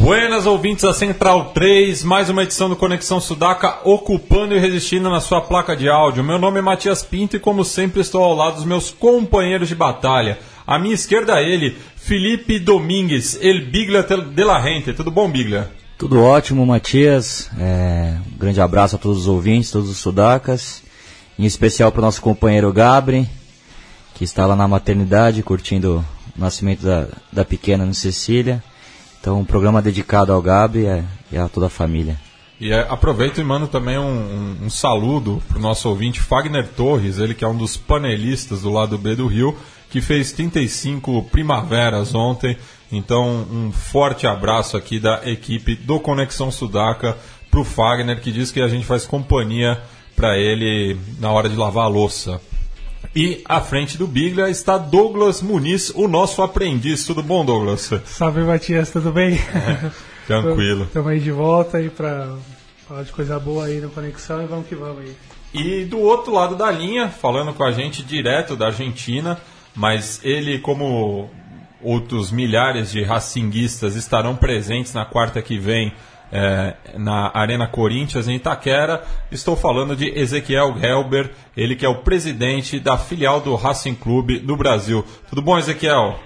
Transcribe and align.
Buenas 0.00 0.46
ouvintes 0.46 0.82
da 0.82 0.94
Central 0.94 1.50
3, 1.52 2.02
mais 2.04 2.30
uma 2.30 2.42
edição 2.42 2.70
do 2.70 2.74
Conexão 2.74 3.20
Sudaca, 3.20 3.80
ocupando 3.84 4.54
e 4.54 4.58
resistindo 4.58 5.10
na 5.10 5.20
sua 5.20 5.42
placa 5.42 5.76
de 5.76 5.90
áudio. 5.90 6.24
Meu 6.24 6.38
nome 6.38 6.58
é 6.58 6.62
Matias 6.62 7.02
Pinto 7.02 7.36
e, 7.36 7.38
como 7.38 7.66
sempre, 7.66 8.00
estou 8.00 8.24
ao 8.24 8.34
lado 8.34 8.54
dos 8.54 8.64
meus 8.64 8.90
companheiros 8.90 9.68
de 9.68 9.74
batalha. 9.74 10.38
À 10.66 10.78
minha 10.78 10.94
esquerda, 10.94 11.42
ele, 11.42 11.76
Felipe 11.96 12.58
Domingues, 12.58 13.38
El 13.42 13.66
Biglia 13.66 14.02
de 14.02 14.42
la 14.42 14.58
Rente. 14.58 14.94
Tudo 14.94 15.10
bom, 15.10 15.30
Biglia? 15.30 15.70
Tudo 15.98 16.22
ótimo, 16.22 16.64
Matias. 16.64 17.50
É, 17.58 18.16
um 18.34 18.38
grande 18.38 18.60
abraço 18.62 18.96
a 18.96 18.98
todos 18.98 19.18
os 19.18 19.28
ouvintes, 19.28 19.70
todos 19.70 19.90
os 19.90 19.98
sudacas. 19.98 20.82
Em 21.38 21.44
especial 21.44 21.92
para 21.92 21.98
o 21.98 22.04
nosso 22.06 22.22
companheiro 22.22 22.72
Gabri, 22.72 23.28
que 24.14 24.24
está 24.24 24.46
lá 24.46 24.56
na 24.56 24.66
maternidade 24.66 25.42
curtindo 25.42 26.02
o 26.34 26.40
nascimento 26.40 26.86
da, 26.86 27.06
da 27.30 27.44
pequena 27.44 27.84
no 27.84 27.92
Cecília. 27.92 28.64
Então, 29.20 29.38
um 29.38 29.44
programa 29.44 29.82
dedicado 29.82 30.32
ao 30.32 30.40
Gabi 30.40 30.86
e 31.30 31.36
a, 31.36 31.48
toda 31.48 31.66
a 31.66 31.70
família. 31.70 32.18
E 32.58 32.72
é, 32.72 32.80
aproveito 32.88 33.40
e 33.40 33.44
mando 33.44 33.66
também 33.68 33.98
um, 33.98 34.02
um, 34.02 34.56
um 34.64 34.70
saludo 34.70 35.42
para 35.46 35.58
o 35.58 35.60
nosso 35.60 35.88
ouvinte 35.88 36.20
Fagner 36.20 36.68
Torres, 36.68 37.18
ele 37.18 37.34
que 37.34 37.44
é 37.44 37.48
um 37.48 37.56
dos 37.56 37.76
panelistas 37.76 38.62
do 38.62 38.70
lado 38.70 38.96
B 38.98 39.14
do 39.14 39.26
Rio, 39.26 39.56
que 39.90 40.00
fez 40.00 40.32
35 40.32 41.22
primaveras 41.24 42.14
ontem. 42.14 42.56
Então, 42.90 43.46
um 43.50 43.70
forte 43.72 44.26
abraço 44.26 44.76
aqui 44.76 44.98
da 44.98 45.20
equipe 45.24 45.74
do 45.74 46.00
Conexão 46.00 46.50
Sudaca 46.50 47.16
para 47.50 47.60
o 47.60 47.64
Fagner, 47.64 48.20
que 48.20 48.32
diz 48.32 48.50
que 48.50 48.60
a 48.60 48.68
gente 48.68 48.86
faz 48.86 49.06
companhia 49.06 49.80
para 50.16 50.38
ele 50.38 50.98
na 51.18 51.30
hora 51.30 51.48
de 51.48 51.56
lavar 51.56 51.84
a 51.84 51.88
louça. 51.88 52.40
E 53.14 53.42
à 53.44 53.60
frente 53.60 53.98
do 53.98 54.06
Biglia 54.06 54.48
está 54.48 54.78
Douglas 54.78 55.42
Muniz, 55.42 55.90
o 55.90 56.06
nosso 56.06 56.42
aprendiz. 56.42 57.04
Tudo 57.04 57.22
bom, 57.22 57.44
Douglas? 57.44 57.90
Salve, 58.04 58.42
Matias, 58.42 58.90
tudo 58.90 59.10
bem? 59.10 59.34
É, 59.34 59.90
tranquilo. 60.26 60.84
Estamos 60.84 61.10
aí 61.10 61.18
de 61.18 61.32
volta 61.32 61.78
aí 61.78 61.90
para 61.90 62.36
falar 62.86 63.02
de 63.02 63.12
coisa 63.12 63.38
boa 63.38 63.66
aí 63.66 63.80
no 63.80 63.90
Conexão 63.90 64.42
e 64.42 64.46
vamos 64.46 64.66
que 64.66 64.74
vamos 64.74 65.00
aí. 65.00 65.16
E 65.52 65.84
do 65.84 65.98
outro 65.98 66.32
lado 66.32 66.54
da 66.54 66.70
linha, 66.70 67.08
falando 67.08 67.52
com 67.52 67.64
a 67.64 67.72
gente 67.72 68.04
direto 68.04 68.54
da 68.54 68.66
Argentina, 68.66 69.40
mas 69.74 70.20
ele, 70.22 70.60
como 70.60 71.28
outros 71.82 72.30
milhares 72.30 72.92
de 72.92 73.02
racinguistas, 73.02 73.96
estarão 73.96 74.36
presentes 74.36 74.94
na 74.94 75.04
quarta 75.04 75.42
que 75.42 75.58
vem 75.58 75.92
é, 76.32 76.74
na 76.96 77.30
Arena 77.34 77.66
Corinthians, 77.66 78.28
em 78.28 78.36
Itaquera. 78.36 79.02
Estou 79.30 79.56
falando 79.56 79.96
de 79.96 80.08
Ezequiel 80.18 80.76
Helber, 80.80 81.30
ele 81.56 81.76
que 81.76 81.84
é 81.84 81.88
o 81.88 82.02
presidente 82.02 82.78
da 82.78 82.96
filial 82.96 83.40
do 83.40 83.54
Racing 83.54 83.94
Clube 83.94 84.40
no 84.40 84.56
Brasil. 84.56 85.04
Tudo 85.28 85.42
bom, 85.42 85.58
Ezequiel? 85.58 86.18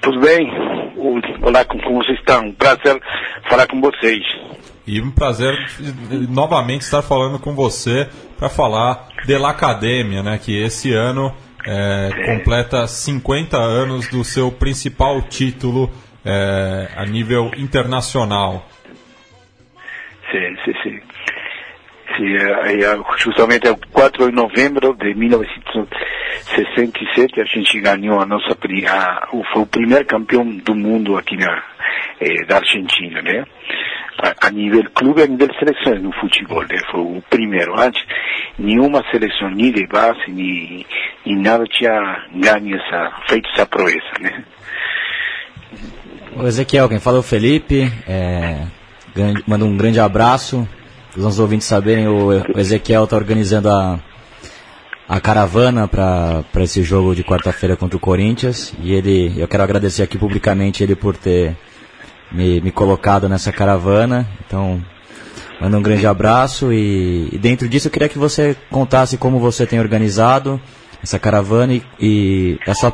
Tudo 0.00 0.20
bem. 0.20 0.50
Olá, 1.42 1.64
como 1.64 2.02
vocês 2.02 2.18
estão? 2.18 2.46
Um 2.46 2.52
prazer 2.52 3.00
falar 3.48 3.66
com 3.66 3.80
vocês. 3.80 4.22
E 4.86 5.00
um 5.00 5.10
prazer 5.10 5.54
novamente 6.28 6.82
estar 6.82 7.02
falando 7.02 7.38
com 7.38 7.54
você 7.54 8.08
para 8.38 8.50
falar 8.50 9.08
da 9.26 9.48
Academia, 9.48 10.22
né, 10.22 10.38
que 10.38 10.54
esse 10.54 10.92
ano 10.92 11.34
é, 11.66 12.10
completa 12.26 12.86
50 12.86 13.56
anos 13.56 14.08
do 14.08 14.22
seu 14.22 14.52
principal 14.52 15.22
título 15.22 15.90
é, 16.24 16.88
a 16.96 17.04
nível 17.04 17.50
internacional. 17.56 18.64
Sim, 20.30 20.56
sim, 20.64 20.72
sim. 20.82 21.00
sim 22.16 22.36
é, 22.36 22.82
é, 22.82 22.98
justamente 23.18 23.68
o 23.68 23.76
4 23.92 24.30
de 24.30 24.34
novembro 24.34 24.94
de 24.94 25.14
1967 25.14 27.40
a 27.40 27.44
gente 27.44 27.78
ganhou 27.80 28.20
a 28.20 28.26
nossa 28.26 28.56
a, 28.88 29.28
foi 29.52 29.62
o 29.62 29.66
primeiro 29.66 30.06
campeão 30.06 30.44
do 30.44 30.74
mundo 30.74 31.16
aqui 31.16 31.36
na 31.36 31.62
eh, 32.20 32.44
da 32.46 32.56
Argentina, 32.56 33.22
né? 33.22 33.44
A, 34.22 34.46
a, 34.46 34.50
nível 34.50 34.84
clube, 34.94 35.22
a 35.22 35.26
nível 35.26 35.48
seleção 35.58 36.00
no 36.00 36.12
futebol, 36.12 36.62
né? 36.62 36.78
Foi 36.90 37.00
o 37.00 37.22
primeiro. 37.28 37.78
Antes, 37.78 38.02
nenhuma 38.58 39.02
seleção, 39.10 39.50
nem 39.50 39.72
de 39.72 39.86
base, 39.86 40.20
nem, 40.28 40.86
nem 41.26 41.38
nada 41.38 41.64
tinha 41.64 42.24
ganho 42.34 42.76
essa, 42.76 43.12
feito 43.28 43.48
essa 43.50 43.66
proeza, 43.66 44.12
né? 44.20 44.44
O 46.36 46.46
Ezequiel, 46.48 46.88
quem 46.88 46.98
fala 46.98 47.18
é 47.18 47.20
o 47.20 47.22
Felipe. 47.22 47.92
É, 48.08 48.66
manda 49.46 49.64
um 49.64 49.76
grande 49.76 50.00
abraço. 50.00 50.66
Os 51.16 51.38
ouvintes 51.38 51.68
saberem, 51.68 52.08
o, 52.08 52.28
o 52.54 52.58
Ezequiel 52.58 53.04
está 53.04 53.14
organizando 53.14 53.70
a, 53.70 54.00
a 55.08 55.20
caravana 55.20 55.86
para 55.86 56.44
esse 56.56 56.82
jogo 56.82 57.14
de 57.14 57.22
quarta-feira 57.22 57.76
contra 57.76 57.96
o 57.96 58.00
Corinthians. 58.00 58.74
E 58.82 58.92
ele, 58.92 59.32
eu 59.36 59.46
quero 59.46 59.62
agradecer 59.62 60.02
aqui 60.02 60.18
publicamente 60.18 60.82
ele 60.82 60.96
por 60.96 61.16
ter 61.16 61.56
me, 62.32 62.60
me 62.60 62.72
colocado 62.72 63.28
nessa 63.28 63.52
caravana. 63.52 64.28
Então, 64.44 64.84
manda 65.60 65.78
um 65.78 65.82
grande 65.82 66.04
abraço. 66.04 66.72
E, 66.72 67.28
e, 67.30 67.38
dentro 67.38 67.68
disso 67.68 67.86
eu 67.86 67.92
queria 67.92 68.08
que 68.08 68.18
você 68.18 68.56
contasse 68.72 69.16
como 69.16 69.38
você 69.38 69.66
tem 69.66 69.78
organizado 69.78 70.60
essa 71.00 71.16
caravana 71.16 71.74
e, 71.74 71.82
e 72.00 72.58
essa, 72.66 72.92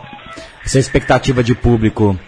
essa 0.62 0.78
expectativa 0.78 1.43
de 1.43 1.55
público 1.55 2.19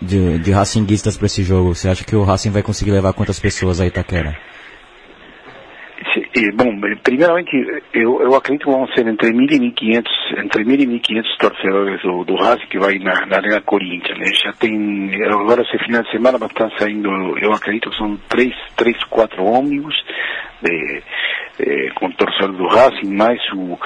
de, 0.00 0.38
de 0.38 0.50
racinguistas 0.52 1.16
para 1.16 1.26
esse 1.26 1.42
jogo? 1.42 1.74
Você 1.74 1.88
acha 1.88 2.04
que 2.04 2.16
o 2.16 2.22
Racing 2.22 2.50
vai 2.50 2.62
conseguir 2.62 2.92
levar 2.92 3.12
quantas 3.12 3.38
pessoas 3.38 3.80
a 3.80 3.86
Itaquera? 3.86 4.36
Bom, 6.54 6.80
primeiramente, 7.02 7.50
eu, 7.92 8.20
eu 8.20 8.34
acredito 8.34 8.66
que 8.66 8.70
vão 8.70 8.86
ser 8.88 9.06
entre 9.06 9.30
1.500 9.32 10.04
entre 10.38 10.64
1.500 10.64 11.22
torcedores 11.38 12.02
do, 12.02 12.24
do 12.24 12.34
Racing 12.36 12.66
que 12.66 12.78
vai 12.78 12.98
na, 12.98 13.26
na 13.26 13.36
Arena 13.36 13.60
Corinthians. 13.62 14.18
Né? 14.18 14.26
Já 14.42 14.52
tem, 14.52 15.10
agora 15.26 15.62
esse 15.62 15.78
final 15.84 16.02
de 16.02 16.10
semana 16.10 16.38
vai 16.38 16.48
estar 16.48 16.70
saindo, 16.78 17.08
eu 17.38 17.52
acredito 17.52 17.90
que 17.90 17.96
são 17.96 18.16
três, 18.28 18.52
três 18.76 19.02
quatro 19.04 19.44
ônibus 19.44 19.94
de, 20.62 21.02
de, 21.58 21.90
com 21.94 22.10
torcedores 22.12 22.56
do 22.56 22.66
Racing, 22.66 23.14
mais 23.14 23.40
o, 23.52 23.78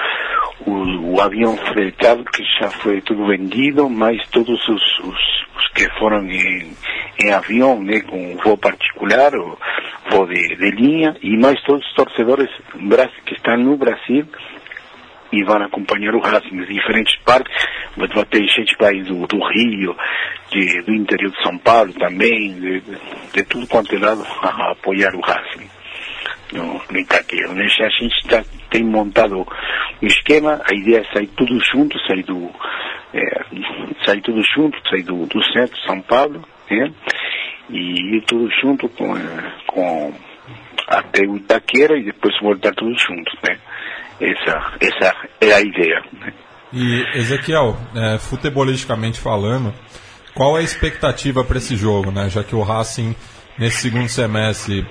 o, 0.65 1.15
o 1.15 1.21
avião 1.21 1.55
fretado 1.57 2.23
que 2.25 2.43
já 2.59 2.69
foi 2.69 3.01
tudo 3.01 3.27
vendido, 3.27 3.89
mais 3.89 4.21
todos 4.29 4.67
os, 4.67 4.99
os 4.99 5.39
que 5.73 5.89
foram 5.97 6.25
em, 6.25 6.73
em 7.23 7.31
avião, 7.31 7.81
né, 7.81 8.01
com 8.01 8.37
voo 8.43 8.57
particular, 8.57 9.33
ou 9.35 9.57
voo 10.09 10.27
de, 10.27 10.55
de 10.55 10.71
linha, 10.71 11.15
e 11.21 11.37
mais 11.37 11.61
todos 11.63 11.85
os 11.85 11.93
torcedores 11.93 12.49
que 13.25 13.33
estão 13.33 13.57
no 13.57 13.77
Brasil 13.77 14.25
e 15.31 15.43
vão 15.43 15.61
acompanhar 15.63 16.15
o 16.15 16.19
Racing 16.19 16.55
em 16.55 16.65
diferentes 16.65 17.15
partes. 17.23 17.55
Vai 17.95 18.07
ter 18.25 18.47
gente 18.47 18.75
do, 19.03 19.27
do 19.27 19.37
Rio, 19.47 19.95
de, 20.51 20.81
do 20.81 20.93
interior 20.93 21.31
de 21.31 21.43
São 21.43 21.57
Paulo 21.59 21.93
também, 21.93 22.53
de, 22.59 22.81
de, 22.81 22.97
de 23.33 23.43
tudo 23.43 23.67
quanto 23.67 23.95
é 23.95 23.99
lado 23.99 24.25
a 24.41 24.71
apoiar 24.71 25.13
o 25.15 25.21
Racing 25.21 25.78
no, 26.53 26.81
no 26.89 26.99
Itaqueiro. 26.99 27.53
Né? 27.53 27.65
A 27.65 27.89
gente 27.89 28.45
tem 28.69 28.83
montado 28.83 29.47
um 30.01 30.07
esquema, 30.07 30.61
a 30.63 30.73
ideia 30.73 31.05
é 31.07 31.13
sair 31.13 31.27
tudo 31.27 31.59
junto, 31.63 31.99
sair 32.07 32.23
do, 32.23 32.51
é, 33.13 33.45
sair 34.05 34.21
tudo 34.21 34.41
junto, 34.43 34.77
sair 34.89 35.03
do, 35.03 35.25
do 35.25 35.43
centro 35.45 35.75
de 35.75 35.85
São 35.85 36.01
Paulo, 36.01 36.43
né? 36.69 36.91
e 37.69 38.17
ir 38.17 38.23
tudo 38.25 38.49
junto 38.61 38.89
com, 38.89 39.13
com 39.67 40.13
até 40.87 41.21
o 41.25 41.37
Itaquera 41.37 41.97
e 41.97 42.03
depois 42.03 42.33
voltar 42.41 42.73
tudo 42.73 42.97
junto, 42.97 43.31
né? 43.47 43.57
Essa, 44.19 44.73
essa 44.81 45.15
é 45.39 45.53
a 45.53 45.61
ideia. 45.61 46.01
Né? 46.13 46.33
E 46.73 47.17
Ezequiel, 47.17 47.77
é, 47.95 48.17
futebolisticamente 48.17 49.19
falando, 49.19 49.73
qual 50.33 50.57
é 50.57 50.61
a 50.61 50.63
expectativa 50.63 51.43
para 51.43 51.57
esse 51.57 51.75
jogo, 51.75 52.11
né? 52.11 52.29
Já 52.29 52.43
que 52.43 52.55
o 52.55 52.61
Racing 52.61 53.15
nesse 53.57 53.77
segundo 53.77 54.09
semestre 54.09 54.85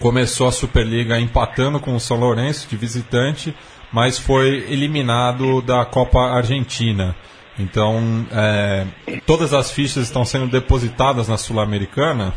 começou 0.00 0.48
a 0.48 0.52
Superliga 0.52 1.18
empatando 1.18 1.80
com 1.80 1.94
o 1.94 2.00
São 2.00 2.18
Lourenço 2.18 2.68
de 2.68 2.76
visitante, 2.76 3.54
mas 3.92 4.18
foi 4.18 4.66
eliminado 4.68 5.62
da 5.62 5.84
Copa 5.84 6.20
Argentina. 6.20 7.14
Então, 7.58 8.26
é, 8.32 8.86
todas 9.26 9.54
as 9.54 9.70
fichas 9.70 10.02
estão 10.04 10.24
sendo 10.24 10.48
depositadas 10.48 11.28
na 11.28 11.36
Sul-Americana? 11.36 12.34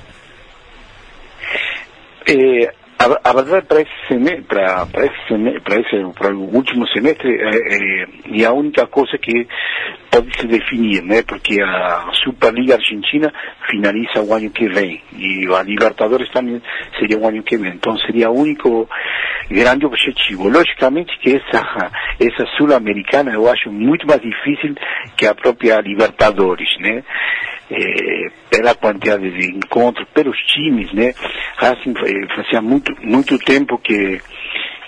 É, 2.28 2.74
a, 3.24 3.34
verdade 3.34 3.66
para 3.66 3.82
esse 3.82 4.08
semestre, 4.08 4.44
para, 4.44 4.86
para 4.86 5.06
esse 5.06 5.28
semestre, 5.28 5.62
para 5.62 5.76
esse 5.80 6.14
para 6.14 6.36
o 6.36 6.56
último 6.56 6.88
semestre, 6.90 7.30
é, 7.30 7.50
é, 7.50 8.08
e 8.28 8.46
a 8.46 8.52
única 8.52 8.88
coisa 8.88 9.18
que 9.18 9.48
pode 10.12 10.36
se 10.38 10.48
definir, 10.48 11.04
né? 11.04 11.22
Porque 11.24 11.62
a 11.62 12.10
Superliga 12.24 12.76
Argentina 12.76 13.32
finaliza 13.70 14.22
o 14.22 14.34
ano 14.34 14.50
que 14.50 14.68
vem 14.70 15.02
e 15.14 15.48
a 15.54 15.64
Libertadores 15.64 16.30
também 16.32 16.62
seria 17.00 17.18
o 17.18 17.28
ano 17.28 17.44
que 17.44 17.58
vem. 17.58 17.74
Então 17.74 17.98
seria 18.00 18.30
o 18.30 18.40
único 18.40 18.88
grande 19.50 19.86
objetivo. 19.86 20.50
Logicamente 20.50 21.18
que 21.20 21.36
essa 21.36 21.92
essa 22.20 22.46
sul-americana 22.58 23.34
eu 23.34 23.50
acho 23.50 23.72
muito 23.72 24.08
mais 24.08 24.22
difícil 24.22 24.76
que 25.16 25.26
a 25.26 25.36
própria 25.36 25.80
Libertadores, 25.82 26.70
né? 26.80 27.04
É, 27.70 28.30
pela 28.50 28.74
quantidade 28.76 29.30
de 29.30 29.58
encontros, 29.58 30.08
pelos 30.14 30.38
times, 30.48 30.92
né? 30.94 31.14
Racing 31.58 31.94
fazia 32.34 32.62
muito 32.62 32.94
muito 33.02 33.38
tempo 33.40 33.78
que 33.78 34.22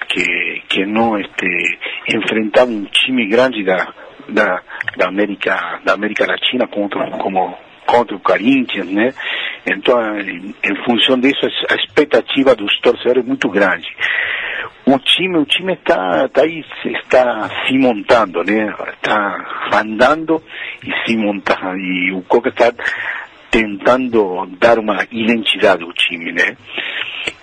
que, 0.10 0.62
que 0.68 0.86
não 0.86 1.18
este, 1.20 1.80
enfrentava 2.14 2.70
um 2.72 2.86
time 2.86 3.28
grande 3.28 3.64
da, 3.64 3.94
da, 4.28 4.62
da, 4.98 5.08
América, 5.08 5.80
da 5.86 5.94
América 5.94 6.26
Latina 6.26 6.68
contra, 6.68 7.10
como, 7.12 7.56
contra 7.86 8.16
o 8.16 8.20
Corinthians, 8.20 8.88
né? 8.88 9.14
Então, 9.66 10.20
em, 10.20 10.56
em 10.64 10.76
função 10.84 11.20
disso, 11.20 11.46
a 11.70 11.76
expectativa 11.76 12.56
dos 12.56 12.78
torcedores 12.82 13.24
é 13.24 13.28
muito 13.28 13.50
grande. 13.50 13.88
O 14.92 14.98
time, 14.98 15.38
o 15.38 15.46
time 15.46 15.74
está, 15.74 16.28
tá 16.30 16.42
aí, 16.42 16.66
está 16.84 17.48
se 17.68 17.78
montando, 17.78 18.44
né? 18.44 18.74
Está 18.94 19.70
andando 19.72 20.42
e 20.84 20.92
se 21.06 21.16
montando. 21.16 21.78
E 21.78 22.12
o 22.12 22.24
Coca 22.24 22.50
está 22.50 22.74
tentando 23.52 24.48
dar 24.60 24.80
uma 24.80 25.06
identidade 25.12 25.84
ao 25.84 25.94
time, 25.94 26.32
né? 26.32 26.58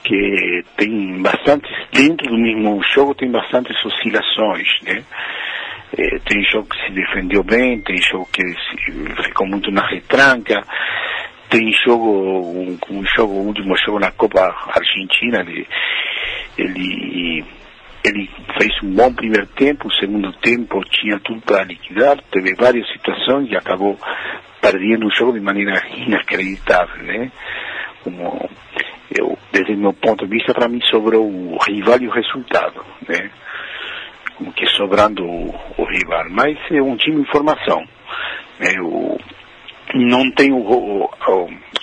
Que 0.02 0.64
tem 0.76 1.22
bastantes, 1.22 1.70
dentro 1.92 2.26
do 2.26 2.36
mesmo 2.36 2.82
jogo 2.92 3.14
tem 3.14 3.30
bastantes 3.30 3.76
oscilações, 3.84 4.66
né? 4.82 5.04
É, 5.96 6.18
tem 6.28 6.42
jogo 6.50 6.68
que 6.68 6.84
se 6.84 6.92
defendeu 6.92 7.44
bem, 7.44 7.80
tem 7.80 7.96
jogo 7.98 8.28
que 8.32 8.42
se, 8.42 9.22
ficou 9.22 9.46
muito 9.46 9.70
na 9.70 9.86
retranca, 9.86 10.64
tem 11.48 11.72
jogo, 11.84 12.40
um, 12.40 12.78
um 12.90 13.04
jogo, 13.06 13.32
último 13.34 13.76
jogo 13.78 13.98
na 13.98 14.10
Copa 14.10 14.40
Argentina, 14.68 15.40
ele, 15.40 15.66
ele, 16.58 17.44
ele 18.04 18.30
fez 18.58 18.72
um 18.82 18.94
bom 18.94 19.12
primeiro 19.12 19.46
tempo, 19.48 19.88
o 19.88 19.92
segundo 19.92 20.32
tempo 20.34 20.80
tinha 20.90 21.18
tudo 21.20 21.40
para 21.42 21.64
liquidar, 21.64 22.18
teve 22.30 22.54
várias 22.54 22.86
situações 22.92 23.50
e 23.50 23.56
acabou 23.56 23.98
perdendo 24.60 25.06
o 25.06 25.14
jogo 25.14 25.32
de 25.32 25.40
maneira 25.40 25.80
inacreditável, 25.94 27.02
né? 27.04 27.30
Como 28.02 28.50
eu, 29.16 29.38
desde 29.52 29.74
o 29.74 29.78
meu 29.78 29.92
ponto 29.92 30.26
de 30.26 30.36
vista, 30.36 30.52
para 30.52 30.68
mim 30.68 30.80
sobrou 30.90 31.24
o 31.24 31.58
rival 31.66 32.00
e 32.00 32.08
o 32.08 32.12
resultado, 32.12 32.84
né? 33.08 33.30
Como 34.36 34.52
que 34.52 34.66
sobrando 34.66 35.24
o, 35.24 35.54
o 35.78 35.84
rival. 35.84 36.24
Mas 36.30 36.58
é 36.70 36.82
um 36.82 36.96
time 36.96 37.22
em 37.22 37.26
formação. 37.26 37.82
Né? 38.58 38.74
O, 38.82 39.18
não 39.96 40.30
tem 40.32 40.52
o, 40.52 40.58
o, 40.58 41.10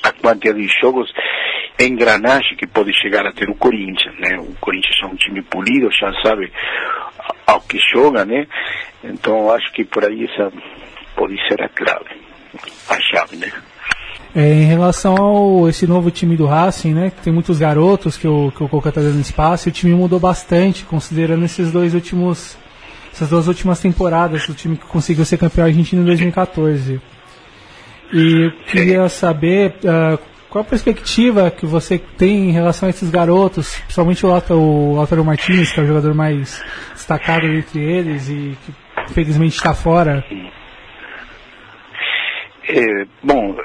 a 0.04 0.12
quantidade 0.12 0.62
de 0.62 0.68
jogos 0.81 1.12
engranagem 1.80 2.56
que 2.57 2.68
pode 2.68 2.94
chegar 2.94 3.25
a 3.25 3.31
ter 3.31 3.50
o 3.50 3.56
Corinthians, 3.56 4.15
né? 4.19 4.38
O 4.39 4.54
Corinthians 4.60 4.95
é 5.01 5.06
um 5.06 5.15
time 5.15 5.42
polido, 5.42 5.89
já 5.92 6.13
sabe 6.21 6.51
ao 7.48 7.62
que 7.62 7.77
joga, 7.94 8.25
né? 8.25 8.45
Então 9.04 9.51
acho 9.51 9.71
que 9.74 9.83
por 9.83 10.06
aí 10.06 10.25
essa 10.25 10.51
pode 11.15 11.36
ser 11.48 11.62
a 11.62 11.69
clave 11.69 12.24
a 12.89 13.00
chave, 13.01 13.38
né? 13.38 13.51
É, 14.36 14.51
em 14.51 14.65
relação 14.65 15.15
ao 15.15 15.69
esse 15.69 15.86
novo 15.86 16.10
time 16.10 16.36
do 16.36 16.48
Racing, 16.48 16.94
né, 16.94 17.12
que 17.12 17.21
tem 17.21 17.31
muitos 17.31 17.60
garotos 17.60 18.18
que 18.18 18.27
o, 18.27 18.51
que 18.51 18.63
o 18.63 18.68
Coca 18.68 18.89
está 18.89 19.00
dando 19.00 19.21
espaço, 19.21 19.69
o 19.69 19.71
time 19.71 19.94
mudou 19.94 20.19
bastante, 20.19 20.83
considerando 20.86 21.45
esses 21.45 21.71
dois 21.71 21.94
últimos, 21.94 22.57
essas 23.13 23.30
duas 23.30 23.48
últimas 23.48 23.80
temporadas, 23.80 24.50
o 24.50 24.56
time 24.56 24.75
que 24.75 24.86
conseguiu 24.86 25.24
ser 25.24 25.38
campeão 25.38 25.65
argentino 25.65 26.01
em 26.01 26.06
2014. 26.06 27.00
E 28.13 28.45
eu 28.45 28.51
queria 28.68 29.10
saber 29.10 29.75
uh, 29.80 30.19
qual 30.48 30.63
a 30.63 30.68
perspectiva 30.68 31.50
que 31.50 31.65
você 31.65 31.98
tem 31.98 32.50
em 32.50 32.51
relação 32.51 32.86
a 32.86 32.92
esses 32.92 33.10
garotos, 33.10 33.75
principalmente 33.77 34.24
o 34.24 34.94
Lautaro 34.94 35.25
Martins, 35.25 35.71
que 35.71 35.80
é 35.80 35.83
o 35.83 35.88
jogador 35.88 36.13
mais 36.13 36.63
destacado 36.94 37.48
entre 37.48 37.81
eles 37.81 38.30
e 38.30 38.56
que 38.63 38.74
infelizmente 39.10 39.56
está 39.56 39.74
fora. 39.74 40.24
É, 42.69 43.06
bom, 43.24 43.57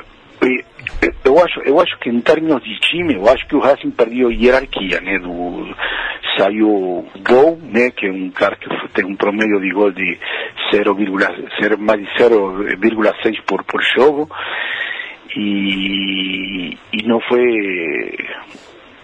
eu 1.25 1.39
acho, 1.39 1.61
eu 1.61 1.81
acho 1.81 1.99
que 1.99 2.09
em 2.09 2.21
termos 2.21 2.63
de 2.63 2.79
time, 2.81 3.15
eu 3.15 3.29
acho 3.29 3.47
que 3.47 3.57
o 3.57 3.61
Racing 3.61 3.91
perdeu 3.91 4.31
hierarquia, 4.31 5.01
né? 5.01 5.19
Do, 5.19 5.75
saiu 6.37 7.07
Gol, 7.27 7.59
né? 7.63 7.91
Que 7.91 8.07
é 8.07 8.13
um 8.13 8.31
cara 8.31 8.57
que 8.57 8.69
tem 8.95 9.05
um 9.05 9.17
promédio 9.17 9.61
de 9.61 9.71
gol 9.71 9.91
de 9.93 10.19
0, 10.73 10.97
mais 11.79 12.01
de 12.01 12.07
0,6 12.17 13.43
por, 13.47 13.65
por 13.65 13.83
jogo 13.83 14.29
e, 15.37 16.77
e 16.93 17.03
não 17.05 17.21
foi 17.21 18.17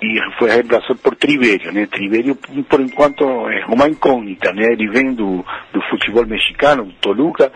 e 0.03 0.21
foi 0.39 0.51
reemplaçado 0.51 0.97
por 0.97 1.17
Triverio, 1.17 1.73
né? 1.73 1.87
Triverio, 1.87 2.37
por 2.69 2.81
enquanto, 2.81 3.25
é 3.49 3.65
uma 3.67 3.89
incógnita, 3.89 4.53
né? 4.53 4.73
Ele 4.73 4.89
vem 4.89 5.15
do, 5.15 5.45
do 5.73 5.81
futebol 5.89 6.27
mexicano, 6.27 6.85
do 6.85 6.93
Toluca, 6.95 7.51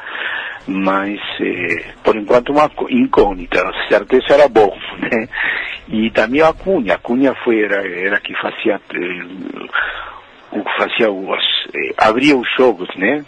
mas 0.67 1.19
eh, 1.41 1.95
por 2.03 2.17
enquanto 2.17 2.51
uma 2.51 2.71
incógnita, 2.91 3.61
a 3.67 3.89
certeza 3.89 4.35
era 4.35 4.49
bom, 4.49 4.77
né? 4.99 5.29
E 5.89 6.11
também 6.11 6.43
a 6.43 6.53
Cunha, 6.53 6.95
a 6.95 6.99
Cunha 6.99 7.35
foi, 7.45 7.63
era, 7.63 7.87
era 7.87 8.21
que 8.21 8.35
fazia, 8.35 8.81
eh, 8.95 10.61
fazia 10.79 11.11
os, 11.11 11.45
eh, 11.75 11.95
abria 11.97 12.37
os 12.37 12.49
jogos, 12.57 12.89
né? 12.97 13.25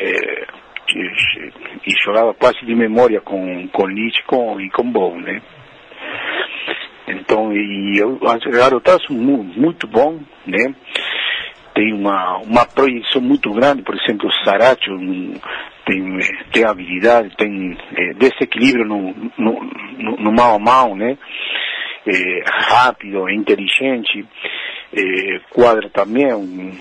Eh, 0.00 0.46
e, 0.94 1.90
e, 1.90 2.04
jogava 2.04 2.34
quase 2.34 2.64
de 2.66 2.74
memória 2.74 3.20
com, 3.20 3.68
com 3.68 3.86
Lich 3.86 4.22
com, 4.26 4.60
e 4.60 4.68
com 4.70 4.90
Bom, 4.90 5.16
né? 5.18 5.40
Então, 7.06 7.52
e 7.52 7.98
eu, 7.98 8.18
garotas 8.50 9.00
muito, 9.08 9.58
muito 9.58 9.86
bom, 9.86 10.20
né? 10.46 10.74
Tem 11.74 11.92
uma, 11.92 12.38
uma 12.38 12.66
projeção 12.66 13.20
muito 13.20 13.50
grande, 13.52 13.82
por 13.82 13.94
exemplo, 13.94 14.28
o 14.28 14.44
Saracho 14.44 14.90
tem, 15.86 16.18
tem 16.52 16.64
habilidade, 16.64 17.36
tem 17.36 17.76
é, 17.96 18.12
desequilíbrio 18.14 18.84
no, 18.84 19.14
no, 19.38 19.60
no, 19.98 20.16
no 20.16 20.32
mal 20.32 20.56
a 20.56 20.58
mal, 20.58 20.96
né? 20.96 21.16
É, 22.06 22.42
rápido, 22.46 23.28
inteligente, 23.30 24.26
é, 24.92 25.38
quadra 25.50 25.88
também, 25.90 26.26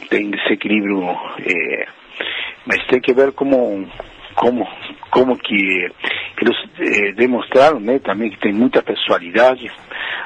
tem 0.09 0.31
desequilíbrio, 0.31 1.01
mas 2.65 2.85
tem 2.87 2.99
que 2.99 3.13
ver 3.13 3.31
como, 3.33 3.87
como, 4.35 4.67
como 5.09 5.37
que 5.37 5.89
eles 6.41 6.57
eh, 6.79 7.11
demonstraram, 7.13 7.79
né, 7.79 7.99
também 7.99 8.31
que 8.31 8.39
tem 8.39 8.51
muita 8.51 8.81
personalidade 8.81 9.71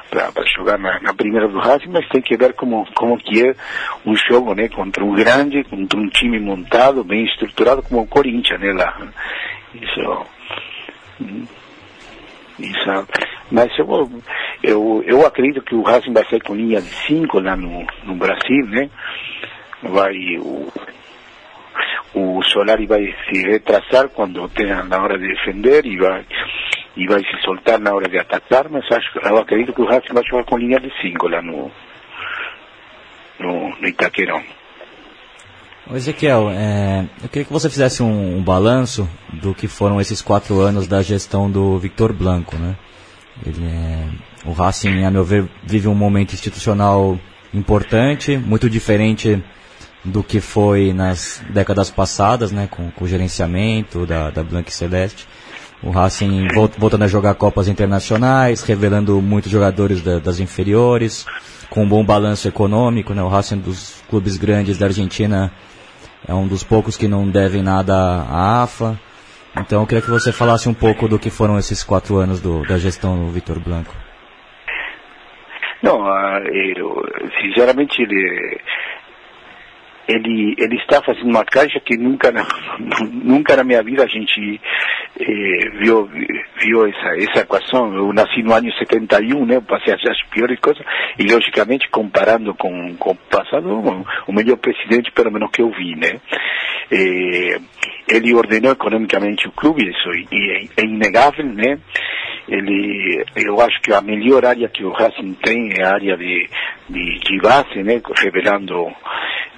para 0.10 0.46
jogar 0.56 0.78
na, 0.78 1.00
na, 1.02 1.14
primeira 1.14 1.48
do 1.48 1.60
Racing, 1.60 1.90
mas 1.90 2.08
tem 2.10 2.22
que 2.22 2.38
ver 2.38 2.54
como, 2.54 2.88
como 2.96 3.18
que 3.18 3.46
é 3.46 3.56
um 4.06 4.16
jogo, 4.16 4.54
né, 4.56 4.70
contra 4.70 5.04
um 5.04 5.14
grande, 5.14 5.64
contra 5.66 6.00
um 6.00 6.08
time 6.10 6.40
montado, 6.40 7.04
bem 7.04 7.26
estruturado 7.26 7.84
como 7.84 8.02
o 8.02 8.08
Corinthians, 8.08 8.60
né, 8.60 8.72
lá. 8.72 8.98
Isso, 9.74 10.26
isso, 12.60 13.08
mas 13.52 13.78
eu, 13.78 14.10
eu, 14.64 15.04
eu 15.06 15.26
acredito 15.26 15.62
que 15.62 15.76
o 15.76 15.82
Racing 15.82 16.14
vai 16.14 16.24
ser 16.26 16.42
com 16.42 16.56
linha 16.56 16.82
de 16.82 16.88
5 16.88 17.40
lá 17.40 17.58
no, 17.58 17.86
no 18.06 18.16
Brasil, 18.16 18.66
né, 18.68 18.90
vai 19.84 20.16
o 20.40 20.72
o 22.16 22.42
Solari 22.44 22.88
vai 22.88 23.14
se 23.28 23.42
retrasar 23.44 24.08
quando 24.10 24.48
tenha 24.50 24.84
na 24.84 25.04
hora 25.04 25.20
de 25.20 25.28
defender 25.28 25.86
e 25.86 25.98
vai, 25.98 26.26
e 26.96 27.06
vai 27.08 27.20
se 27.20 27.42
soltar 27.44 27.78
na 27.80 27.94
hora 27.94 28.08
de 28.08 28.18
atacar, 28.18 28.70
mas 28.70 28.90
acho, 28.90 29.20
eu 29.20 29.38
acredito 29.38 29.74
que 29.74 29.82
o 29.82 29.86
Racing 29.86 30.14
vai 30.14 30.24
jogar 30.24 30.46
com 30.46 30.58
linha 30.58 30.80
de 30.80 30.90
5 31.02 31.28
lá 31.28 31.42
no, 31.42 31.70
no, 33.40 33.76
no 33.82 33.88
Itaquerão. 33.88 34.42
Ezequiel, 35.94 36.50
é, 36.50 37.06
eu 37.22 37.30
queria 37.30 37.46
que 37.46 37.54
você 37.54 37.70
fizesse 37.70 38.02
um, 38.02 38.38
um, 38.38 38.42
balanço 38.42 39.08
do 39.32 39.54
que 39.54 39.68
foram 39.68 40.02
esses 40.02 40.20
quatro 40.20 40.60
anos 40.60 40.88
da 40.88 41.04
gestão 41.04 41.52
do 41.52 41.78
Victor 41.78 42.12
Blanco, 42.12 42.56
né? 42.56 42.76
Ele 43.46 43.68
é, 43.68 44.08
o 44.50 44.54
Racing, 44.54 45.04
a 45.04 45.12
meu 45.12 45.24
ver, 45.24 45.48
vive 45.64 45.88
um 45.88 45.94
momento 45.94 46.34
institucional 46.34 47.20
importante, 47.54 48.36
muito 48.36 48.68
diferente 48.68 49.44
do 50.06 50.24
que 50.24 50.40
foi 50.40 50.94
nas 50.94 51.44
décadas 51.50 51.90
passadas, 51.90 52.52
né, 52.52 52.68
com, 52.70 52.92
com 52.92 53.06
o 53.06 53.08
gerenciamento 53.08 54.06
da, 54.06 54.30
da 54.30 54.44
Blanc 54.44 54.72
Celeste. 54.72 55.28
O 55.84 55.90
Racing 55.90 56.48
voltando 56.78 57.04
a 57.04 57.08
jogar 57.08 57.36
Copas 57.36 57.68
Internacionais, 57.68 58.64
revelando 58.64 59.22
muitos 59.22 59.52
jogadores 59.52 60.02
da, 60.02 60.20
das 60.20 60.40
inferiores, 60.40 61.26
com 61.70 61.84
um 61.84 61.88
bom 61.88 62.04
balanço 62.04 62.48
econômico. 62.48 63.14
Né? 63.14 63.22
O 63.22 63.28
Racing 63.28 63.60
dos 63.60 64.02
clubes 64.10 64.38
grandes 64.38 64.78
da 64.78 64.88
Argentina 64.88 65.52
é 66.28 66.34
um 66.34 66.48
dos 66.48 66.64
poucos 66.64 66.98
que 66.98 67.08
não 67.08 67.30
devem 67.30 67.62
nada 67.62 67.94
à 67.96 68.64
AFA. 68.64 69.00
Então 69.58 69.82
eu 69.82 69.88
queria 69.88 70.02
que 70.02 70.10
você 70.10 70.32
falasse 70.32 70.68
um 70.68 70.74
pouco 70.74 71.08
do 71.08 71.20
que 71.20 71.30
foram 71.30 71.58
esses 71.58 71.84
quatro 71.84 72.18
anos 72.18 72.42
do, 72.42 72.66
da 72.66 72.78
gestão 72.78 73.18
do 73.18 73.32
Vitor 73.32 73.60
Blanco. 73.60 73.94
Não, 75.84 76.00
eu, 76.76 77.04
sinceramente 77.42 78.02
ele 78.02 78.60
ele, 80.08 80.56
ele 80.58 80.76
está 80.78 81.02
fazendo 81.02 81.30
uma 81.30 81.44
caixa 81.44 81.80
que 81.80 81.98
nunca 81.98 82.32
na, 82.32 82.46
nunca 83.12 83.56
na 83.56 83.64
minha 83.64 83.82
vida 83.82 84.04
a 84.04 84.08
gente 84.08 84.60
eh, 85.20 85.70
viu, 85.80 86.08
viu 86.08 86.88
essa, 86.88 87.18
essa 87.18 87.40
equação. 87.42 87.94
Eu 87.94 88.14
nasci 88.14 88.42
no 88.44 88.54
ano 88.54 88.72
71, 88.74 89.46
né? 89.46 89.60
Passei 89.62 89.94
as 89.94 90.24
piores 90.30 90.60
coisas, 90.60 90.86
e 91.18 91.24
logicamente 91.24 91.90
comparando 91.90 92.54
com, 92.54 92.96
com 92.98 93.12
o 93.12 93.16
passado, 93.16 94.06
o 94.28 94.34
melhor 94.34 94.58
presidente, 94.58 95.12
pelo 95.12 95.32
menos 95.32 95.52
que 95.52 95.62
eu 95.62 95.72
vi, 95.72 95.96
né? 95.96 96.20
Eh, 96.92 97.60
ele 98.08 98.36
ordenou 98.36 98.72
economicamente 98.72 99.48
o 99.48 99.52
clube, 99.52 99.90
isso 99.90 100.10
é, 100.32 100.82
é 100.82 100.86
inegável, 100.86 101.46
né? 101.46 101.80
Ele, 102.48 103.24
eu 103.36 103.60
acho 103.60 103.82
que 103.82 103.92
a 103.92 104.02
melhor 104.02 104.46
área 104.46 104.70
que 104.70 104.84
o 104.84 104.92
Racing 104.92 105.34
tem 105.42 105.74
é 105.80 105.84
a 105.84 105.94
área 105.96 106.16
de, 106.16 106.48
de, 106.88 107.20
de 107.20 107.38
base, 107.40 107.82
né? 107.82 108.00
Revelando 108.16 108.88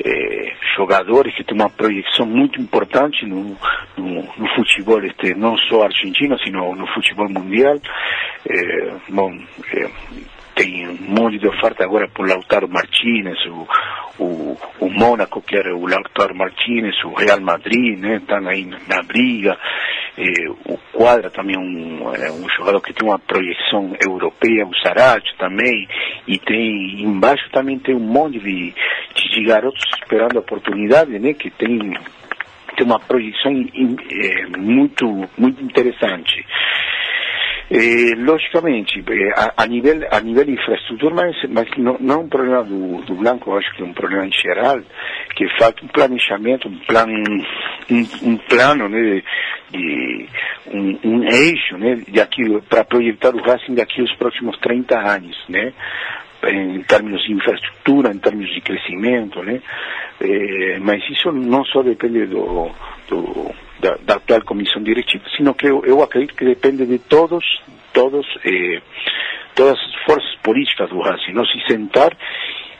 eh, 0.04 0.54
jogadores 0.76 1.36
que 1.36 1.44
têm 1.44 1.56
uma 1.56 1.70
projeção 1.70 2.26
muito 2.26 2.62
importante 2.62 3.26
no, 3.26 3.58
no, 3.98 4.24
no, 4.38 4.48
futebol, 4.56 5.04
este, 5.04 5.34
não 5.34 5.58
só 5.58 5.84
argentino, 5.84 6.38
sino 6.40 6.76
no 6.76 6.88
futebol 6.88 7.30
mundial. 7.30 7.78
Eh, 8.50 8.94
bom, 9.10 9.32
eh, 9.74 9.90
tem 10.58 10.88
um 10.88 10.98
monte 11.22 11.38
de 11.38 11.48
oferta 11.48 11.84
agora 11.84 12.10
por 12.10 12.28
Lautaro 12.28 12.68
Martínez, 12.68 13.38
o, 13.46 13.68
o, 14.24 14.58
o 14.80 14.90
Mônaco 14.90 15.40
quer 15.42 15.68
o 15.68 15.86
Lautaro 15.86 16.36
Martínez, 16.36 16.96
o 17.06 17.14
Real 17.14 17.40
Madrid, 17.40 18.00
né, 18.00 18.18
estão 18.18 18.46
aí 18.48 18.66
na 18.66 19.04
briga, 19.04 19.56
eh, 20.18 20.50
o 20.66 20.78
Quadra 20.92 21.30
também 21.30 21.56
é 21.56 21.60
um, 21.60 22.14
é 22.16 22.32
um 22.32 22.50
jogador 22.58 22.82
que 22.82 22.92
tem 22.92 23.08
uma 23.08 23.20
projeção 23.20 23.96
europeia, 24.02 24.66
o 24.66 24.76
Sarate 24.78 25.38
também, 25.38 25.88
e 26.28 26.40
tem 26.40 27.04
embaixo 27.04 27.48
também 27.52 27.78
tem 27.78 27.96
um 27.96 28.00
monte 28.00 28.40
de, 28.40 28.74
de 29.14 29.44
garotos 29.46 29.84
esperando 30.02 30.38
a 30.38 30.42
oportunidade, 30.42 31.18
né, 31.20 31.34
que 31.34 31.52
tem 31.52 31.94
tem 32.76 32.86
uma 32.86 33.00
projeção 33.00 33.52
é, 33.52 34.58
muito 34.58 35.06
muito 35.38 35.64
interessante. 35.64 36.46
Eh, 37.70 38.16
logicamente, 38.16 39.04
eh, 39.06 39.34
a, 39.36 39.64
a, 39.64 39.68
nível 39.68 40.00
a 40.10 40.22
nível 40.22 40.46
de 40.46 40.54
infraestrutura, 40.54 41.14
mas, 41.14 41.36
mas 41.50 41.68
não, 41.78 41.98
não 42.00 42.22
um 42.22 42.30
problema 42.30 42.64
do, 42.64 43.02
do 43.02 43.16
Blanco, 43.16 43.58
acho 43.58 43.74
que 43.76 43.82
é 43.82 43.86
um 43.86 43.94
problema 43.94 44.26
em 44.26 44.32
geral, 44.32 44.80
que 45.36 45.46
falta 45.60 45.84
um 45.84 45.90
planejamento, 45.90 46.70
um 46.70 46.80
plano, 46.80 47.14
um, 47.92 48.08
um 48.24 48.38
plano, 48.38 48.88
né, 48.88 49.22
de, 49.70 50.30
um, 50.72 51.00
um 51.04 51.24
eixo, 51.26 51.78
né, 51.78 52.02
para 52.70 52.86
projetar 52.86 53.36
o 53.36 53.42
Racing 53.42 53.76
daqui 53.76 54.00
aos 54.00 54.16
próximos 54.16 54.58
30 54.60 54.98
anos, 54.98 55.38
né, 55.50 55.74
em 56.48 56.82
termos 56.84 57.22
de 57.26 57.34
infraestrutura, 57.34 58.14
em 58.14 58.20
termos 58.20 58.48
de 58.54 58.62
crescimento, 58.62 59.44
né, 59.44 59.62
eh, 60.22 60.78
mas 60.80 61.04
isso 61.10 61.34
não 61.34 61.66
só 61.66 61.84
depende 61.84 62.28
do, 62.28 62.72
do 63.10 63.67
da, 63.80 63.98
da 64.04 64.16
atual 64.16 64.42
comissão 64.44 64.82
diretiva, 64.82 65.24
sino 65.36 65.54
que 65.54 65.68
eu, 65.68 65.84
eu 65.86 66.02
acredito 66.02 66.36
que 66.36 66.46
depende 66.46 66.86
de 66.86 67.00
todos, 67.00 67.44
todos, 67.94 68.26
eh, 68.46 68.82
todas 69.56 69.74
as 69.74 69.96
forças 70.06 70.36
políticas 70.44 70.90
do 70.90 71.00
Racing, 71.00 71.34
não 71.34 71.46
se 71.46 71.60
sentar 71.68 72.16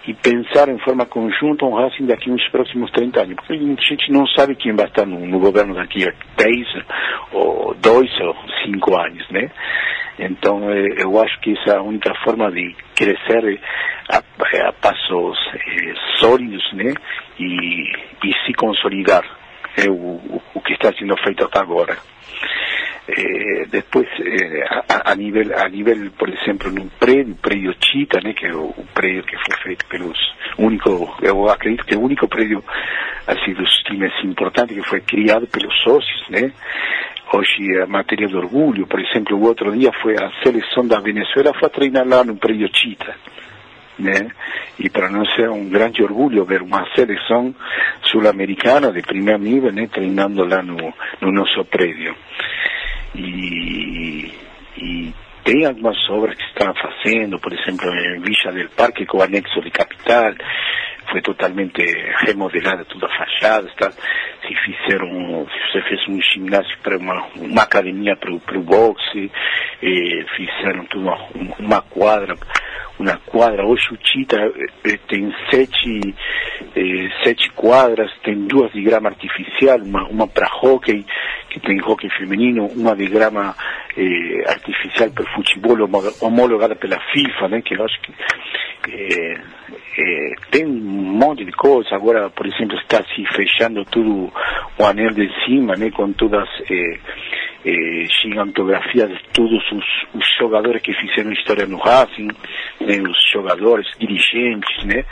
e 0.08 0.14
pensar 0.14 0.70
em 0.70 0.80
forma 0.80 1.06
conjunta 1.06 1.66
um 1.66 1.76
Racing 1.76 2.06
daqui 2.06 2.32
uns 2.32 2.48
próximos 2.50 2.90
30 2.92 3.22
anos, 3.22 3.36
porque 3.36 3.54
a 3.54 3.58
gente 3.58 4.12
não 4.12 4.26
sabe 4.28 4.56
quem 4.56 4.74
vai 4.74 4.88
estar 4.88 5.06
no, 5.06 5.20
no 5.26 5.40
governo 5.40 5.76
daqui 5.76 6.08
a 6.08 6.14
10 6.38 6.68
ou 7.34 7.74
2 7.76 8.22
ou 8.22 8.36
5 8.66 9.00
anos, 9.00 9.30
né? 9.30 9.52
Então, 10.20 10.72
eh, 10.72 11.04
eu 11.04 11.22
acho 11.22 11.40
que 11.42 11.52
essa 11.58 11.76
é 11.76 11.78
a 11.78 11.82
única 11.82 12.12
forma 12.24 12.50
de 12.52 12.76
crescer 12.96 13.60
a, 14.10 14.18
a 14.18 14.74
passos 14.74 15.38
eh, 15.54 15.94
sólidos, 16.16 16.64
né? 16.74 16.94
E, 17.40 17.92
e 18.24 18.34
se 18.46 18.54
consolidar 18.54 19.24
é 19.78 19.90
o, 19.90 20.42
o 20.56 20.62
que 20.62 20.74
está 20.74 20.92
sendo 20.94 21.16
feito 21.18 21.46
até 21.46 21.60
agora. 21.60 21.98
É, 23.08 23.66
depois, 23.68 24.08
é, 24.20 24.64
a, 24.90 25.12
a, 25.12 25.16
nível, 25.16 25.58
a 25.58 25.70
nível, 25.70 26.12
por 26.18 26.28
exemplo, 26.28 26.70
no 26.70 26.90
prédio, 27.00 27.36
prédio 27.36 27.74
Chita, 27.80 28.20
né, 28.22 28.34
que 28.34 28.46
é 28.46 28.54
o, 28.54 28.66
o, 28.66 28.86
prédio 28.94 29.24
que 29.24 29.38
foi 29.38 29.58
feito 29.64 29.86
pelos 29.86 30.18
único, 30.58 31.16
eu 31.22 31.48
acredito 31.48 31.86
que 31.86 31.94
é 31.94 31.98
o 31.98 32.02
único 32.02 32.28
prédio 32.28 32.62
assim 33.26 33.54
dos 33.54 33.72
times 33.84 34.12
importante 34.26 34.74
que 34.74 34.84
foi 34.84 35.00
criado 35.02 35.48
pelos 35.48 35.74
sócios, 35.84 36.30
né? 36.30 36.52
Hoje 37.32 37.82
a 37.82 37.88
matéria 37.88 38.28
do 38.28 38.38
orgulho, 38.38 38.88
por 38.88 39.00
exemplo, 39.00 39.38
o 39.38 39.44
outro 39.44 39.72
dia 39.78 39.92
foi 40.02 40.16
a 40.16 40.32
seleção 40.44 40.86
da 40.88 41.00
Venezuela 41.00 41.54
foi 41.58 41.70
treinar 41.70 42.06
lá 42.06 42.24
no 42.24 42.36
prédio 42.36 42.70
Chita 42.74 43.16
né? 44.00 44.30
E 44.80 44.90
para 44.90 45.10
nós 45.10 45.28
é 45.40 45.50
um 45.50 45.70
grande 45.70 46.04
orgulho 46.04 46.46
ver 46.46 46.62
uma 46.62 46.86
seleção 46.96 47.54
sul-americana 48.04 48.92
de 48.92 49.02
primeiro 49.02 49.42
nível, 49.42 49.72
né? 49.72 49.88
Treinando 49.88 50.46
lá 50.46 50.62
no, 50.62 50.94
no 51.22 51.32
nosso 51.32 51.64
prédio. 51.66 52.16
E, 53.16 54.32
e 54.78 55.14
tem 55.44 55.66
algumas 55.66 55.98
obras 56.10 56.36
que 56.36 56.44
estão 56.44 56.74
fazendo, 56.76 57.40
por 57.40 57.54
exemplo, 57.54 57.88
em 57.90 58.22
Villa 58.22 58.54
del 58.54 58.70
Parque, 58.76 59.06
com 59.06 59.18
o 59.18 59.22
anexo 59.22 59.62
de 59.62 59.72
capital, 59.72 60.34
foi 61.10 61.22
totalmente 61.22 61.82
remodelada 62.26 62.84
toda 62.86 63.08
a 63.08 63.18
fachada, 63.18 63.68
está, 63.68 63.92
se 63.92 64.56
fizeram, 64.56 65.48
se 65.72 65.82
fez 65.84 66.08
um 66.10 66.22
ginásio 66.22 66.78
para 66.84 66.98
uma, 66.98 67.26
uma 67.38 67.64
academia 67.64 68.16
para 68.18 68.32
o 68.32 68.62
boxe, 68.62 69.32
eh, 69.82 70.26
fizeram 70.36 70.86
tudo 70.86 71.06
uma, 71.06 71.18
uma 71.60 71.82
quadra 71.82 72.36
uma 73.00 73.18
quadra. 73.26 73.66
Hoje 73.66 73.88
o 73.92 73.98
Tita 73.98 74.38
eh, 74.38 75.00
tem 75.08 75.34
sete, 75.50 76.16
eh, 76.76 77.10
sete 77.24 77.50
quadras, 77.52 78.12
tem 78.24 78.48
duas 78.48 78.72
de 78.72 78.82
grama 78.82 79.10
artificial, 79.10 79.78
uma, 79.80 80.08
uma 80.08 80.28
para 80.28 80.50
hockey, 80.62 81.06
tem 81.60 81.82
hockey 81.82 82.10
feminino, 82.18 82.68
uma 82.68 82.96
de 82.96 83.08
grama 83.08 83.56
eh, 83.98 84.44
artificial 84.48 85.10
para 85.12 85.34
futebol 85.34 85.78
homologada 86.22 86.76
pela 86.76 87.00
FIFA, 87.12 87.48
né, 87.50 87.62
que 87.62 87.76
eu 87.76 87.84
acho 87.84 88.02
que 88.02 88.14
eh, 88.90 89.42
eh, 89.98 90.36
tem 90.52 90.66
um 90.66 91.18
monte 91.18 91.44
de 91.44 91.52
coisa. 91.52 91.96
Agora, 91.96 92.30
por 92.30 92.46
exemplo, 92.46 92.78
está 92.78 93.04
se 93.04 93.26
fechando 93.36 93.84
tudo 93.86 94.32
o 94.78 94.86
anel 94.86 95.12
de 95.12 95.30
cima, 95.46 95.76
né, 95.76 95.90
com 95.92 96.14
todas 96.14 96.48
eh, 96.70 97.00
eh, 97.66 98.04
gigantografias 98.22 99.10
de 99.10 99.20
todos 99.34 99.64
os, 99.72 99.86
os, 100.14 100.38
jogadores 100.40 100.82
que 100.82 100.94
fizeram 100.94 101.34
história 101.34 101.66
no 101.66 101.78
Racing, 101.78 102.28
né, 102.82 103.02
os 103.02 103.18
jogadores, 103.32 103.88
dirigentes, 104.00 104.84
né? 104.86 105.04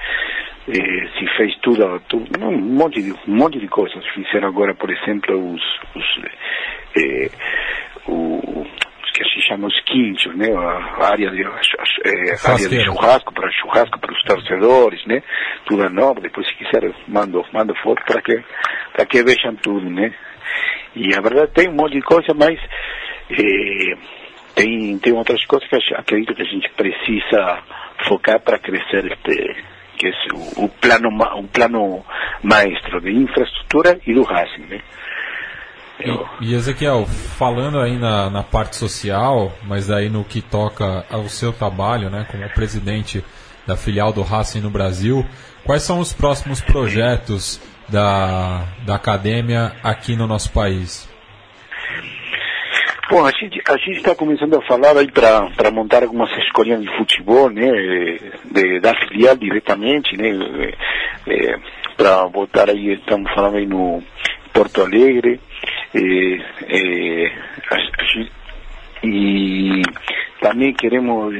Eh, 0.67 1.07
se 1.19 1.27
fez 1.37 1.55
tudo, 1.61 1.99
tudo 2.09 2.43
um, 2.43 2.57
monte 2.57 3.01
de, 3.01 3.11
um 3.11 3.35
monte 3.35 3.59
de 3.59 3.67
coisas. 3.67 4.03
Fizeram 4.13 4.47
agora, 4.47 4.73
por 4.73 4.89
exemplo, 4.89 5.53
os, 5.53 5.61
os 5.95 6.05
eh, 6.97 7.29
o, 8.07 8.65
que 9.15 9.23
se 9.23 9.47
chama 9.47 9.67
os 9.67 9.79
quintos, 9.81 10.35
né? 10.35 10.51
A 10.53 11.07
área 11.11 11.31
de, 11.31 11.43
a, 11.43 12.51
área 12.51 12.67
de 12.67 12.83
churrasco 12.83 13.33
para 13.33 13.49
churrasco 13.51 13.99
para 13.99 14.11
os 14.11 14.23
torcedores, 14.23 15.05
né? 15.05 15.21
Tudo 15.65 15.85
é 15.85 15.89
novo. 15.89 16.19
Depois, 16.19 16.47
se 16.47 16.55
quiser, 16.55 16.93
mando, 17.07 17.45
mando 17.53 17.73
foto 17.75 18.03
para 18.05 18.21
que 18.21 18.43
para 18.93 19.05
que 19.05 19.23
vejam 19.23 19.55
tudo, 19.55 19.89
né? 19.89 20.13
E 20.95 21.13
a 21.13 21.21
verdade 21.21 21.51
tem 21.53 21.69
um 21.69 21.75
monte 21.75 21.93
de 21.93 22.01
coisa, 22.01 22.33
mas 22.33 22.59
eh, 23.29 23.95
tem, 24.55 24.97
tem 24.99 25.13
outras 25.13 25.43
coisas 25.45 25.67
que 25.67 25.95
acredito 25.95 26.33
que 26.33 26.41
a 26.41 26.45
gente 26.45 26.69
precisa 26.71 27.63
focar 28.07 28.39
para 28.41 28.59
crescer 28.59 29.05
este 29.05 29.74
que 29.97 30.07
é 30.07 30.11
o, 30.33 30.65
o 30.65 30.69
plano 30.69 31.09
o 31.09 31.47
plano 31.47 32.05
maestro 32.43 33.01
de 33.01 33.11
infraestrutura 33.11 33.99
e 34.05 34.13
do 34.13 34.23
Racing, 34.23 34.65
né? 34.69 34.81
E, 35.99 36.49
e, 36.49 36.53
Ezequiel, 36.53 37.05
falando 37.05 37.79
aí 37.79 37.97
na, 37.97 38.29
na 38.29 38.43
parte 38.43 38.75
social, 38.75 39.53
mas 39.63 39.89
aí 39.89 40.09
no 40.09 40.25
que 40.25 40.41
toca 40.41 41.05
ao 41.09 41.29
seu 41.29 41.53
trabalho, 41.53 42.09
né, 42.09 42.27
como 42.29 42.47
presidente 42.49 43.23
da 43.65 43.77
filial 43.77 44.11
do 44.11 44.21
Racing 44.21 44.59
no 44.59 44.69
Brasil, 44.69 45.25
quais 45.63 45.83
são 45.83 45.99
os 45.99 46.13
próximos 46.13 46.59
projetos 46.59 47.61
da, 47.87 48.65
da 48.85 48.95
academia 48.95 49.71
aqui 49.81 50.15
no 50.15 50.27
nosso 50.27 50.51
país? 50.51 51.09
Bom, 53.09 53.23
a 53.23 53.31
gente 53.31 53.61
a 53.69 53.77
gente 53.77 53.97
está 53.97 54.15
começando 54.15 54.55
a 54.55 54.61
falar 54.63 54.97
aí 54.97 55.11
para 55.11 55.69
montar 55.71 56.01
algumas 56.01 56.31
escolinhas 56.39 56.81
de 56.81 56.97
futebol, 56.97 57.51
né, 57.51 57.69
de, 58.45 58.79
da 58.79 58.95
filial 58.95 59.35
diretamente, 59.35 60.17
né, 60.17 60.29
é, 61.27 61.55
para 61.95 62.27
botar 62.27 62.69
aí, 62.69 62.93
estamos 62.93 63.31
falando 63.33 63.57
aí 63.57 63.65
no 63.67 64.01
Porto 64.51 64.81
Alegre, 64.81 65.39
é, 65.93 66.01
é, 66.67 67.27
a, 67.69 67.75
a, 67.75 68.05
e 69.03 69.81
também 70.45 70.73
queremos, 70.73 71.33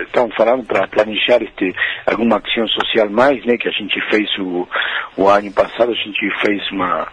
estamos 0.00 0.34
falando 0.34 0.64
para 0.64 0.88
planejar 0.88 1.40
este, 1.42 1.72
alguma 2.04 2.38
ação 2.38 2.66
social 2.66 3.08
mais, 3.08 3.44
né, 3.44 3.56
que 3.56 3.68
a 3.68 3.70
gente 3.70 4.00
fez 4.10 4.28
o, 4.40 4.68
o 5.16 5.28
ano 5.28 5.52
passado, 5.52 5.92
a 5.92 5.94
gente 5.94 6.28
fez 6.40 6.60
uma, 6.72 7.06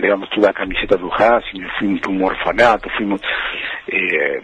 levamos 0.00 0.30
toda 0.30 0.48
a 0.48 0.54
camiseta 0.54 0.96
do 0.96 1.08
Racing, 1.08 1.66
fomos 1.78 2.00
para 2.00 2.10
um 2.10 2.24
orfanato, 2.24 2.88
fomos, 2.96 3.20
eh, 3.92 4.40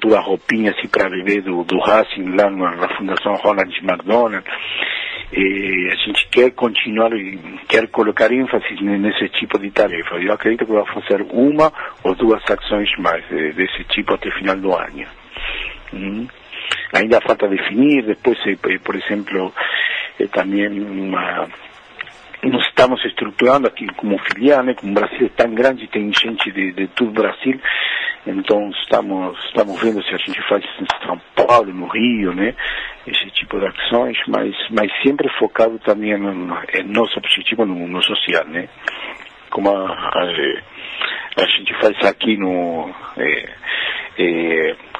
toda 0.00 0.16
a 0.16 0.20
roupinha 0.20 0.70
assim 0.70 0.86
para 0.86 1.10
bebê 1.10 1.40
do, 1.40 1.64
do 1.64 1.80
Racing 1.80 2.36
lá 2.36 2.48
na, 2.48 2.76
na 2.76 2.96
Fundação 2.96 3.34
Ronald 3.34 3.76
McDonald, 3.82 4.44
eh, 5.32 5.92
a 5.92 5.96
gente 5.96 6.28
quer 6.28 6.52
continuar 6.52 7.12
e 7.12 7.36
quer 7.68 7.88
colocar 7.88 8.30
ênfase 8.30 8.80
nesse 8.80 9.28
tipo 9.30 9.58
de 9.58 9.70
tarefa. 9.72 10.16
Eu 10.16 10.32
acredito 10.32 10.64
que 10.64 10.72
vai 10.72 10.84
fazer 10.86 11.22
uma 11.30 11.72
ou 12.04 12.14
duas 12.14 12.42
ações 12.48 12.88
mais 12.98 13.24
eh, 13.32 13.52
desse 13.52 13.82
tipo 13.84 14.14
até 14.14 14.30
final 14.30 14.56
do 14.56 14.72
ano. 14.72 15.06
Ainda 16.92 17.20
falta 17.20 17.48
definir, 17.48 18.04
depois, 18.04 18.38
eh, 18.46 18.78
por 18.82 18.96
exemplo, 18.96 19.52
eh, 20.18 20.26
também 20.28 20.68
uma 20.80 21.48
nos 22.42 22.66
estamos 22.66 23.04
estruturando 23.04 23.66
aqui 23.66 23.86
como 23.96 24.18
filial, 24.18 24.62
né? 24.62 24.74
Como 24.74 24.92
o 24.92 24.94
Brasil 24.94 25.26
é 25.26 25.42
tão 25.42 25.54
grande, 25.54 25.88
tem 25.88 26.12
gente 26.12 26.50
de, 26.52 26.72
de 26.72 26.86
todo 26.88 27.08
o 27.08 27.12
Brasil, 27.12 27.60
então 28.26 28.70
estamos 28.82 29.38
estamos 29.46 29.80
vendo 29.80 30.02
se 30.02 30.14
a 30.14 30.18
gente 30.18 30.40
faz 30.48 30.64
em 30.80 31.06
São 31.06 31.20
Paulo, 31.34 31.72
no 31.72 31.86
Rio, 31.86 32.34
né? 32.34 32.54
Esse 33.06 33.30
tipo 33.30 33.58
de 33.58 33.66
ações, 33.66 34.16
mas 34.28 34.54
mas 34.70 34.90
sempre 35.02 35.28
focado 35.38 35.78
também 35.80 36.16
no, 36.18 36.32
no 36.32 36.56
nosso 36.86 37.18
objetivo 37.18 37.64
no, 37.64 37.86
no, 37.86 38.02
social, 38.02 38.44
né? 38.46 38.68
Como 39.50 39.70
a, 39.70 39.92
a, 39.92 41.42
a, 41.42 41.46
gente 41.46 41.72
faz 41.80 41.96
aqui 42.04 42.36
no 42.36 42.92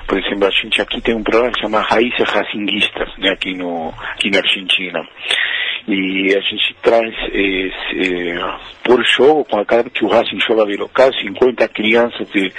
por 0.06 0.18
exemplo, 0.18 0.46
a 0.46 0.50
gente 0.50 0.80
aqui 0.80 1.00
tem 1.00 1.14
um 1.14 1.22
programa 1.22 1.52
que 1.52 1.60
chama 1.60 1.80
Raízes 1.80 2.28
Racinguistas, 2.28 3.08
né? 3.18 3.30
Aqui 3.30 3.54
no 3.54 3.92
aqui 4.14 4.30
na 4.30 4.38
Argentina 4.38 5.06
e 5.88 6.34
a 6.34 6.40
gente 6.40 6.74
traz 6.82 7.14
eh, 7.32 7.70
por 8.82 9.04
jogo, 9.04 9.44
com 9.44 9.60
a 9.60 9.64
cara 9.64 9.88
que 9.88 10.04
o 10.04 10.08
Racing 10.08 10.40
joga 10.40 10.66
de 10.66 10.76
local, 10.76 11.12
50 11.12 11.68
crianças 11.68 12.28
de, 12.30 12.52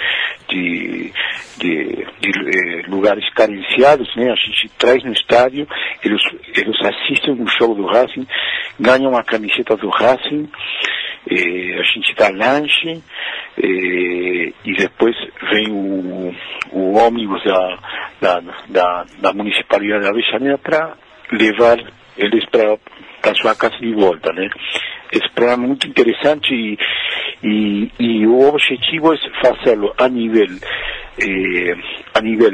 de, 0.48 1.12
de, 1.58 2.06
de 2.22 2.30
eh, 2.30 2.84
lugares 2.88 3.30
carenciados, 3.34 4.08
né? 4.16 4.32
A 4.32 4.36
gente 4.36 4.70
traz 4.78 5.04
no 5.04 5.12
estádio, 5.12 5.68
eles, 6.04 6.22
eles 6.56 6.78
assistem 6.82 7.34
o 7.34 7.48
jogo 7.48 7.76
do 7.76 7.86
Racing, 7.86 8.26
ganham 8.80 9.16
a 9.16 9.24
camiseta 9.24 9.76
do 9.76 9.90
Racing, 9.90 10.50
eh, 11.30 11.80
a 11.80 11.84
gente 11.84 12.16
dá 12.16 12.30
lanche, 12.30 13.02
eh, 13.58 14.54
e 14.66 14.74
depois 14.78 15.16
vem 15.52 15.72
o, 15.72 16.34
o 16.72 16.94
ônibus 16.98 17.44
da, 17.44 17.80
da, 18.22 18.40
da, 18.70 19.06
da 19.20 19.34
municipalidade 19.34 20.04
da 20.04 20.10
Avellaneda 20.10 20.58
para 20.58 20.98
levar 21.32 21.78
eles 22.18 22.46
para 22.50 22.78
para 23.22 23.34
sua 23.36 23.56
casa 23.56 23.78
de 23.80 23.94
volta, 23.94 24.32
né? 24.32 24.48
Esse 25.12 25.30
programa 25.34 25.64
é 25.64 25.68
muito 25.68 25.88
interessante 25.88 26.54
e, 26.54 26.78
e, 27.44 27.92
e 28.00 28.28
o 28.28 28.48
objetivo 28.48 29.14
é 29.14 29.18
fazê-lo 29.42 29.94
a 29.98 30.08
nível 30.08 30.48
eh, 31.20 31.76
a 32.14 32.22
nível 32.22 32.52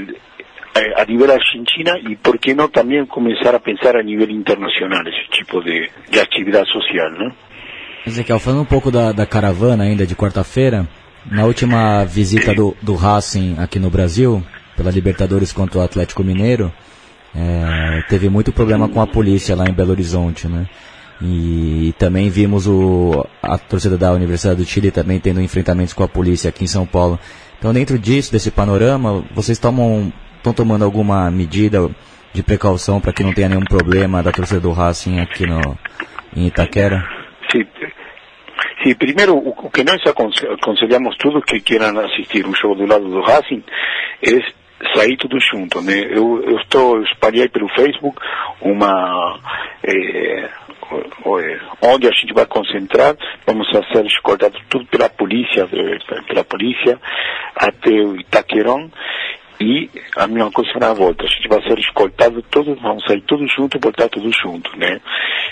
a 0.97 1.05
nível 1.05 1.31
argentina 1.31 1.99
e 1.99 2.15
por 2.15 2.39
que 2.39 2.55
não 2.55 2.67
também 2.67 3.05
começar 3.05 3.53
a 3.53 3.59
pensar 3.59 3.95
a 3.95 4.01
nível 4.01 4.29
internacional 4.29 5.03
esse 5.07 5.29
tipo 5.29 5.61
de, 5.61 5.87
de 6.09 6.19
atividade 6.19 6.71
social, 6.71 7.11
né? 7.11 7.31
Ezequiel, 8.05 8.39
falando 8.39 8.61
um 8.61 8.65
pouco 8.65 8.91
da, 8.91 9.11
da 9.13 9.25
caravana 9.25 9.85
ainda 9.85 10.05
de 10.05 10.15
quarta-feira, 10.15 10.87
na 11.25 11.45
última 11.45 12.03
visita 12.03 12.53
do, 12.53 12.75
do 12.81 12.95
Racing 12.95 13.55
aqui 13.57 13.79
no 13.79 13.89
Brasil, 13.89 14.43
pela 14.75 14.91
Libertadores 14.91 15.53
contra 15.53 15.79
o 15.79 15.81
Atlético 15.81 16.23
Mineiro, 16.23 16.71
é, 17.33 18.03
teve 18.09 18.29
muito 18.29 18.51
problema 18.51 18.89
com 18.89 19.01
a 19.01 19.07
polícia 19.07 19.55
lá 19.55 19.65
em 19.65 19.73
Belo 19.73 19.91
Horizonte, 19.91 20.47
né? 20.47 20.67
E, 21.21 21.93
também 21.97 22.29
vimos 22.29 22.67
o, 22.67 23.25
a 23.41 23.57
torcida 23.57 23.97
da 23.97 24.11
Universidade 24.11 24.61
do 24.61 24.65
Chile 24.65 24.91
também 24.91 25.19
tendo 25.19 25.39
enfrentamentos 25.39 25.93
com 25.93 26.03
a 26.03 26.07
polícia 26.07 26.49
aqui 26.49 26.65
em 26.65 26.67
São 26.67 26.85
Paulo. 26.85 27.17
Então, 27.57 27.73
dentro 27.73 27.97
disso, 27.97 28.33
desse 28.33 28.51
panorama, 28.51 29.23
vocês 29.33 29.57
tomam, 29.57 30.11
estão 30.35 30.51
tomando 30.51 30.83
alguma 30.83 31.31
medida 31.31 31.89
de 32.33 32.43
precaução 32.43 32.99
para 32.99 33.13
que 33.13 33.23
não 33.23 33.33
tenha 33.33 33.47
nenhum 33.47 33.63
problema 33.63 34.21
da 34.21 34.33
torcida 34.33 34.59
do 34.59 34.73
Racing 34.73 35.19
aqui 35.19 35.45
no, 35.47 35.77
em 36.35 36.47
Itaquera? 36.47 37.22
Sim. 38.83 38.95
Primeiro, 38.95 39.37
o 39.37 39.69
que 39.69 39.83
nós 39.83 40.01
aconselhamos 40.05 41.15
todos 41.17 41.43
que 41.45 41.61
queiram 41.61 41.97
assistir 41.99 42.45
um 42.45 42.53
jogo 42.53 42.75
do 42.75 42.85
lado 42.85 43.09
do 43.09 43.21
Racing 43.21 43.63
é 44.21 44.63
sair 44.93 45.15
tudo 45.17 45.37
junto, 45.39 45.81
né? 45.81 45.99
Eu, 46.09 46.43
eu 46.43 46.57
estou 46.57 47.01
espalhei 47.03 47.47
pelo 47.47 47.69
Facebook 47.69 48.19
uma 48.61 49.39
é, 49.83 50.49
onde 51.81 52.07
a 52.07 52.11
gente 52.11 52.33
vai 52.33 52.45
concentrar, 52.45 53.15
vamos 53.45 53.67
ser 53.69 54.05
escoltados 54.05 54.61
tudo 54.69 54.85
pela 54.87 55.09
polícia, 55.09 55.67
pela 56.27 56.43
polícia 56.43 56.99
até 57.55 57.89
o 57.89 58.17
Itaquerão 58.17 58.91
e 59.59 59.89
a 60.17 60.27
mesma 60.27 60.51
coisa 60.51 60.71
na 60.79 60.93
volta. 60.93 61.23
A 61.23 61.27
gente 61.27 61.47
vai 61.47 61.61
ser 61.63 61.79
escoltado 61.79 62.41
todos, 62.43 62.79
vamos 62.81 63.03
sair 63.05 63.21
todos 63.21 63.51
juntos, 63.53 63.79
voltar 63.81 64.09
todos 64.09 64.35
juntos, 64.37 64.73
né? 64.77 64.99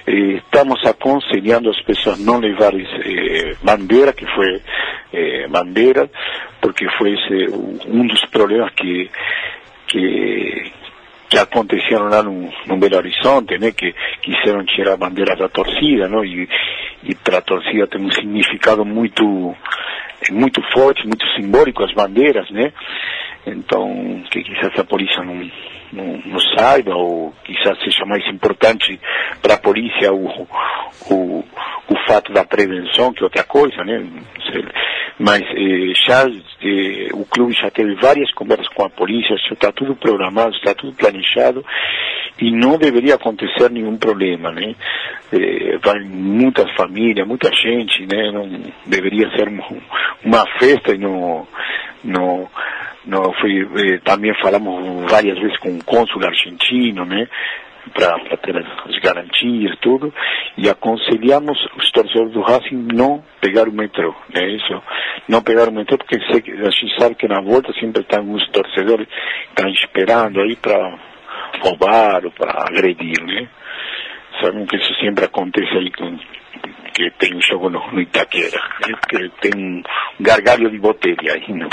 E 0.07 0.37
estamos 0.37 0.83
aconselhando 0.85 1.69
as 1.69 1.81
pessoas 1.83 2.19
não 2.19 2.39
levarem 2.39 2.85
eh, 2.85 3.55
bandeira, 3.63 4.13
que 4.13 4.25
foi 4.25 4.61
eh, 5.13 5.47
bandeira, 5.47 6.09
porque 6.61 6.87
foi 6.97 7.13
esse 7.13 7.53
um 7.87 8.07
dos 8.07 8.25
problemas 8.25 8.71
que 8.73 9.09
que 9.87 10.71
que 11.31 11.37
aconteceram 11.37 12.09
lá 12.09 12.21
no, 12.21 12.51
no 12.67 12.77
Belo 12.77 12.97
Horizonte, 12.97 13.57
né, 13.57 13.71
que 13.71 13.95
quiseram 14.21 14.65
tirar 14.65 14.93
a 14.93 14.97
bandeira 14.97 15.33
da 15.33 15.47
torcida, 15.47 16.09
não, 16.09 16.25
e, 16.25 16.47
e 17.03 17.15
para 17.15 17.37
a 17.37 17.41
torcida 17.41 17.87
tem 17.87 18.01
um 18.01 18.11
significado 18.11 18.83
muito 18.83 19.55
muito 20.29 20.61
forte, 20.73 21.07
muito 21.07 21.25
simbólico 21.29 21.85
as 21.85 21.93
bandeiras, 21.93 22.51
né, 22.51 22.73
então 23.47 24.21
que 24.29 24.43
quizás 24.43 24.77
a 24.77 24.83
polícia 24.83 25.23
não, 25.23 25.49
não, 25.93 26.21
não 26.25 26.39
saiba, 26.57 26.93
ou 26.93 27.33
quizás 27.45 27.79
seja 27.79 28.05
mais 28.05 28.27
importante 28.27 28.99
para 29.41 29.53
a 29.53 29.57
polícia 29.57 30.11
o, 30.11 30.45
o, 31.09 31.45
o 31.87 31.95
fato 32.09 32.33
da 32.33 32.43
prevenção 32.43 33.13
que 33.13 33.23
outra 33.23 33.45
coisa, 33.45 33.85
né, 33.85 34.05
mas 35.19 35.41
eh, 35.41 35.93
já 36.07 36.27
eh, 36.27 37.09
o 37.13 37.25
clube 37.25 37.53
já 37.53 37.69
teve 37.69 37.95
várias 37.95 38.31
conversas 38.33 38.67
com 38.69 38.85
a 38.85 38.89
polícia, 38.89 39.35
está 39.51 39.71
tudo 39.71 39.95
programado, 39.95 40.55
está 40.55 40.73
tudo 40.73 40.93
planejado 40.93 41.63
e 42.39 42.51
não 42.51 42.77
deveria 42.77 43.15
acontecer 43.15 43.69
nenhum 43.69 43.97
problema, 43.97 44.51
né? 44.51 44.75
Eh, 45.31 45.77
vai 45.83 45.99
muitas 45.99 46.69
famílias, 46.75 47.27
muita 47.27 47.51
gente, 47.51 48.05
né? 48.07 48.31
Não 48.31 48.49
deveria 48.85 49.29
ser 49.31 49.47
uma 50.23 50.45
festa 50.59 50.93
e 50.93 50.97
não, 50.97 51.47
não, 52.03 52.49
não 53.05 53.33
foi, 53.33 53.61
eh, 53.61 53.99
também 54.03 54.33
falamos 54.41 55.09
várias 55.09 55.37
vezes 55.39 55.57
com 55.57 55.69
o 55.69 55.83
cônsul 55.83 56.25
argentino, 56.25 57.05
né? 57.05 57.27
Para 57.93 58.37
ter 58.37 58.55
as 58.57 58.99
garantias, 58.99 59.77
tudo, 59.81 60.13
e 60.57 60.69
aconselhamos 60.69 61.57
os 61.77 61.91
torcedores 61.91 62.33
do 62.33 62.41
Racing 62.41 62.87
não 62.93 63.23
pegar 63.39 63.67
o 63.67 63.71
metrô, 63.71 64.15
né? 64.33 64.47
Isso, 64.55 64.81
não 65.27 65.41
pegar 65.41 65.67
o 65.67 65.71
metrô, 65.71 65.97
porque 65.97 66.15
a 66.15 66.69
gente 66.69 66.99
sabe 66.99 67.15
que 67.15 67.27
na 67.27 67.41
volta 67.41 67.73
sempre 67.73 68.01
estão 68.01 68.31
os 68.31 68.47
torcedores 68.49 69.07
estão 69.49 69.69
esperando 69.69 70.39
aí 70.41 70.55
para 70.55 70.99
roubar 71.63 72.25
ou 72.25 72.31
para 72.31 72.65
agredir, 72.67 73.23
né? 73.23 73.49
Sabemos 74.41 74.69
que 74.69 74.77
isso 74.77 74.93
sempre 74.95 75.25
acontece 75.25 75.71
aí 75.77 75.91
com 75.91 76.17
que 76.93 77.09
tem 77.11 77.35
um 77.35 77.41
jogo 77.41 77.69
no, 77.69 77.79
no 77.91 78.01
Itaquera, 78.01 78.59
né? 78.85 78.93
que 79.09 79.29
tem 79.41 79.51
um 79.55 79.83
gargalho 80.19 80.69
de 80.69 80.77
botelha 80.77 81.33
aí 81.33 81.53
no, 81.53 81.69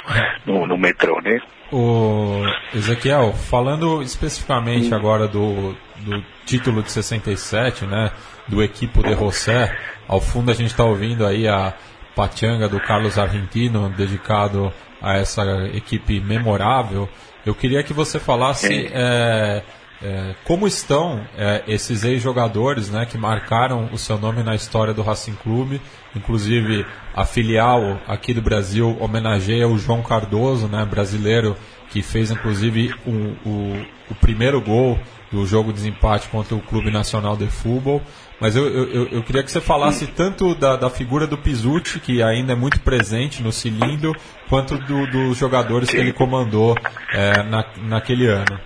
no, 0.46 0.66
no 0.66 0.78
metrô, 0.78 1.20
né? 1.20 1.40
O 1.70 2.44
Ezequiel, 2.74 3.32
falando 3.32 4.00
especificamente 4.00 4.94
agora 4.94 5.28
do, 5.28 5.76
do 6.00 6.22
título 6.44 6.82
de 6.82 6.90
67, 6.90 7.84
né, 7.84 8.10
do 8.46 8.62
Equipo 8.62 9.02
de 9.02 9.14
José, 9.14 9.76
ao 10.06 10.20
fundo 10.20 10.50
a 10.50 10.54
gente 10.54 10.70
está 10.70 10.84
ouvindo 10.84 11.26
aí 11.26 11.46
a 11.46 11.74
Pachanga 12.14 12.68
do 12.68 12.80
Carlos 12.80 13.18
Argentino, 13.18 13.88
dedicado 13.90 14.72
a 15.00 15.16
essa 15.16 15.42
equipe 15.72 16.18
memorável. 16.20 17.08
Eu 17.46 17.54
queria 17.54 17.82
que 17.82 17.92
você 17.92 18.18
falasse 18.18 18.90
é, 18.92 19.62
é, 20.02 20.34
como 20.44 20.66
estão 20.66 21.20
é, 21.36 21.62
esses 21.66 22.04
ex-jogadores 22.04 22.90
né, 22.90 23.06
que 23.06 23.18
marcaram 23.18 23.88
o 23.92 23.98
seu 23.98 24.18
nome 24.18 24.42
na 24.42 24.54
história 24.54 24.94
do 24.94 25.02
Racing 25.02 25.34
Clube, 25.42 25.80
inclusive 26.14 26.86
a 27.14 27.24
filial 27.24 28.00
aqui 28.06 28.32
do 28.32 28.42
Brasil 28.42 28.96
homenageia 29.00 29.68
o 29.68 29.78
João 29.78 30.02
Cardoso, 30.02 30.68
né, 30.68 30.84
brasileiro, 30.84 31.56
que 31.90 32.02
fez 32.02 32.30
inclusive 32.30 32.94
o, 33.06 33.10
o, 33.48 33.86
o 34.10 34.14
primeiro 34.20 34.60
gol 34.60 34.98
do 35.30 35.46
jogo 35.46 35.72
de 35.72 35.86
empate 35.88 36.28
contra 36.28 36.54
o 36.54 36.60
Clube 36.60 36.90
Nacional 36.90 37.36
de 37.36 37.46
Futebol. 37.46 38.02
Mas 38.40 38.54
eu, 38.54 38.66
eu, 38.66 39.08
eu 39.08 39.22
queria 39.22 39.42
que 39.42 39.50
você 39.50 39.60
falasse 39.60 40.06
tanto 40.06 40.54
da, 40.54 40.76
da 40.76 40.88
figura 40.88 41.26
do 41.26 41.36
Pisucci, 41.36 41.98
que 41.98 42.22
ainda 42.22 42.52
é 42.52 42.56
muito 42.56 42.80
presente 42.80 43.42
no 43.42 43.50
cilindro, 43.52 44.14
quanto 44.48 44.78
do, 44.78 45.06
dos 45.06 45.36
jogadores 45.36 45.90
que 45.90 45.96
ele 45.96 46.12
comandou 46.12 46.76
é, 47.12 47.42
na, 47.42 47.64
naquele 47.82 48.26
ano. 48.26 48.58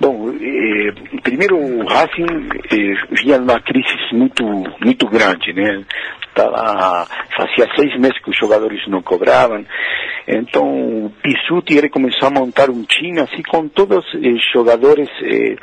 Bom, 0.00 0.30
eh, 0.30 0.92
primeiro 1.22 1.56
o 1.58 1.84
Racing 1.84 2.48
eh, 2.70 2.94
vinha 3.20 3.38
numa 3.38 3.60
crise 3.60 3.96
muito, 4.12 4.44
muito 4.84 5.06
grande, 5.08 5.52
né? 5.52 5.84
Tava, 6.34 7.04
fazia 7.36 7.66
seis 7.76 7.98
meses 7.98 8.16
que 8.22 8.30
os 8.30 8.36
jogadores 8.36 8.86
não 8.86 9.02
cobravam, 9.02 9.64
Então, 10.28 11.06
o 11.06 11.10
Pisuti 11.22 11.76
ele 11.76 11.88
começou 11.88 12.28
a 12.28 12.30
montar 12.30 12.70
um 12.70 12.84
time 12.84 13.18
assim 13.18 13.42
com 13.42 13.66
todos 13.66 14.04
os 14.14 14.24
eh, 14.24 14.36
jogadores 14.52 15.08
eh, 15.22 15.56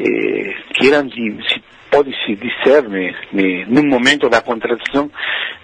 eh, 0.00 0.54
que 0.74 0.88
eram 0.88 1.06
de, 1.06 1.38
se 1.48 1.62
pode 1.88 2.10
se 2.24 2.34
dizer, 2.34 2.88
né, 2.88 3.14
né, 3.32 3.64
no 3.68 3.84
momento 3.84 4.28
da 4.28 4.40
contratação, 4.40 5.08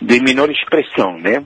de 0.00 0.20
menor 0.20 0.50
expressão, 0.50 1.18
né? 1.18 1.44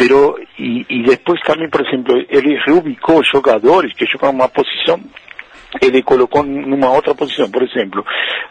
Pero 0.00 0.38
e, 0.58 0.86
e 0.88 1.02
depois 1.02 1.40
também, 1.42 1.68
por 1.68 1.86
exemplo, 1.86 2.14
ele 2.30 2.56
reubicou 2.64 3.22
jogadores 3.22 3.92
que 3.92 4.06
jogavam 4.06 4.36
uma 4.36 4.48
posição 4.48 4.98
ele 5.80 6.02
colocou 6.02 6.42
numa 6.42 6.90
outra 6.90 7.14
posição. 7.14 7.48
Por 7.50 7.62
exemplo, 7.62 8.04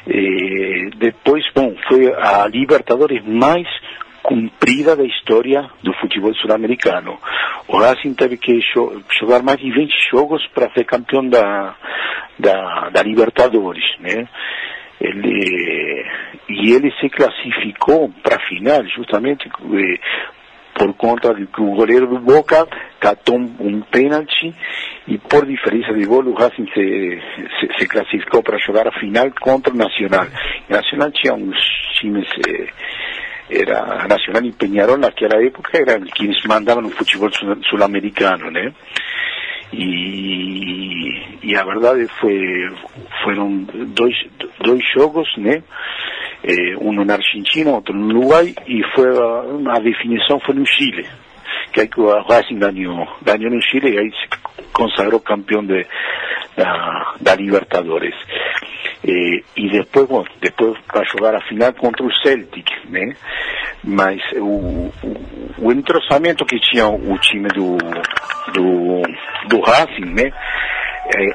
Eh, 0.07 0.89
depois, 0.97 1.43
bom, 1.53 1.75
foi 1.87 2.13
a 2.13 2.47
Libertadores 2.47 3.23
mais 3.25 3.67
cumprida 4.25 4.95
da 4.95 5.03
história 5.03 5.69
do 5.83 5.93
futebol 5.93 6.33
sul-americano. 6.35 7.19
O 7.67 7.77
Racing 7.77 8.15
teve 8.15 8.37
que 8.37 8.59
jogar 9.19 9.43
mais 9.43 9.59
de 9.59 9.71
20 9.71 9.91
jogos 10.11 10.45
para 10.47 10.71
ser 10.71 10.83
campeão 10.85 11.27
da, 11.27 11.75
da, 12.39 12.89
da 12.89 13.03
Libertadores, 13.03 13.83
né? 13.99 14.27
Ele, 14.99 16.05
e 16.49 16.71
ele 16.73 16.91
se 16.99 17.09
classificou 17.09 18.09
para 18.23 18.37
a 18.37 18.47
final 18.47 18.83
justamente 18.87 19.47
eh, 19.47 19.99
por 20.75 20.93
conta 20.95 21.33
de 21.33 21.47
que 21.47 21.61
o 21.61 21.73
goleiro 21.73 22.05
do 22.05 22.19
Boca 22.19 22.67
catou 22.99 23.37
um 23.37 23.81
pênalti 23.81 24.53
e 25.07 25.17
por 25.17 25.45
diferença 25.45 25.93
de 25.93 26.05
gol 26.05 26.23
o 26.25 26.33
Racing 26.33 26.67
se, 26.73 27.21
se, 27.79 27.87
classificou 27.87 28.43
para 28.43 28.57
jogar 28.57 28.87
a 28.87 28.99
final 28.99 29.31
contra 29.39 29.73
o 29.73 29.77
Nacional. 29.77 30.27
O 30.69 30.73
Nacional 30.73 31.11
tinha 31.11 31.33
uns 31.33 31.57
times, 31.99 32.27
era 33.49 34.05
Nacional 34.07 34.43
e 34.43 34.51
Peñarol 34.51 34.97
naquela 34.97 35.41
época 35.41 35.77
eram 35.77 36.05
quienes 36.13 36.43
mandavam 36.45 36.83
no 36.83 36.89
futebol 36.89 37.29
sul-americano, 37.69 38.51
né? 38.51 38.73
E, 39.77 41.37
e 41.43 41.55
a 41.55 41.63
verdade 41.63 42.07
foi, 42.19 42.69
foram 43.23 43.65
dois, 43.93 44.15
dois 44.61 44.81
jogos, 44.93 45.27
né? 45.37 45.61
Eh, 46.43 46.77
um 46.79 46.93
na 47.03 47.15
Argentina, 47.15 47.71
outro 47.71 47.93
no 47.93 48.19
Uruguai, 48.19 48.53
e 48.67 48.83
foi 48.95 49.09
a, 49.09 49.75
a 49.75 49.79
definição 49.79 50.39
foi 50.39 50.55
no 50.55 50.65
Chile 50.65 51.05
que 51.75 51.81
aí 51.81 51.89
o 51.97 52.21
Racing 52.21 52.57
ganhou, 52.57 53.05
ganhou 53.21 53.51
no 53.51 53.61
Chile 53.61 53.93
e 53.93 53.99
aí 53.99 54.09
se 54.11 54.29
consagrou 54.71 55.19
campeão 55.19 55.61
de, 55.65 55.85
da, 56.55 57.35
Libertadores. 57.35 58.15
E, 59.03 59.43
e 59.57 59.69
depois, 59.69 60.07
bom, 60.07 60.23
depois 60.41 60.79
para 60.87 61.03
jogar 61.03 61.35
a 61.35 61.41
final 61.41 61.73
contra 61.73 62.05
o 62.05 62.13
Celtic, 62.23 62.65
né? 62.89 63.13
Mas 63.83 64.21
o, 64.37 64.89
o, 65.59 65.71
que 66.45 66.59
tinha 66.59 66.87
o 66.87 67.19
time 67.19 67.49
do, 67.49 67.77
do, 68.53 69.01
do 69.47 69.61
Racing, 69.61 70.13
né? 70.13 70.31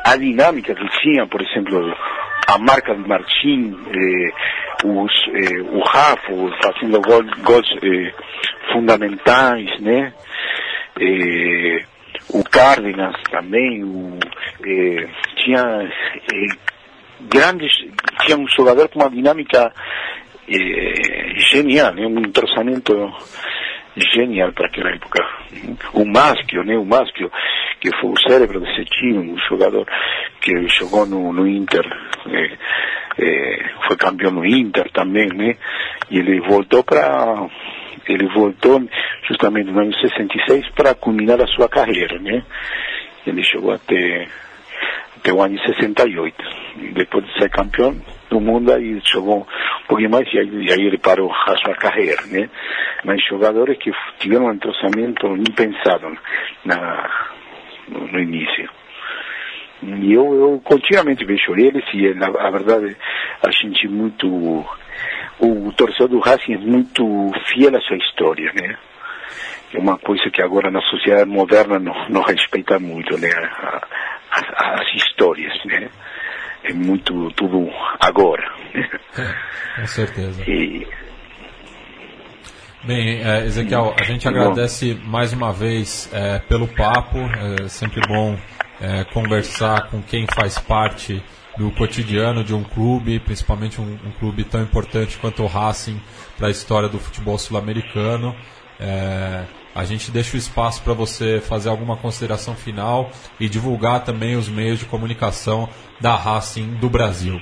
a 0.04 0.16
dinâmica 0.16 0.74
que 0.74 0.88
tinha, 1.00 1.26
por 1.26 1.40
exemplo, 1.40 1.94
a 2.46 2.58
marca 2.58 2.94
de 2.94 3.08
Martim, 3.08 3.76
eh, 3.94 4.32
os, 4.84 5.12
eh, 5.28 5.60
o 5.70 5.80
Rafa 5.80 6.32
fazendo 6.62 7.00
gol, 7.00 7.22
gols 7.42 7.68
fundamentais, 8.72 9.80
né? 9.80 10.12
O 12.32 12.44
Cárdenas 12.44 13.16
também, 13.30 13.84
o, 13.84 14.18
tinha 15.36 15.90
grandes, 17.22 17.72
tinha 18.24 18.36
um 18.36 18.46
jogador 18.48 18.88
com 18.88 19.00
uma 19.00 19.10
dinâmica 19.10 19.72
genial, 21.52 21.94
né? 21.94 22.06
um 22.06 22.18
entrosamento 22.20 22.92
genial 23.96 24.52
para 24.52 24.66
aquela 24.66 24.90
época. 24.90 25.24
O 25.92 26.04
Maschio, 26.04 26.62
né? 26.64 26.76
O 26.76 26.84
Maschio, 26.84 27.30
que 27.80 27.90
foi 27.96 28.10
o 28.10 28.20
cérebro 28.28 28.60
desse 28.60 28.84
time, 28.84 29.32
um 29.32 29.38
jogador 29.48 29.86
que 30.40 30.68
jogou 30.68 31.06
no, 31.06 31.32
no 31.32 31.46
Inter, 31.46 31.84
eh, 32.26 32.56
eh, 33.18 33.70
foi 33.86 33.96
campeão 33.96 34.30
no 34.30 34.44
Inter 34.46 34.90
também, 34.92 35.28
né? 35.28 35.56
E 36.10 36.18
ele 36.18 36.40
voltou 36.40 36.84
para 36.84 37.48
ele 38.06 38.26
voltou 38.28 38.82
justamente 39.28 39.70
no 39.70 39.80
ano 39.80 39.94
66 39.94 40.70
para 40.70 40.94
culminar 40.94 41.40
a 41.40 41.46
sua 41.46 41.68
carreira, 41.68 42.18
né? 42.18 42.42
Ele 43.26 43.44
chegou 43.44 43.72
até, 43.72 44.26
até 45.16 45.32
o 45.32 45.42
ano 45.42 45.58
68. 45.60 46.34
E 46.76 46.88
depois 46.92 47.24
de 47.24 47.38
ser 47.38 47.50
campeão 47.50 47.94
do 48.30 48.40
mundo, 48.40 48.72
aí 48.72 49.00
jogou 49.04 49.40
um 49.40 49.86
pouquinho 49.86 50.10
mais 50.10 50.32
e 50.32 50.38
aí, 50.38 50.48
e 50.48 50.72
aí 50.72 50.86
ele 50.86 50.98
parou 50.98 51.30
a 51.30 51.56
sua 51.58 51.74
carreira, 51.74 52.22
né? 52.26 52.48
Mas 53.04 53.22
jogadores 53.26 53.76
que 53.78 53.90
tiveram 54.18 54.46
um 54.46 54.52
entrosamento 54.52 55.26
impensado 55.36 56.16
na, 56.64 57.10
no, 57.88 58.06
no 58.06 58.20
início. 58.20 58.70
E 59.82 60.12
eu, 60.12 60.34
eu 60.34 60.60
continuamente 60.62 61.24
vejo 61.24 61.54
eles 61.56 61.84
e 61.92 62.14
na, 62.14 62.26
a 62.26 62.50
verdade 62.50 62.96
a 63.42 63.50
gente 63.50 63.88
muito 63.88 64.26
o 65.38 65.72
torcedor 65.72 66.08
do 66.08 66.18
Racing 66.20 66.54
é 66.54 66.58
muito 66.58 67.02
fiel 67.46 67.74
à 67.74 67.80
sua 67.80 67.96
história, 67.96 68.52
né? 68.54 68.76
É 69.72 69.78
uma 69.78 69.96
coisa 69.98 70.28
que 70.30 70.42
agora 70.42 70.70
na 70.70 70.82
sociedade 70.82 71.30
moderna 71.30 71.78
não, 71.78 71.94
não 72.08 72.22
respeita 72.22 72.78
muito, 72.78 73.16
né? 73.18 73.30
As, 74.30 74.44
as 74.54 74.94
histórias, 74.94 75.52
né? 75.64 75.88
É 76.64 76.72
muito 76.72 77.30
tudo 77.32 77.68
agora. 77.98 78.52
Com 79.76 79.86
certeza. 79.86 80.42
E, 80.48 80.86
Bem, 82.82 83.22
é, 83.22 83.44
Ezequiel, 83.44 83.94
a 83.98 84.02
gente 84.04 84.26
agradece 84.26 84.98
mais 85.04 85.34
uma 85.34 85.52
vez 85.52 86.08
é, 86.14 86.38
pelo 86.38 86.66
papo. 86.66 87.18
É 87.18 87.68
sempre 87.68 88.00
bom 88.08 88.38
é, 88.80 89.04
conversar 89.04 89.88
com 89.88 90.00
quem 90.00 90.26
faz 90.34 90.58
parte 90.58 91.22
do 91.58 91.70
cotidiano 91.72 92.42
de 92.42 92.54
um 92.54 92.64
clube, 92.64 93.20
principalmente 93.20 93.78
um, 93.82 93.98
um 94.02 94.10
clube 94.18 94.44
tão 94.44 94.62
importante 94.62 95.18
quanto 95.18 95.42
o 95.42 95.46
Racing 95.46 96.00
para 96.38 96.48
a 96.48 96.50
história 96.50 96.88
do 96.88 96.98
futebol 96.98 97.36
sul-americano. 97.36 98.34
É, 98.78 99.44
a 99.74 99.84
gente 99.84 100.10
deixa 100.10 100.34
o 100.36 100.38
espaço 100.38 100.82
para 100.82 100.92
você 100.92 101.40
fazer 101.40 101.68
alguma 101.68 101.96
consideração 101.96 102.54
final 102.54 103.10
e 103.38 103.48
divulgar 103.48 104.04
também 104.04 104.36
os 104.36 104.48
meios 104.48 104.78
de 104.78 104.84
comunicação 104.86 105.68
da 106.00 106.14
Racing 106.14 106.74
do 106.80 106.88
Brasil. 106.90 107.40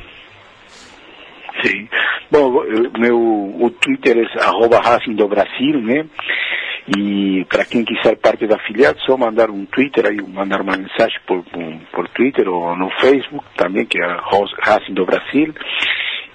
Bom, 2.31 2.63
eu- 2.65 2.91
meu 2.99 3.19
o 3.19 3.71
Twitter 3.71 4.17
é 4.19 4.43
arroba 4.45 4.79
Racing 4.81 5.15
do 5.15 5.27
Brasil, 5.27 5.81
né? 5.81 6.07
E 6.97 7.45
para 7.51 7.65
quem 7.65 7.85
quiser 7.85 8.17
parte 8.17 8.47
da 8.47 8.57
afiliado, 8.57 8.99
só 9.01 9.17
mandar 9.17 9.51
um 9.51 9.67
Twitter 9.67 10.07
aí, 10.07 10.17
mandar 10.23 10.61
uma 10.63 10.77
mensagem 10.77 11.19
por, 11.27 11.43
por, 11.45 11.63
por 11.93 12.09
Twitter 12.09 12.49
ou 12.49 12.75
no 12.77 12.91
Facebook 13.01 13.45
também, 13.57 13.85
que 13.85 13.99
é 13.99 14.07
Racing 14.61 14.95
do 14.95 15.05
Brasil. 15.05 15.55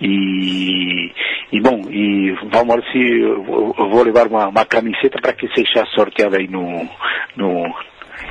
E, 0.02 1.12
e 1.52 1.62
bom, 1.62 1.82
e 1.90 2.32
vamos 2.52 2.76
ver 2.76 2.92
se 2.92 2.98
eu, 3.22 3.44
vou- 3.44 3.76
eu 3.78 3.90
vou 3.90 4.04
levar 4.04 4.28
uma, 4.28 4.48
uma 4.50 4.66
camiseta 4.66 5.20
para 5.22 5.34
que 5.34 5.48
seja 5.54 5.86
sorteada 5.94 6.38
aí 6.38 6.48
no, 6.48 6.90
no 7.36 7.74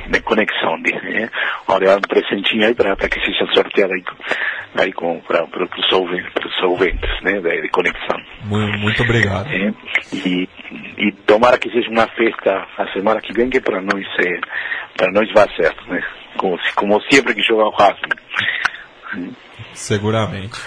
de 0.09 0.19
conexão, 0.21 0.77
né? 0.77 1.29
Vou 1.67 1.77
levar 1.77 1.97
um 1.97 2.01
presentinho 2.01 2.65
aí 2.67 2.75
para 2.75 2.95
que 2.95 3.19
seja 3.25 3.45
sorteada 3.53 3.93
aí, 3.93 4.03
aí 4.81 4.91
com 4.93 5.19
para 5.21 5.45
os 5.45 5.91
ouvintes, 6.63 7.09
né? 7.21 7.39
De, 7.39 7.61
de 7.61 7.69
conexão. 7.69 8.19
Mu- 8.43 8.77
Muito 8.79 9.01
obrigado. 9.03 9.47
né? 9.47 9.73
E, 10.11 10.49
e 10.97 11.11
tomara 11.25 11.57
que 11.57 11.69
seja 11.71 11.89
uma 11.89 12.07
festa 12.07 12.67
a 12.77 12.87
semana 12.91 13.21
que 13.21 13.31
vem 13.33 13.49
que 13.49 13.61
para 13.61 13.81
nós 13.81 14.05
é, 14.25 14.39
para 14.97 15.11
nós 15.11 15.31
vai 15.31 15.47
certo, 15.55 15.87
né? 15.89 16.03
Como, 16.37 16.59
como 16.75 17.01
sempre 17.09 17.33
que 17.35 17.41
jogar 17.43 17.65
o 17.67 17.71
Racing. 17.71 19.31
Seguramente. 19.73 20.59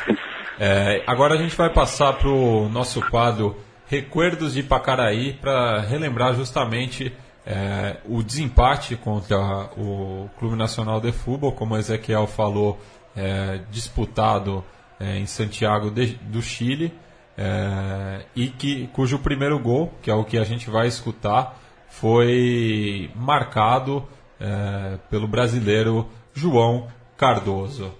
É, 0.58 1.02
agora 1.06 1.34
a 1.34 1.36
gente 1.36 1.54
vai 1.54 1.70
passar 1.70 2.14
para 2.14 2.28
o 2.28 2.68
nosso 2.68 3.00
quadro 3.10 3.56
Recuerdos 3.88 4.54
de 4.54 4.62
Pacaraí 4.62 5.34
para 5.34 5.80
relembrar 5.80 6.34
justamente 6.34 7.12
é, 7.46 7.98
o 8.04 8.22
desempate 8.22 8.96
contra 8.96 9.38
o 9.76 10.28
Clube 10.38 10.56
Nacional 10.56 11.00
de 11.00 11.12
Futebol, 11.12 11.52
como 11.52 11.74
o 11.74 11.78
Ezequiel 11.78 12.26
falou, 12.26 12.80
é, 13.16 13.60
disputado 13.70 14.64
é, 14.98 15.18
em 15.18 15.26
Santiago 15.26 15.90
de- 15.90 16.14
do 16.22 16.42
Chile, 16.42 16.92
é, 17.38 18.24
e 18.34 18.48
que, 18.48 18.88
cujo 18.88 19.18
primeiro 19.20 19.58
gol, 19.58 19.92
que 20.02 20.10
é 20.10 20.14
o 20.14 20.24
que 20.24 20.38
a 20.38 20.44
gente 20.44 20.68
vai 20.68 20.88
escutar, 20.88 21.60
foi 21.88 23.10
marcado 23.14 24.04
é, 24.40 24.98
pelo 25.10 25.28
brasileiro 25.28 26.08
João 26.34 26.88
Cardoso. 27.16 27.94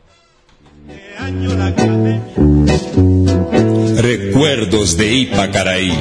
Recuerdos 3.97 4.97
de 4.97 5.15
Ipacaraí. 5.15 5.93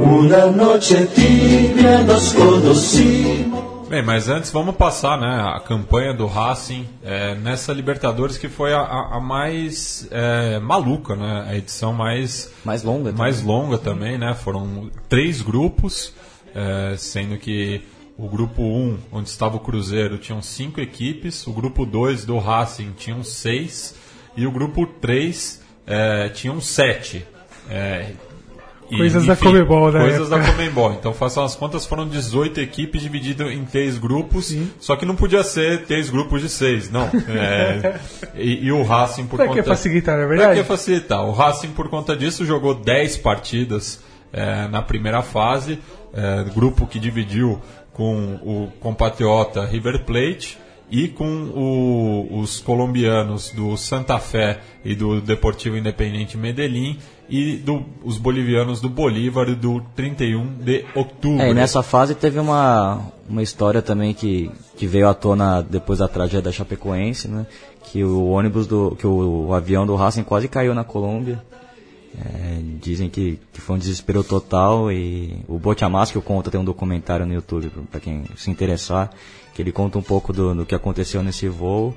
Una 0.00 0.46
noche 0.46 1.08
tibia 1.14 2.02
nos 2.02 2.34
conocimos. 2.34 3.57
Bem, 3.88 4.02
mas 4.02 4.28
antes 4.28 4.50
vamos 4.50 4.76
passar 4.76 5.18
né, 5.18 5.40
a 5.56 5.58
campanha 5.60 6.12
do 6.12 6.26
Racing 6.26 6.86
é, 7.02 7.34
nessa 7.36 7.72
Libertadores 7.72 8.36
que 8.36 8.46
foi 8.48 8.74
a, 8.74 8.80
a- 8.82 9.18
mais 9.20 10.06
é, 10.10 10.58
maluca, 10.58 11.16
né? 11.16 11.46
A 11.48 11.56
edição 11.56 11.94
mais, 11.94 12.52
Mais 12.62 12.82
longa. 12.82 13.12
mais 13.12 13.38
também. 13.40 13.46
longa 13.54 13.78
também, 13.78 14.18
né? 14.18 14.34
Foram 14.34 14.90
três 15.08 15.40
grupos, 15.40 16.12
é, 16.54 16.96
sendo 16.98 17.38
que 17.38 17.80
o 18.18 18.28
grupo 18.28 18.60
1, 18.62 18.98
onde 19.10 19.30
estava 19.30 19.56
o 19.56 19.60
Cruzeiro, 19.60 20.18
tinham 20.18 20.42
cinco 20.42 20.80
equipes, 20.82 21.46
o 21.46 21.52
grupo 21.52 21.86
2 21.86 22.26
do 22.26 22.36
Racing 22.38 22.92
tinham 22.92 23.24
seis, 23.24 23.94
e 24.36 24.46
o 24.46 24.50
grupo 24.52 24.86
3 24.86 25.62
é, 25.86 26.28
tinham 26.28 26.60
sete. 26.60 27.24
É, 28.90 28.94
e, 28.94 28.98
Coisas 28.98 29.26
da 29.26 29.36
Comebol, 29.36 29.92
né? 29.92 30.00
Coisas 30.00 30.28
da 30.28 30.40
Comembol. 30.40 30.92
Então, 30.92 31.12
façam 31.12 31.44
as 31.44 31.54
contas, 31.54 31.84
foram 31.86 32.08
18 32.08 32.60
equipes 32.60 33.02
divididas 33.02 33.50
em 33.52 33.64
três 33.64 33.98
grupos, 33.98 34.54
só 34.80 34.96
que 34.96 35.04
não 35.04 35.14
podia 35.14 35.42
ser 35.42 35.84
três 35.84 36.08
grupos 36.10 36.40
de 36.42 36.48
seis, 36.48 36.90
não. 36.90 37.08
É, 37.28 37.98
e, 38.34 38.66
e 38.66 38.72
o 38.72 38.82
Racing, 38.82 39.26
por 39.26 39.36
Pra 39.36 39.46
conta... 39.46 39.62
que 39.62 39.68
facilitar, 39.68 40.14
é 40.14 40.18
Pra 40.18 40.26
verdade? 40.28 40.60
que 40.60 40.66
facilitar? 40.66 41.24
O 41.26 41.32
Racing, 41.32 41.68
por 41.68 41.88
conta 41.88 42.16
disso, 42.16 42.44
jogou 42.46 42.74
10 42.74 43.16
partidas 43.18 44.02
é, 44.32 44.66
na 44.68 44.82
primeira 44.82 45.22
fase, 45.22 45.78
é, 46.14 46.44
grupo 46.54 46.86
que 46.86 46.98
dividiu 46.98 47.60
com 47.92 48.34
o 48.42 48.72
compatriota 48.80 49.64
River 49.64 50.04
Plate 50.04 50.56
e 50.90 51.08
com 51.08 51.26
o- 51.54 52.40
os 52.40 52.60
colombianos 52.60 53.50
do 53.50 53.76
Santa 53.76 54.18
Fé 54.18 54.60
e 54.84 54.94
do 54.94 55.20
Deportivo 55.20 55.76
Independente 55.76 56.36
Medellín 56.38 56.98
e 57.28 57.56
do- 57.56 57.84
os 58.04 58.16
bolivianos 58.18 58.80
do 58.80 58.88
Bolívar 58.88 59.54
do 59.54 59.80
31 59.94 60.46
de 60.58 60.84
outubro. 60.94 61.40
É, 61.42 61.50
e 61.50 61.54
nessa 61.54 61.82
fase 61.82 62.14
teve 62.14 62.38
uma, 62.38 63.00
uma 63.28 63.42
história 63.42 63.82
também 63.82 64.14
que, 64.14 64.50
que 64.76 64.86
veio 64.86 65.08
à 65.08 65.14
tona 65.14 65.60
depois 65.62 65.98
da 65.98 66.08
tragédia 66.08 66.42
da 66.42 66.52
Chapecoense, 66.52 67.28
né? 67.28 67.46
Que 67.84 68.02
o 68.04 68.28
ônibus 68.28 68.66
do. 68.66 68.96
que 68.98 69.06
o, 69.06 69.46
o 69.48 69.54
avião 69.54 69.86
do 69.86 69.94
Racing 69.96 70.22
quase 70.22 70.48
caiu 70.48 70.74
na 70.74 70.84
Colômbia. 70.84 71.42
É, 72.24 72.58
dizem 72.80 73.08
que, 73.08 73.38
que 73.52 73.60
foi 73.60 73.76
um 73.76 73.78
desespero 73.78 74.24
total 74.24 74.90
e 74.90 75.36
o 75.46 75.58
Botiamas, 75.58 76.10
que 76.10 76.16
eu 76.16 76.22
conto, 76.22 76.50
tem 76.50 76.58
um 76.60 76.64
documentário 76.64 77.24
no 77.26 77.34
YouTube 77.34 77.70
para 77.90 78.00
quem 78.00 78.24
se 78.36 78.50
interessar, 78.50 79.10
que 79.54 79.60
ele 79.62 79.70
conta 79.70 79.98
um 79.98 80.02
pouco 80.02 80.32
do, 80.32 80.54
do 80.54 80.66
que 80.66 80.74
aconteceu 80.74 81.22
nesse 81.22 81.48
voo 81.48 81.94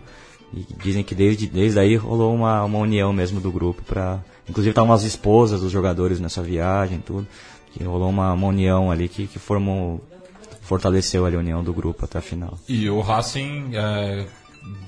e 0.53 0.65
dizem 0.83 1.01
que 1.03 1.15
desde, 1.15 1.47
desde 1.47 1.79
aí 1.79 1.95
rolou 1.95 2.35
uma, 2.35 2.61
uma 2.65 2.77
união 2.79 3.11
mesmo 3.13 3.39
do 3.39 3.49
grupo 3.51 3.81
para 3.83 4.19
inclusive 4.49 4.71
estavam 4.71 4.93
as 4.93 5.03
esposas 5.03 5.61
dos 5.61 5.71
jogadores 5.71 6.19
nessa 6.19 6.41
viagem 6.41 6.99
tudo 6.99 7.27
que 7.71 7.83
rolou 7.83 8.09
uma, 8.09 8.33
uma 8.33 8.47
união 8.47 8.91
ali 8.91 9.07
que, 9.07 9.27
que 9.27 9.39
formou 9.39 10.01
fortaleceu 10.61 11.25
ali 11.25 11.35
a 11.35 11.39
união 11.39 11.63
do 11.63 11.73
grupo 11.73 12.05
até 12.05 12.19
a 12.19 12.21
final 12.21 12.57
E 12.67 12.89
o 12.89 13.01
Racing 13.01 13.71
é, 13.73 14.25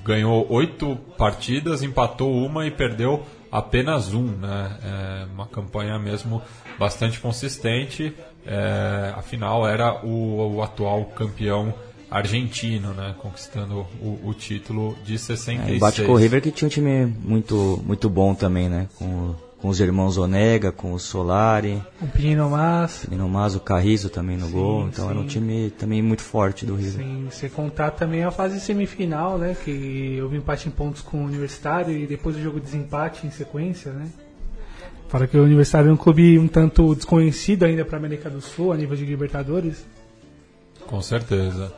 ganhou 0.04 0.46
oito 0.52 0.96
partidas, 1.18 1.84
empatou 1.84 2.34
uma 2.46 2.66
e 2.66 2.72
perdeu 2.72 3.24
apenas 3.52 4.14
um, 4.14 4.26
né? 4.26 4.78
É 4.84 5.26
uma 5.34 5.46
campanha 5.46 5.98
mesmo 6.00 6.42
bastante 6.80 7.20
consistente. 7.20 8.14
É, 8.46 9.14
afinal, 9.16 9.68
era 9.68 10.04
o, 10.06 10.56
o 10.56 10.64
atual 10.64 11.06
campeão 11.06 11.74
argentino, 12.14 12.94
né? 12.94 13.16
Conquistando 13.18 13.88
o, 14.00 14.20
o 14.24 14.34
título 14.36 14.96
de 15.04 15.18
66. 15.18 15.76
É, 15.76 15.80
bate 15.80 16.04
com 16.04 16.12
o 16.12 16.16
River 16.16 16.42
que 16.42 16.52
tinha 16.52 16.68
um 16.68 16.72
time 16.72 17.06
muito 17.06 17.82
muito 17.86 18.08
bom 18.08 18.36
também 18.36 18.70
né 18.70 18.88
com, 19.00 19.34
com 19.58 19.68
os 19.68 19.80
irmãos 19.80 20.16
Onega 20.18 20.72
com 20.72 20.94
o 20.94 21.00
Solari 21.00 21.82
O 22.00 22.08
Pino 22.08 22.52
Mas. 22.52 23.08
Nino 23.10 23.28
Mas, 23.28 23.56
o 23.56 23.60
Carrizo 23.60 24.10
também 24.10 24.38
no 24.38 24.46
Sim, 24.46 24.52
gol 24.52 24.88
então 24.88 25.10
era 25.10 25.18
um 25.18 25.24
sim. 25.24 25.30
time 25.30 25.72
também 25.72 26.04
muito 26.04 26.22
forte 26.22 26.68
do 26.68 26.76
River 26.76 26.94
Sem 26.94 27.26
você 27.26 27.50
contar 27.50 27.92
também 27.92 28.24
a 28.24 28.30
fase 28.30 28.60
semifinal, 28.60 29.40
né? 29.40 29.58
Que 29.66 30.20
houve 30.22 30.38
empate 30.38 30.68
em 30.68 30.72
pontos 30.72 31.02
com 31.02 31.18
o 31.18 31.26
Universitário 31.26 31.98
e 31.98 32.06
depois 32.06 32.36
o 32.36 32.42
jogo 32.42 32.60
de 32.60 32.66
desempate 32.66 33.26
em 33.26 33.32
sequência, 33.32 33.92
né? 33.92 34.08
Fora 35.08 35.28
que 35.28 35.38
o 35.38 35.44
Universitário 35.44 35.90
é 35.90 35.94
um 35.94 35.98
clube 35.98 36.38
um 36.38 36.48
tanto 36.48 36.94
desconhecido 36.94 37.64
ainda 37.64 37.84
para 37.84 37.98
a 37.98 38.00
América 38.00 38.30
do 38.30 38.42
Sul, 38.42 38.72
a 38.72 38.78
nível 38.78 38.96
de 38.96 39.06
Libertadores. 39.06 39.84
Com 40.88 41.02
certeza. 41.02 41.74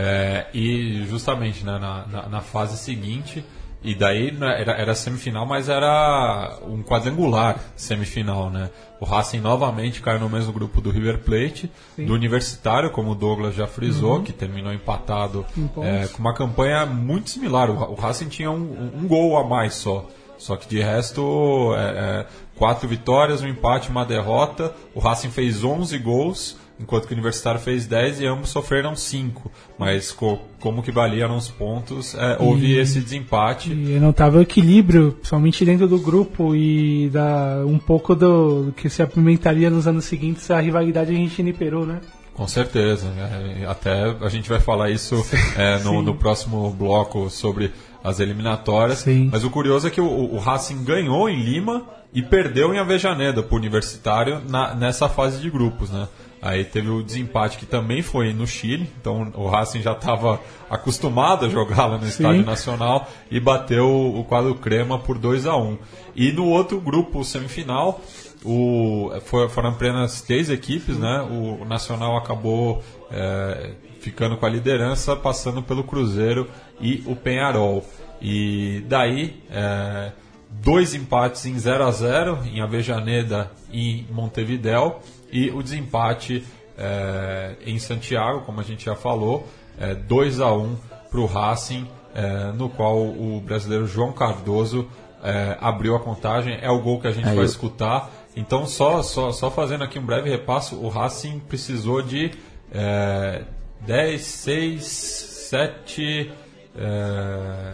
É, 0.00 0.46
e 0.54 1.04
justamente 1.08 1.64
né, 1.64 1.76
na, 1.76 2.06
na, 2.06 2.28
na 2.28 2.40
fase 2.40 2.76
seguinte, 2.76 3.44
e 3.82 3.96
daí 3.96 4.30
né, 4.30 4.60
era, 4.60 4.72
era 4.72 4.94
semifinal, 4.94 5.44
mas 5.44 5.68
era 5.68 6.56
um 6.62 6.84
quadrangular 6.84 7.58
semifinal, 7.74 8.48
né? 8.48 8.70
O 9.00 9.04
Racing 9.04 9.40
novamente 9.40 10.00
caiu 10.00 10.20
no 10.20 10.28
mesmo 10.28 10.52
grupo 10.52 10.80
do 10.80 10.90
River 10.90 11.18
Plate, 11.18 11.70
do 11.96 12.14
Universitário, 12.14 12.90
como 12.90 13.10
o 13.10 13.14
Douglas 13.14 13.56
já 13.56 13.66
frisou, 13.66 14.22
que 14.22 14.32
terminou 14.32 14.72
empatado 14.72 15.44
é, 15.82 16.06
com 16.08 16.18
uma 16.18 16.34
campanha 16.34 16.86
muito 16.86 17.30
similar. 17.30 17.68
O, 17.68 17.92
o 17.92 17.94
Racing 17.94 18.28
tinha 18.28 18.50
um, 18.50 18.92
um 18.94 19.06
gol 19.08 19.36
a 19.36 19.44
mais 19.44 19.74
só. 19.74 20.06
Só 20.38 20.56
que 20.56 20.68
de 20.68 20.80
resto, 20.80 21.74
é, 21.76 21.80
é, 21.80 22.26
quatro 22.56 22.88
vitórias, 22.88 23.42
um 23.42 23.48
empate, 23.48 23.90
uma 23.90 24.04
derrota. 24.04 24.74
O 24.94 25.00
Racing 25.00 25.30
fez 25.30 25.64
11 25.64 25.98
gols, 25.98 26.56
enquanto 26.80 27.06
que 27.06 27.12
o 27.12 27.14
Universitário 27.14 27.60
fez 27.60 27.86
10 27.86 28.20
e 28.20 28.26
ambos 28.26 28.50
sofreram 28.50 28.94
5. 28.94 29.50
Mas 29.78 30.12
co- 30.12 30.38
como 30.60 30.82
que 30.82 30.90
valiam 30.92 31.36
os 31.36 31.48
pontos, 31.48 32.14
é, 32.14 32.36
houve 32.40 32.76
esse 32.78 33.00
desempate. 33.00 33.72
E 33.72 33.98
notável 34.00 34.40
equilíbrio, 34.40 35.12
principalmente 35.12 35.64
dentro 35.64 35.86
do 35.88 35.98
grupo 35.98 36.54
e 36.54 37.08
da 37.10 37.62
um 37.66 37.78
pouco 37.78 38.14
do, 38.14 38.64
do 38.66 38.72
que 38.72 38.88
se 38.88 39.02
apimentaria 39.02 39.70
nos 39.70 39.86
anos 39.86 40.04
seguintes 40.04 40.50
a 40.50 40.60
rivalidade 40.60 41.10
Argentina 41.10 41.48
e 41.48 41.52
Peru, 41.52 41.84
né? 41.86 42.00
Com 42.34 42.46
certeza. 42.46 43.10
né? 43.10 43.66
Até 43.68 44.14
a 44.20 44.28
gente 44.28 44.48
vai 44.48 44.60
falar 44.60 44.90
isso 44.90 45.26
é, 45.58 45.78
no, 45.82 46.02
no 46.02 46.14
próximo 46.14 46.70
bloco 46.70 47.28
sobre 47.28 47.72
as 48.04 48.20
eliminatórias. 48.20 48.98
Sim. 48.98 49.28
Mas 49.32 49.42
o 49.42 49.50
curioso 49.50 49.88
é 49.88 49.90
que 49.90 50.00
o, 50.00 50.06
o 50.06 50.38
Racing 50.38 50.84
ganhou 50.84 51.28
em 51.28 51.42
Lima 51.42 51.82
e 52.14 52.22
perdeu 52.22 52.72
em 52.72 52.78
Avejaneda 52.78 53.42
para 53.42 53.54
o 53.54 53.58
Universitário 53.58 54.40
na- 54.48 54.72
nessa 54.74 55.08
fase 55.08 55.40
de 55.40 55.50
grupos. 55.50 55.90
Né? 55.90 56.06
Aí 56.40 56.64
teve 56.64 56.88
o 56.88 57.02
desempate 57.02 57.58
que 57.58 57.66
também 57.66 58.00
foi 58.00 58.32
no 58.32 58.46
Chile, 58.46 58.88
então 59.00 59.32
o 59.34 59.48
Racing 59.48 59.82
já 59.82 59.92
estava 59.92 60.40
acostumado 60.70 61.46
a 61.46 61.48
jogar 61.48 61.86
lá 61.86 61.96
no 61.98 62.04
Sim. 62.04 62.08
Estádio 62.10 62.44
Nacional 62.44 63.08
e 63.30 63.40
bateu 63.40 63.88
o 63.88 64.22
quadro 64.24 64.54
crema 64.54 64.98
por 64.98 65.18
2 65.18 65.46
a 65.46 65.56
1 65.56 65.78
E 66.14 66.30
no 66.30 66.46
outro 66.46 66.80
grupo, 66.80 67.24
semifinal, 67.24 68.00
o, 68.44 69.10
foi- 69.24 69.48
foram 69.48 69.70
apenas 69.70 70.22
três 70.22 70.48
equipes, 70.48 70.96
né? 70.96 71.22
O 71.30 71.64
Nacional 71.64 72.16
acabou 72.16 72.82
é, 73.10 73.72
ficando 74.00 74.36
com 74.36 74.46
a 74.46 74.48
liderança, 74.48 75.16
passando 75.16 75.60
pelo 75.62 75.82
Cruzeiro 75.82 76.48
e 76.80 77.02
o 77.06 77.16
Penharol. 77.16 77.84
E 78.22 78.84
daí, 78.86 79.42
é, 79.50 80.12
dois 80.50 80.94
empates 80.94 81.46
em 81.46 81.58
0 81.58 81.84
a 81.84 81.90
0 81.90 82.38
em 82.46 82.60
Avejaneda 82.60 83.50
e 83.72 84.04
Montevidéu, 84.10 85.00
e 85.32 85.50
o 85.50 85.62
desempate 85.62 86.44
é, 86.76 87.54
em 87.66 87.78
Santiago, 87.78 88.42
como 88.42 88.60
a 88.60 88.62
gente 88.64 88.84
já 88.86 88.94
falou, 88.94 89.46
é, 89.78 89.94
2 89.94 90.40
a 90.40 90.52
1 90.52 90.76
para 91.10 91.20
o 91.20 91.26
Racing, 91.26 91.86
é, 92.14 92.52
no 92.52 92.68
qual 92.68 92.98
o 92.98 93.40
brasileiro 93.44 93.86
João 93.86 94.12
Cardoso 94.12 94.88
é, 95.22 95.56
abriu 95.60 95.96
a 95.96 96.00
contagem. 96.00 96.58
É 96.62 96.70
o 96.70 96.80
gol 96.80 97.00
que 97.00 97.06
a 97.08 97.12
gente 97.12 97.28
Aí 97.28 97.34
vai 97.34 97.44
eu- 97.44 97.48
escutar. 97.48 98.10
Então, 98.36 98.66
só, 98.66 99.02
só, 99.02 99.32
só 99.32 99.50
fazendo 99.50 99.82
aqui 99.82 99.98
um 99.98 100.06
breve 100.06 100.30
repasso, 100.30 100.76
o 100.76 100.88
Racing 100.88 101.40
precisou 101.40 102.00
de 102.02 102.30
é, 102.72 103.42
10, 103.80 104.20
6, 104.22 104.84
7, 104.84 106.30
é, 106.76 107.72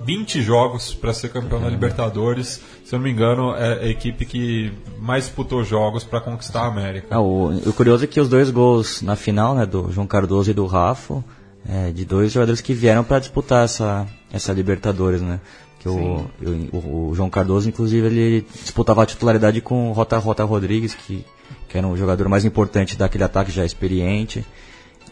20 0.00 0.40
jogos 0.42 0.94
para 0.94 1.12
ser 1.12 1.30
campeão 1.30 1.60
da 1.60 1.68
Libertadores. 1.68 2.60
Se 2.84 2.94
eu 2.94 2.98
não 2.98 3.04
me 3.04 3.10
engano, 3.10 3.54
é 3.54 3.84
a 3.84 3.88
equipe 3.88 4.24
que 4.24 4.72
mais 4.98 5.24
disputou 5.24 5.64
jogos 5.64 6.04
para 6.04 6.20
conquistar 6.20 6.62
a 6.62 6.66
América. 6.66 7.08
Ah, 7.10 7.20
o, 7.20 7.48
o 7.68 7.72
curioso 7.72 8.04
é 8.04 8.06
que 8.06 8.20
os 8.20 8.28
dois 8.28 8.50
gols 8.50 9.02
na 9.02 9.16
final, 9.16 9.54
né, 9.54 9.66
do 9.66 9.90
João 9.90 10.06
Cardoso 10.06 10.50
e 10.50 10.54
do 10.54 10.66
Rafa, 10.66 11.22
é, 11.68 11.90
de 11.90 12.04
dois 12.04 12.32
jogadores 12.32 12.60
que 12.60 12.72
vieram 12.72 13.04
para 13.04 13.18
disputar 13.18 13.64
essa, 13.64 14.06
essa 14.32 14.52
Libertadores, 14.52 15.20
né? 15.20 15.40
Que 15.78 15.88
o, 15.88 16.26
o, 16.72 17.08
o 17.10 17.14
João 17.14 17.30
Cardoso, 17.30 17.68
inclusive, 17.68 18.06
ele 18.06 18.46
disputava 18.62 19.02
a 19.02 19.06
titularidade 19.06 19.60
com 19.60 19.90
o 19.90 19.92
Rota 19.92 20.18
Rota 20.18 20.42
Rodrigues, 20.44 20.94
que, 20.94 21.24
que 21.68 21.78
era 21.78 21.86
o 21.86 21.96
jogador 21.96 22.28
mais 22.28 22.44
importante 22.44 22.96
daquele 22.96 23.24
ataque 23.24 23.52
já 23.52 23.64
experiente. 23.64 24.44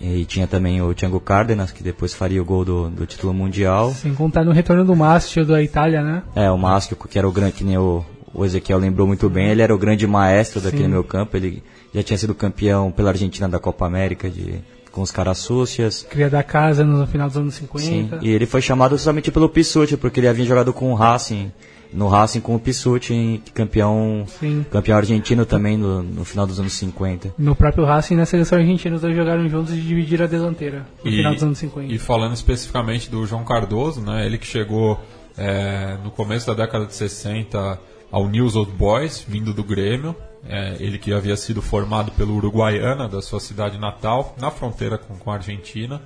E 0.00 0.24
tinha 0.24 0.46
também 0.46 0.80
o 0.82 0.92
Thiago 0.94 1.20
Cárdenas, 1.20 1.70
que 1.70 1.82
depois 1.82 2.12
faria 2.12 2.40
o 2.40 2.44
gol 2.44 2.64
do, 2.64 2.90
do 2.90 3.06
título 3.06 3.32
mundial. 3.32 3.92
Sem 3.92 4.14
contar 4.14 4.44
no 4.44 4.52
retorno 4.52 4.84
do 4.84 4.94
Mastio 4.94 5.44
da 5.44 5.62
Itália, 5.62 6.02
né? 6.02 6.22
É, 6.34 6.50
o 6.50 6.58
Máscio, 6.58 6.96
que 6.96 7.18
era 7.18 7.28
o 7.28 7.32
grande, 7.32 7.52
que 7.52 7.64
nem 7.64 7.78
o, 7.78 8.04
o 8.32 8.44
Ezequiel 8.44 8.78
lembrou 8.78 9.06
muito 9.06 9.28
bem, 9.30 9.48
ele 9.48 9.62
era 9.62 9.74
o 9.74 9.78
grande 9.78 10.06
maestro 10.06 10.60
daquele 10.60 10.84
Sim. 10.84 10.90
meio 10.90 11.04
campo, 11.04 11.36
ele 11.36 11.62
já 11.94 12.02
tinha 12.02 12.18
sido 12.18 12.34
campeão 12.34 12.90
pela 12.90 13.10
Argentina 13.10 13.48
da 13.48 13.58
Copa 13.58 13.86
América 13.86 14.28
de, 14.28 14.60
com 14.92 15.00
os 15.00 15.10
caras 15.10 15.38
súcias. 15.38 16.06
Cria 16.08 16.28
da 16.28 16.42
casa 16.42 16.84
no 16.84 17.06
final 17.06 17.28
dos 17.28 17.36
anos 17.36 17.54
Sim, 17.54 17.66
50. 18.08 18.18
e 18.22 18.28
ele 18.28 18.46
foi 18.46 18.60
chamado 18.60 18.98
somente 18.98 19.30
pelo 19.30 19.48
Pissuti, 19.48 19.96
porque 19.96 20.20
ele 20.20 20.28
havia 20.28 20.44
jogado 20.44 20.72
com 20.72 20.92
o 20.92 20.94
Racing, 20.94 21.50
no 21.92 22.08
Racing 22.08 22.40
com 22.40 22.54
o 22.54 22.58
Pissuti, 22.60 23.42
campeão, 23.54 24.24
Sim. 24.26 24.64
campeão 24.70 24.96
argentino 24.98 25.44
também 25.46 25.76
no, 25.76 26.02
no 26.02 26.24
final 26.24 26.46
dos 26.46 26.58
anos 26.60 26.72
50. 26.74 27.34
No 27.38 27.54
próprio 27.56 27.84
Racing 27.84 28.14
e 28.14 28.16
na 28.16 28.26
seleção 28.26 28.58
argentina, 28.58 28.94
os 28.96 29.02
dois 29.02 29.14
jogaram 29.16 29.48
juntos 29.48 29.72
e 29.74 29.80
dividiram 29.80 30.24
a 30.24 30.28
delantera 30.28 30.86
no 31.02 31.10
E- 31.10 31.16
final 31.16 31.34
dos 31.34 31.42
anos 31.42 31.58
50. 31.58 31.92
E 31.92 31.98
falando 31.98 32.34
especificamente 32.34 33.10
do 33.10 33.24
João 33.26 33.44
Cardoso, 33.44 34.00
né, 34.00 34.26
ele 34.26 34.38
que 34.38 34.46
chegou 34.46 35.00
é, 35.38 35.96
no 36.02 36.10
começo 36.10 36.46
da 36.46 36.54
década 36.54 36.86
de 36.86 36.94
60 36.94 37.78
ao 38.10 38.28
News 38.28 38.56
Old 38.56 38.72
Boys, 38.72 39.24
vindo 39.26 39.52
do 39.52 39.62
Grêmio. 39.64 40.14
É, 40.48 40.76
ele 40.78 40.96
que 40.96 41.12
havia 41.12 41.36
sido 41.36 41.60
formado 41.60 42.12
pelo 42.12 42.34
Uruguaiana, 42.36 43.08
da 43.08 43.20
sua 43.20 43.40
cidade 43.40 43.78
natal, 43.78 44.36
na 44.40 44.48
fronteira 44.50 44.96
com, 44.96 45.16
com 45.16 45.30
a 45.30 45.34
Argentina. 45.34 46.00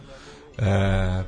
É, 0.57 1.25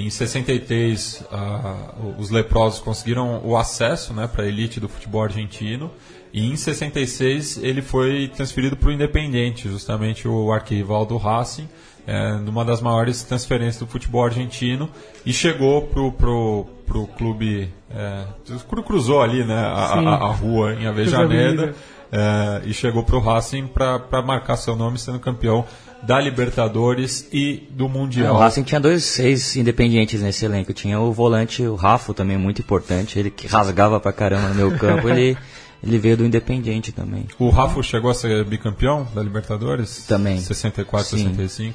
em 0.00 0.10
63, 0.10 1.24
ah, 1.30 1.94
os 2.18 2.30
leprosos 2.30 2.80
conseguiram 2.80 3.40
o 3.44 3.56
acesso 3.56 4.12
né, 4.12 4.26
para 4.26 4.44
a 4.44 4.46
elite 4.48 4.80
do 4.80 4.88
futebol 4.88 5.22
argentino. 5.22 5.90
E 6.32 6.50
em 6.50 6.56
66 6.56 7.58
ele 7.62 7.80
foi 7.80 8.28
transferido 8.34 8.76
para 8.76 8.88
o 8.88 8.92
Independiente, 8.92 9.68
justamente 9.68 10.26
o 10.26 10.52
arquival 10.52 11.06
do 11.06 11.16
Racing, 11.16 11.68
é, 12.06 12.32
numa 12.38 12.64
das 12.64 12.80
maiores 12.80 13.22
transferências 13.22 13.78
do 13.78 13.86
futebol 13.86 14.24
argentino. 14.24 14.90
E 15.24 15.32
chegou 15.32 15.82
pro, 15.82 16.10
pro, 16.12 16.66
pro 16.86 17.06
clube. 17.06 17.72
É, 17.88 18.24
cru- 18.68 18.82
cruzou 18.82 19.22
ali 19.22 19.44
né, 19.44 19.54
a, 19.54 19.94
a- 19.94 20.14
a 20.26 20.32
rua 20.32 20.74
em. 20.74 20.86
Avejaneda. 20.88 21.74
é, 22.10 22.62
e 22.66 22.74
chegou 22.74 23.04
para 23.04 23.16
o 23.16 23.20
Racing 23.20 23.68
para 23.68 24.20
marcar 24.22 24.56
seu 24.56 24.74
nome 24.74 24.98
sendo 24.98 25.20
campeão 25.20 25.64
da 26.06 26.20
Libertadores 26.20 27.28
e 27.32 27.66
do 27.70 27.86
É, 27.86 27.88
Mundial. 27.88 28.34
o 28.34 28.38
Racing 28.38 28.62
tinha 28.62 28.80
dois 28.80 29.04
seis 29.04 29.56
independentes 29.56 30.20
nesse 30.22 30.44
elenco. 30.44 30.72
Tinha 30.72 31.00
o 31.00 31.12
volante, 31.12 31.62
o 31.62 31.74
Rafa, 31.74 32.12
também 32.14 32.36
muito 32.38 32.60
importante. 32.60 33.18
Ele 33.18 33.30
que 33.30 33.46
rasgava 33.46 33.98
pra 34.00 34.12
caramba 34.12 34.48
no 34.48 34.54
meu 34.54 34.76
campo. 34.78 35.08
ele, 35.08 35.36
ele 35.82 35.98
veio 35.98 36.16
do 36.16 36.24
Independente 36.24 36.92
também. 36.92 37.26
O 37.38 37.48
Rafa 37.50 37.82
chegou 37.82 38.10
a 38.10 38.14
ser 38.14 38.44
bicampeão 38.44 39.06
da 39.14 39.22
Libertadores? 39.22 40.04
Também. 40.06 40.38
64, 40.40 41.06
Sim. 41.18 41.34
65. 41.34 41.74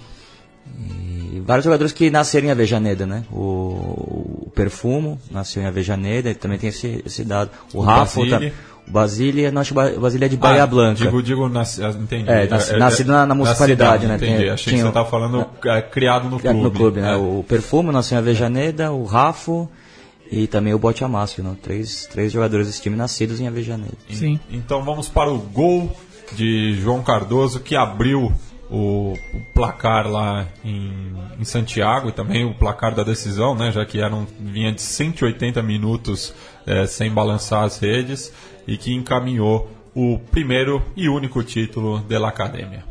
E 1.31 1.39
vários 1.45 1.65
jogadores 1.65 1.91
que 1.93 2.09
nasceram 2.09 2.47
em 2.47 2.51
Avejaneda, 2.51 3.05
né? 3.05 3.23
O, 3.31 4.45
o 4.47 4.51
Perfumo 4.55 5.19
nasceu 5.31 5.61
em 5.61 5.65
Avejaneda, 5.65 6.33
também 6.35 6.57
tem 6.57 6.69
esse, 6.69 7.01
esse 7.05 7.23
dado. 7.23 7.51
O, 7.73 7.79
O 7.79 7.81
Rafa, 7.81 8.19
Basile. 8.21 8.49
tá- 8.49 8.55
o 8.87 8.91
Basília, 8.91 9.51
não, 9.51 9.61
acho 9.61 9.71
que 9.73 9.79
o 9.79 9.99
Basília 9.99 10.25
é 10.25 10.29
de 10.29 10.37
Bahia 10.37 10.63
Ah, 10.63 10.67
Blanca. 10.67 10.95
Digo, 11.03 11.21
digo 11.21 11.47
nasci, 11.47 11.83
ah, 11.83 11.89
entendi. 11.89 12.27
É, 12.29 12.47
nasci- 12.47 12.75
nascido 12.77 13.11
na- 13.11 13.25
na 13.25 13.35
municipalidade, 13.35 14.07
né? 14.07 14.15
Entendi. 14.15 14.37
Tem- 14.37 14.49
Achei 14.49 14.63
tinha 14.73 14.77
que 14.77 14.81
você 14.81 14.87
estava 14.87 15.07
falando 15.09 15.45
é, 15.65 15.81
criado 15.83 16.27
no 16.27 16.39
clube. 16.39 16.59
no 16.59 16.71
clube, 16.71 16.99
né? 17.01 17.13
É. 17.13 17.15
O 17.15 17.45
Perfumo 17.47 17.91
nasceu 17.91 18.15
em 18.15 18.19
Avejaneda, 18.19 18.91
o 18.91 19.05
Rafa 19.05 19.67
e 20.31 20.47
também 20.47 20.73
o 20.73 20.79
Bote 20.79 21.03
Amácio, 21.03 21.43
né? 21.43 21.55
Três, 21.61 22.07
três 22.11 22.31
jogadores 22.31 22.65
desse 22.65 22.81
time 22.81 22.95
nascidos 22.95 23.39
em 23.39 23.47
Avejaneda. 23.47 23.93
Sim. 24.11 24.39
Então 24.49 24.83
vamos 24.83 25.07
para 25.07 25.31
o 25.31 25.37
gol 25.37 25.95
de 26.35 26.73
João 26.81 27.03
Cardoso, 27.03 27.59
que 27.59 27.75
abriu 27.75 28.31
o, 28.69 29.13
o 29.33 29.41
placar 29.53 30.07
lá 30.07 30.45
em, 30.63 31.13
em 31.39 31.43
Santiago 31.43 32.09
e 32.09 32.11
também 32.11 32.45
o 32.45 32.53
placar 32.53 32.93
da 32.93 33.03
decisão, 33.03 33.55
né, 33.55 33.71
já 33.71 33.85
que 33.85 33.99
eram, 33.99 34.27
vinha 34.39 34.71
de 34.71 34.81
180 34.81 35.61
minutos 35.63 36.33
eh, 36.67 36.85
sem 36.85 37.11
balançar 37.11 37.63
as 37.63 37.79
redes 37.79 38.31
e 38.67 38.77
que 38.77 38.93
encaminhou 38.93 39.69
o 39.95 40.19
primeiro 40.31 40.81
e 40.95 41.09
único 41.09 41.43
título 41.43 41.99
da 41.99 42.27
Academia. 42.27 42.83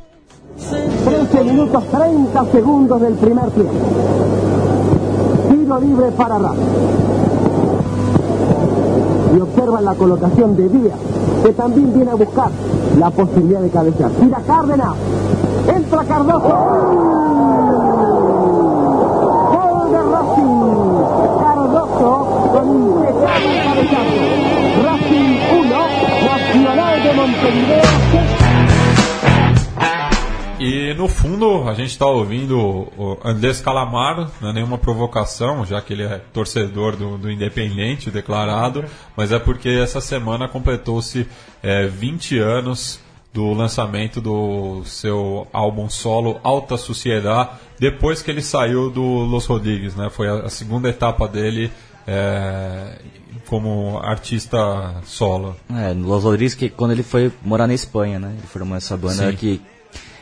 13 0.56 1.44
minutos 1.44 1.84
30 1.84 2.44
segundos 2.50 3.00
del 3.00 3.14
primer 3.14 3.50
tiempo. 3.50 3.72
Tiro 5.48 5.78
libre 5.78 6.10
para 6.16 6.38
Racing. 6.38 7.37
Y 9.36 9.40
observan 9.40 9.84
la 9.84 9.94
colocación 9.94 10.56
de 10.56 10.68
Díaz, 10.68 10.98
que 11.44 11.52
también 11.52 11.92
viene 11.94 12.10
a 12.10 12.14
buscar 12.14 12.50
la 12.98 13.10
posibilidad 13.10 13.60
de 13.60 13.68
cabecear. 13.70 14.10
Tira 14.12 14.38
Cárdenas. 14.46 14.94
Entra 15.74 16.04
Cardoso. 16.04 16.48
Gol. 19.52 19.78
Cardoso 21.40 22.10
con 22.52 22.68
impecable 22.68 23.58
cabezazo. 23.64 24.28
Racing 24.84 25.30
1, 25.58 25.68
Nacional 26.24 27.02
de 27.02 27.12
Montevideo 27.14 27.82
0. 28.12 28.47
E 30.60 30.92
no 30.94 31.06
fundo 31.06 31.68
a 31.68 31.74
gente 31.74 31.90
está 31.90 32.06
ouvindo 32.06 32.58
o 32.58 33.16
Andrés 33.24 33.60
Calamaro, 33.60 34.28
não 34.40 34.50
é 34.50 34.52
nenhuma 34.52 34.76
provocação, 34.76 35.64
já 35.64 35.80
que 35.80 35.92
ele 35.92 36.02
é 36.02 36.20
torcedor 36.32 36.96
do, 36.96 37.16
do 37.16 37.30
Independente 37.30 38.10
declarado, 38.10 38.84
mas 39.16 39.30
é 39.30 39.38
porque 39.38 39.68
essa 39.68 40.00
semana 40.00 40.48
completou-se 40.48 41.28
é, 41.62 41.86
20 41.86 42.38
anos 42.40 42.98
do 43.32 43.52
lançamento 43.52 44.20
do 44.20 44.82
seu 44.84 45.46
álbum 45.52 45.88
solo 45.88 46.40
Alta 46.42 46.76
Sociedade, 46.76 47.50
depois 47.78 48.20
que 48.20 48.28
ele 48.28 48.42
saiu 48.42 48.90
do 48.90 49.02
Los 49.02 49.46
Rodrigues, 49.46 49.94
né? 49.94 50.10
Foi 50.10 50.28
a, 50.28 50.40
a 50.40 50.50
segunda 50.50 50.88
etapa 50.88 51.28
dele 51.28 51.70
é, 52.04 52.98
como 53.46 54.00
artista 54.02 54.96
solo. 55.04 55.54
É, 55.72 55.92
Los 55.92 56.24
Rodrigues, 56.24 56.56
que 56.56 56.68
quando 56.68 56.90
ele 56.90 57.04
foi 57.04 57.30
morar 57.44 57.68
na 57.68 57.74
Espanha, 57.74 58.18
né? 58.18 58.34
Ele 58.36 58.46
formou 58.48 58.76
essa 58.76 58.96
banda 58.96 59.30
Sim. 59.30 59.36
que 59.36 59.62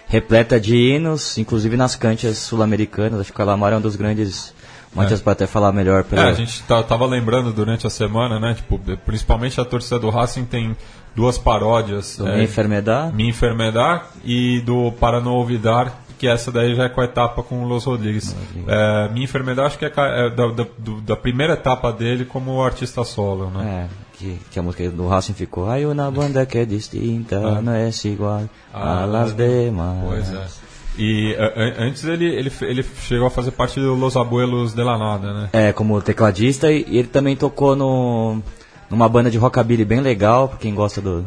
repleta 0.06 0.58
de 0.58 0.76
hinos, 0.76 1.36
inclusive 1.38 1.76
nas 1.76 1.96
cantias 1.96 2.38
sul-americanas. 2.38 3.20
Acho 3.20 3.30
que 3.30 3.34
o 3.34 3.36
Calamar 3.36 3.72
é 3.72 3.76
um 3.76 3.80
dos 3.80 3.96
grandes. 3.96 4.54
Matias 4.94 5.20
pode 5.20 5.34
até 5.34 5.46
falar 5.46 5.72
melhor. 5.72 6.00
É, 6.00 6.02
Pela... 6.04 6.28
a 6.28 6.32
gente 6.32 6.62
tá- 6.62 6.82
tava 6.82 7.04
lembrando 7.04 7.52
durante 7.52 7.86
a 7.86 7.90
semana, 7.90 8.40
né? 8.40 8.54
Tipo, 8.54 8.80
principalmente 9.04 9.60
a 9.60 9.64
torcida 9.64 9.98
do 9.98 10.08
Racing 10.08 10.46
tem 10.46 10.74
duas 11.14 11.36
paródias. 11.36 12.16
do 12.16 12.26
é, 12.26 12.42
Minha. 12.44 13.12
Minha 13.12 13.28
e 14.24 14.60
do 14.60 14.90
Para 14.92 15.20
Não 15.20 15.32
Olvidar, 15.32 16.02
que 16.18 16.26
essa 16.26 16.50
daí 16.50 16.74
já 16.74 16.84
é 16.84 16.88
com 16.88 17.00
a 17.00 17.04
etapa 17.04 17.42
com 17.42 17.62
o 17.62 17.68
Los 17.68 17.84
Rodrigues. 17.84 18.34
É, 18.66 19.08
minha 19.10 19.24
enfermidade 19.24 19.66
acho 19.68 19.78
que 19.78 19.84
é, 19.84 19.92
é 19.96 20.30
da, 20.30 20.46
da- 20.48 20.66
da 21.04 21.16
primeira 21.16 21.52
etapa 21.54 21.92
dele 21.92 22.24
como 22.24 22.62
artista 22.62 23.04
solo, 23.04 23.50
né? 23.50 23.88
É, 23.90 24.06
que, 24.18 24.38
que 24.50 24.58
a 24.58 24.62
música 24.62 24.88
do 24.90 25.06
Racing 25.08 25.34
ficou. 25.34 25.68
Hay 25.70 25.84
una 25.84 26.10
banda 26.10 26.46
que 26.46 26.56
é 26.58 26.64
distinta, 26.64 27.36
Ah. 27.36 27.60
não 27.60 27.72
é 27.72 27.90
igual 28.04 28.44
Ah, 28.72 29.02
a 29.02 29.06
las 29.06 29.32
demás. 29.34 30.04
Pois 30.08 30.32
é. 30.32 30.46
E 30.98 31.36
a- 31.38 31.44
a- 31.82 31.84
antes 31.84 32.02
ele, 32.04 32.24
ele, 32.24 32.50
ele 32.62 32.82
chegou 33.02 33.26
a 33.26 33.30
fazer 33.30 33.50
parte 33.50 33.78
do 33.78 33.94
Los 33.94 34.16
Abuelos 34.16 34.72
de 34.72 34.82
la 34.82 34.96
Nada, 34.96 35.32
né? 35.34 35.48
É, 35.52 35.70
como 35.72 36.00
tecladista 36.00 36.72
e, 36.72 36.86
e 36.88 36.96
ele 36.98 37.08
também 37.08 37.36
tocou 37.36 37.76
no, 37.76 38.40
numa 38.88 39.06
banda 39.06 39.30
de 39.30 39.36
rockabilly 39.36 39.84
bem 39.84 40.00
legal, 40.00 40.48
pra 40.48 40.56
quem 40.56 40.74
gosta 40.74 41.02
do, 41.02 41.26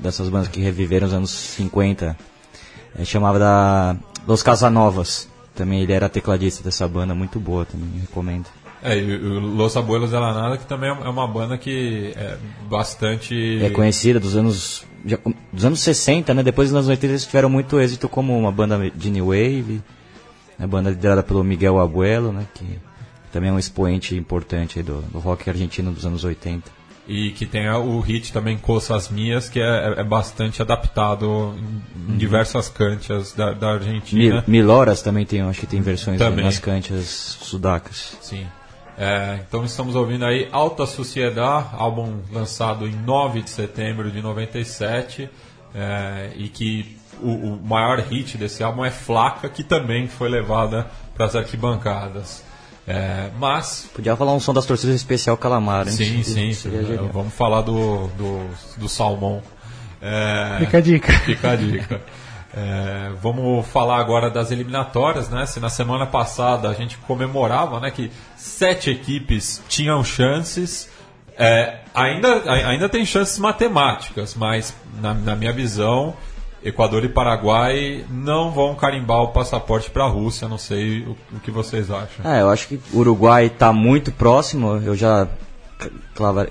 dessas 0.00 0.28
bandas 0.28 0.48
que 0.48 0.60
reviveram 0.60 1.06
nos 1.06 1.14
anos 1.14 1.30
50. 1.30 2.16
É, 2.98 3.04
chamava 3.04 3.38
da 3.38 3.94
Los 4.26 4.42
Casanovas. 4.42 5.28
Também 5.54 5.80
ele 5.80 5.92
era 5.92 6.08
tecladista 6.08 6.62
dessa 6.62 6.86
banda, 6.86 7.14
muito 7.14 7.40
boa 7.40 7.64
também, 7.64 7.88
recomendo. 8.00 8.46
É, 8.82 8.98
e 8.98 9.16
o 9.16 9.40
Los 9.40 9.76
Abuelos 9.76 10.10
de 10.10 10.16
la 10.16 10.34
Nada, 10.34 10.58
que 10.58 10.66
também 10.66 10.90
é 10.90 10.92
uma 10.92 11.26
banda 11.26 11.56
que 11.56 12.12
é 12.14 12.36
bastante... 12.68 13.58
É 13.62 13.70
conhecida 13.70 14.20
dos 14.20 14.36
anos 14.36 14.84
dos 15.52 15.64
anos 15.64 15.80
60, 15.80 16.34
né? 16.34 16.42
Depois 16.42 16.68
dos 16.68 16.76
anos 16.76 16.88
80 16.88 17.06
eles 17.06 17.24
tiveram 17.24 17.48
muito 17.48 17.78
êxito 17.78 18.08
como 18.08 18.36
uma 18.36 18.50
banda 18.50 18.90
de 18.90 19.10
new 19.10 19.26
wave, 19.26 19.80
né? 20.58 20.66
banda 20.66 20.90
liderada 20.90 21.22
pelo 21.22 21.44
Miguel 21.44 21.78
Abuelo, 21.78 22.32
né? 22.32 22.46
Que 22.52 22.78
também 23.32 23.50
é 23.50 23.52
um 23.52 23.58
expoente 23.58 24.16
importante 24.16 24.82
do, 24.82 25.02
do 25.02 25.18
rock 25.18 25.48
argentino 25.48 25.92
dos 25.92 26.04
anos 26.04 26.24
80. 26.24 26.75
E 27.08 27.30
que 27.30 27.46
tem 27.46 27.68
o 27.70 28.00
hit 28.00 28.32
também 28.32 28.58
Coças 28.58 29.08
Mias, 29.08 29.48
que 29.48 29.60
é, 29.60 29.94
é 29.98 30.02
bastante 30.02 30.60
adaptado 30.60 31.54
em, 31.56 32.12
em 32.14 32.16
diversas 32.16 32.68
cantias 32.68 33.32
da, 33.32 33.52
da 33.52 33.74
Argentina. 33.74 34.44
Mil, 34.46 34.64
Mil 34.64 34.70
Horas 34.70 35.02
também 35.02 35.24
tem, 35.24 35.40
acho 35.40 35.60
que 35.60 35.66
tem 35.66 35.80
versões 35.80 36.18
Também. 36.18 36.44
nas 36.44 36.58
cantias 36.58 37.38
sudacas. 37.40 38.16
Sim. 38.20 38.44
É, 38.98 39.40
então 39.46 39.64
estamos 39.64 39.94
ouvindo 39.94 40.24
aí 40.24 40.48
Alta 40.50 40.86
Sociedade, 40.86 41.68
álbum 41.72 42.22
lançado 42.32 42.88
em 42.88 42.92
9 42.92 43.42
de 43.42 43.50
setembro 43.50 44.10
de 44.10 44.22
97, 44.22 45.28
é, 45.74 46.30
e 46.34 46.48
que 46.48 46.96
o, 47.20 47.30
o 47.30 47.60
maior 47.62 47.98
hit 48.00 48.38
desse 48.38 48.62
álbum 48.62 48.84
é 48.84 48.90
Flaca, 48.90 49.48
que 49.48 49.62
também 49.62 50.08
foi 50.08 50.28
levada 50.28 50.86
para 51.14 51.26
as 51.26 51.36
arquibancadas. 51.36 52.42
É, 52.86 53.30
mas 53.38 53.90
Podia 53.92 54.14
falar 54.14 54.32
um 54.32 54.38
som 54.38 54.54
das 54.54 54.64
torcidas 54.64 54.94
especial 54.94 55.36
Calamar, 55.36 55.88
hein? 55.88 55.92
Sim, 55.92 56.22
sim. 56.22 56.52
Seria 56.52 56.84
genial. 56.84 57.10
Vamos 57.12 57.34
falar 57.34 57.62
do, 57.62 58.06
do, 58.08 58.48
do 58.76 58.88
salmão. 58.88 59.42
É, 60.00 60.58
Fica 60.60 60.78
a 60.78 60.80
dica. 60.80 61.12
Fica 61.20 61.50
a 61.50 61.56
dica. 61.56 62.00
É, 62.54 63.10
vamos 63.20 63.66
falar 63.66 63.98
agora 63.98 64.30
das 64.30 64.50
eliminatórias, 64.50 65.28
né? 65.28 65.44
Se 65.44 65.60
na 65.60 65.68
semana 65.68 66.06
passada 66.06 66.70
a 66.70 66.72
gente 66.72 66.96
comemorava, 66.98 67.80
né, 67.80 67.90
que 67.90 68.10
sete 68.34 68.90
equipes 68.90 69.62
tinham 69.68 70.02
chances, 70.02 70.88
é, 71.36 71.80
ainda, 71.94 72.50
ainda 72.50 72.88
tem 72.88 73.04
chances 73.04 73.38
matemáticas, 73.38 74.34
mas 74.34 74.74
na, 75.02 75.12
na 75.12 75.36
minha 75.36 75.52
visão, 75.52 76.14
Equador 76.66 77.04
e 77.04 77.08
Paraguai 77.08 78.04
não 78.10 78.50
vão 78.50 78.74
carimbar 78.74 79.22
o 79.22 79.28
passaporte 79.28 79.88
para 79.88 80.04
a 80.04 80.08
Rússia. 80.08 80.48
Não 80.48 80.58
sei 80.58 81.00
o, 81.02 81.16
o 81.36 81.40
que 81.40 81.50
vocês 81.50 81.90
acham. 81.90 82.24
É, 82.30 82.42
eu 82.42 82.50
acho 82.50 82.66
que 82.66 82.80
o 82.92 82.98
Uruguai 82.98 83.46
está 83.46 83.72
muito 83.72 84.10
próximo. 84.10 84.76
Eu 84.84 84.96
já 84.96 85.28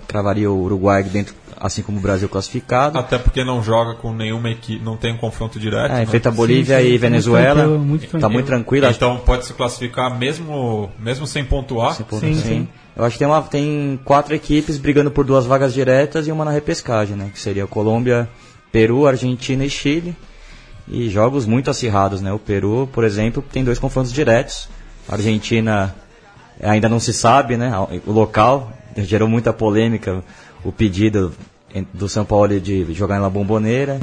cravaria 0.07 0.49
o 0.49 0.61
Uruguai 0.63 1.03
dentro, 1.03 1.33
assim 1.59 1.81
como 1.81 1.97
o 1.97 2.01
Brasil 2.01 2.29
classificado. 2.29 2.97
Até 2.97 3.17
porque 3.17 3.43
não 3.43 3.61
joga 3.63 3.95
com 3.95 4.13
nenhuma 4.13 4.49
equipe, 4.51 4.83
não 4.83 4.95
tem 4.97 5.13
um 5.13 5.17
confronto 5.17 5.59
direto. 5.59 5.91
É, 5.91 5.95
né? 5.95 6.03
enfrenta 6.03 6.29
a 6.29 6.31
Bolívia 6.31 6.77
Sim, 6.77 6.81
sim, 6.83 6.87
e 6.87 6.91
muito 6.91 7.01
Venezuela. 7.01 7.53
tranquilo, 7.61 7.79
muito 7.79 8.01
Tá 8.03 8.07
tranquilo. 8.09 8.33
muito 8.33 8.45
tranquilo. 8.45 8.87
acho 8.87 8.97
Então 8.97 9.17
pode 9.17 9.45
se 9.45 9.53
classificar 9.53 10.17
mesmo, 10.17 10.89
mesmo 10.99 11.25
sem 11.27 11.43
pontuar. 11.43 11.93
Sim, 11.95 12.03
ponto, 12.03 12.19
Sim, 12.25 12.35
sim. 12.35 12.41
sim. 12.41 12.67
Eu 12.95 13.03
acho 13.03 13.15
que 13.15 13.19
tem, 13.19 13.27
uma, 13.27 13.41
tem 13.41 13.99
quatro 14.05 14.33
equipes 14.33 14.77
brigando 14.77 15.11
por 15.11 15.25
duas 15.25 15.45
vagas 15.45 15.73
diretas 15.73 16.27
e 16.27 16.31
uma 16.31 16.45
na 16.45 16.51
repescagem, 16.51 17.17
né? 17.17 17.29
Que 17.33 17.39
seria 17.39 17.67
Colômbia, 17.67 18.29
Peru, 18.75 19.07
Argentina 19.07 19.63
e 19.63 19.69
Chile. 19.69 20.13
E 20.85 21.09
jogos 21.09 21.45
muito 21.45 21.69
acirrados, 21.69 22.19
né? 22.21 22.33
O 22.33 22.37
Peru, 22.37 22.89
por 22.91 23.05
exemplo, 23.05 23.41
tem 23.41 23.63
dois 23.63 23.79
confrontos 23.79 24.11
diretos. 24.11 24.67
A 25.07 25.13
Argentina 25.13 25.95
ainda 26.61 26.89
não 26.89 26.99
se 26.99 27.13
sabe, 27.13 27.55
né? 27.55 27.71
O 28.05 28.11
local 28.11 28.71
gerou 28.97 29.29
muita 29.29 29.53
polêmica 29.53 30.21
o 30.63 30.71
pedido 30.73 31.33
do 31.93 32.09
São 32.09 32.25
Paulo 32.25 32.59
de 32.59 32.93
jogar 32.93 33.19
na 33.21 33.29
Bomboneira. 33.29 33.97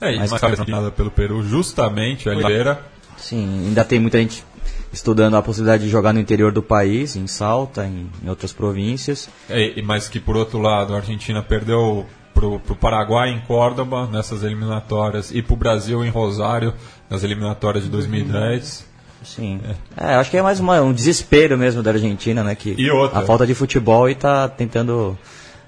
É, 0.00 0.14
e 0.14 0.18
Mas- 0.18 0.32
mas 0.32 0.42
eliminada 0.42 0.90
pelo 0.90 1.10
Peru, 1.10 1.42
justamente 1.44 2.28
a 2.28 2.32
Oliveira. 2.32 2.80
Sim, 3.16 3.66
ainda 3.68 3.84
tem 3.84 4.00
muita 4.00 4.18
gente 4.18 4.44
estudando 4.92 5.36
a 5.36 5.42
possibilidade 5.42 5.84
de 5.84 5.88
jogar 5.90 6.12
no 6.12 6.18
interior 6.20 6.50
do 6.52 6.62
país, 6.62 7.14
em 7.16 7.26
Salta, 7.28 7.86
em, 7.86 8.10
em 8.24 8.28
outras 8.28 8.52
províncias. 8.52 9.28
É, 9.48 9.78
e- 9.78 9.82
mas 9.82 10.08
que 10.08 10.18
por 10.20 10.36
outro 10.36 10.58
lado 10.58 10.94
a 10.94 10.98
Argentina 10.98 11.42
perdeu 11.42 12.04
pro, 12.36 12.60
pro 12.60 12.76
Paraguai 12.76 13.30
em 13.30 13.40
Córdoba 13.40 14.06
nessas 14.12 14.42
eliminatórias 14.42 15.30
e 15.34 15.40
pro 15.40 15.56
Brasil 15.56 16.04
em 16.04 16.10
Rosário 16.10 16.74
nas 17.08 17.24
eliminatórias 17.24 17.82
de 17.84 17.90
2010. 17.90 18.86
Sim. 19.24 19.60
É, 19.96 20.14
acho 20.14 20.30
que 20.30 20.36
é 20.36 20.42
mais 20.42 20.60
uma- 20.60 20.80
um 20.82 20.92
desespero 20.92 21.56
mesmo 21.56 21.82
da 21.82 21.90
Argentina, 21.90 22.44
né? 22.44 22.54
Que 22.54 22.74
E 22.78 22.90
outra. 22.90 23.20
a 23.20 23.22
falta 23.22 23.46
de 23.46 23.54
futebol 23.54 24.08
e 24.08 24.14
tá 24.14 24.48
tentando 24.48 25.18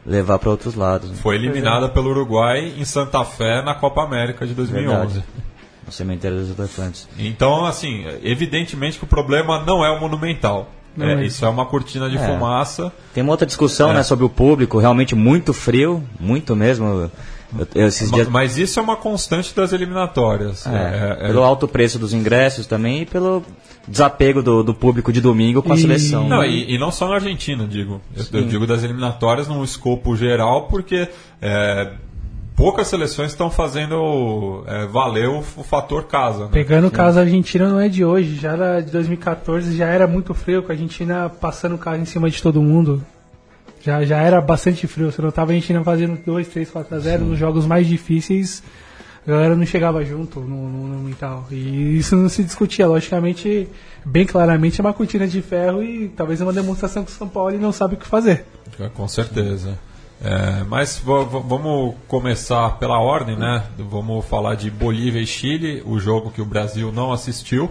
levar 0.07 0.39
para 0.39 0.51
outros 0.51 0.75
lados. 0.75 1.11
Né? 1.11 1.16
Foi 1.21 1.35
eliminada 1.35 1.89
pelo 1.89 2.11
Uruguai 2.11 2.75
em 2.79 2.85
Santa 2.85 3.25
Fé 3.25 3.62
na 3.62 3.75
Copa 3.75 4.03
América 4.05 4.47
de 4.47 4.53
2011. 4.55 5.14
Verdade. 5.14 5.25
No 5.87 5.93
cemitério 5.93 6.39
dos 6.39 6.57
elefantes. 6.59 7.09
Então, 7.19 7.64
assim, 7.64 8.05
evidentemente 8.23 8.99
que 8.99 9.05
o 9.05 9.09
problema 9.09 9.64
não 9.64 9.83
é 9.85 9.91
o 9.91 9.99
monumental. 9.99 10.71
É, 11.01 11.24
isso 11.24 11.44
é 11.44 11.49
uma 11.49 11.66
cortina 11.66 12.09
de 12.11 12.16
É. 12.16 12.26
fumaça. 12.26 12.92
Tem 13.14 13.22
uma 13.22 13.32
outra 13.32 13.46
discussão, 13.46 13.90
É. 13.90 13.94
né, 13.94 14.03
sobre 14.03 14.24
o 14.24 14.28
público, 14.28 14.78
realmente 14.78 15.14
muito 15.14 15.53
frio, 15.53 16.03
muito 16.18 16.55
mesmo. 16.57 16.86
Eu, 17.57 17.66
eu, 17.74 17.86
esses 17.86 18.11
Ma- 18.11 18.16
dias, 18.16 18.28
Mas 18.28 18.59
isso 18.59 18.78
é 18.78 18.82
uma 18.82 18.96
constante 18.96 19.55
das 19.55 19.72
eliminatórias. 19.72 20.66
é, 20.66 20.70
É, 20.70 21.24
é- 21.24 21.26
pelo 21.28 21.42
alto 21.42 21.66
preço 21.66 21.99
dos 21.99 22.12
ingressos 22.12 22.66
também 22.66 23.03
e 23.03 23.07
pelo 23.07 23.42
desapego 23.86 24.42
do, 24.42 24.62
do 24.62 24.74
público 24.74 25.11
de 25.12 25.20
domingo 25.20 25.62
com 25.62 25.72
a 25.72 25.76
E- 25.76 25.80
seleção. 25.80 26.28
Não, 26.28 26.44
e, 26.44 26.74
e 26.74 26.78
não 26.78 26.90
só 26.90 27.09
na 27.09 27.14
Argentina, 27.14 27.66
digo. 27.66 28.01
Eu, 28.14 28.40
eu 28.40 28.46
digo 28.46 28.66
das 28.66 28.82
eliminatórias 28.84 29.49
num 29.49 29.64
escopo 29.64 30.14
geral, 30.14 30.64
porque 30.68 31.09
é, 31.40 31.90
poucas 32.59 32.89
seleções 32.89 33.31
estão 33.31 33.49
fazendo 33.49 34.65
é, 34.67 34.85
valer 34.87 35.29
o, 35.29 35.39
o 35.39 35.63
fator 35.63 36.05
casa. 36.05 36.47
Né? 36.47 36.51
Pegando 36.51 36.89
o 36.89 36.91
caso 36.91 37.21
Argentina 37.21 37.69
não 37.69 37.79
é 37.79 37.89
de 37.89 38.05
hoje, 38.05 38.35
já 38.35 38.53
era 38.53 38.81
de 38.81 38.91
2014, 38.91 39.77
já 39.77 39.87
era 39.87 40.09
muito 40.09 40.35
frio, 40.35 40.65
com 40.65 40.73
a 40.73 40.75
Argentina 40.75 41.29
passando 41.29 41.77
o 41.77 41.79
carro 41.79 41.99
em 41.99 42.05
cima 42.05 42.29
de 42.29 42.43
todo 42.43 42.61
mundo. 42.61 43.01
Já, 43.81 44.05
já 44.05 44.19
era 44.19 44.41
bastante 44.41 44.89
frio, 44.89 45.13
você 45.13 45.23
notava 45.23 45.53
a 45.53 45.55
Argentina 45.55 45.85
fazendo 45.85 46.19
2, 46.27 46.49
3, 46.49 46.69
4 46.69 46.97
a 46.97 46.99
0 46.99 47.25
nos 47.27 47.39
jogos 47.39 47.65
mais 47.65 47.87
difíceis, 47.87 48.61
a 49.25 49.31
galera 49.31 49.55
não 49.55 49.65
chegava 49.65 50.05
junto 50.05 50.41
no, 50.41 50.69
no, 50.69 50.89
no 50.89 50.99
mental. 51.05 51.47
E 51.53 51.97
isso 51.97 52.17
não 52.17 52.29
se 52.29 52.43
discutia, 52.43 52.89
logicamente, 52.89 53.69
bem 54.05 54.27
claramente 54.27 54.81
é 54.81 54.85
uma 54.85 54.93
cortina 54.93 55.29
de 55.29 55.41
ferro 55.43 55.81
e 55.81 56.09
talvez 56.09 56.41
é 56.41 56.45
uma 56.45 56.53
demonstração 56.53 57.05
que 57.05 57.13
o 57.13 57.15
São 57.15 57.29
Paulo 57.29 57.57
não 57.57 57.71
sabe 57.71 57.95
o 57.95 57.99
que 57.99 58.07
fazer. 58.07 58.45
É, 58.81 58.89
Com 58.89 59.07
certeza. 59.07 59.79
É, 60.21 60.64
mas 60.64 60.99
vamos 60.99 61.95
começar 62.09 62.79
pela 62.79 62.99
ordem, 62.99 63.37
né? 63.37 63.64
Vamos 63.79 64.27
falar 64.27 64.57
de 64.57 64.69
Bolívia 64.69 65.21
e 65.21 65.27
Chile, 65.27 65.81
o 65.87 66.01
jogo 66.01 66.33
que 66.33 66.43
o 66.43 66.45
Brasil 66.45 66.91
não 66.91 67.12
assistiu, 67.12 67.71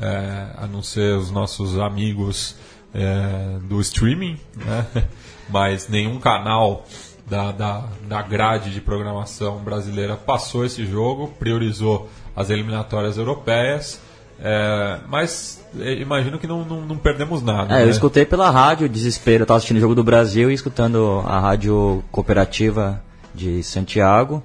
é, 0.00 0.48
a 0.56 0.66
não 0.66 0.82
ser 0.82 1.16
os 1.16 1.30
nossos 1.30 1.78
amigos 1.78 2.56
é, 2.92 3.58
do 3.62 3.80
streaming, 3.80 4.38
né? 4.56 4.86
Mas 5.48 5.88
nenhum 5.88 6.18
canal 6.18 6.84
da, 7.24 7.52
da, 7.52 7.84
da 8.02 8.22
grade 8.22 8.72
de 8.72 8.80
programação 8.80 9.58
brasileira 9.58 10.16
passou 10.16 10.64
esse 10.64 10.84
jogo, 10.84 11.28
priorizou 11.38 12.10
as 12.34 12.50
eliminatórias 12.50 13.16
europeias. 13.16 14.00
É, 14.38 14.98
mas 15.08 15.64
é, 15.78 15.94
imagino 15.94 16.38
que 16.38 16.46
não, 16.46 16.64
não, 16.64 16.80
não 16.82 16.96
perdemos 16.96 17.42
nada. 17.42 17.74
É, 17.74 17.78
né? 17.78 17.84
eu 17.84 17.90
escutei 17.90 18.24
pela 18.24 18.50
rádio, 18.50 18.88
desespero. 18.88 19.42
Eu 19.42 19.46
tava 19.46 19.58
assistindo 19.58 19.78
o 19.78 19.80
jogo 19.80 19.94
do 19.94 20.04
Brasil 20.04 20.50
e 20.50 20.54
escutando 20.54 21.22
a 21.26 21.40
rádio 21.40 22.04
cooperativa 22.10 23.02
de 23.34 23.62
Santiago 23.62 24.42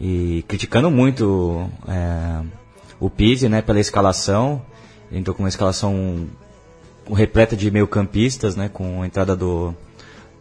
e 0.00 0.44
criticando 0.48 0.90
muito 0.90 1.68
é, 1.88 2.40
o 3.00 3.08
Pizzi, 3.08 3.48
né, 3.48 3.62
pela 3.62 3.80
escalação. 3.80 4.62
Entrou 5.10 5.34
com 5.34 5.42
uma 5.42 5.48
escalação 5.48 6.26
repleta 7.12 7.56
de 7.56 7.70
meio-campistas, 7.70 8.56
né, 8.56 8.68
com 8.68 9.02
a 9.02 9.06
entrada 9.06 9.36
do, 9.36 9.74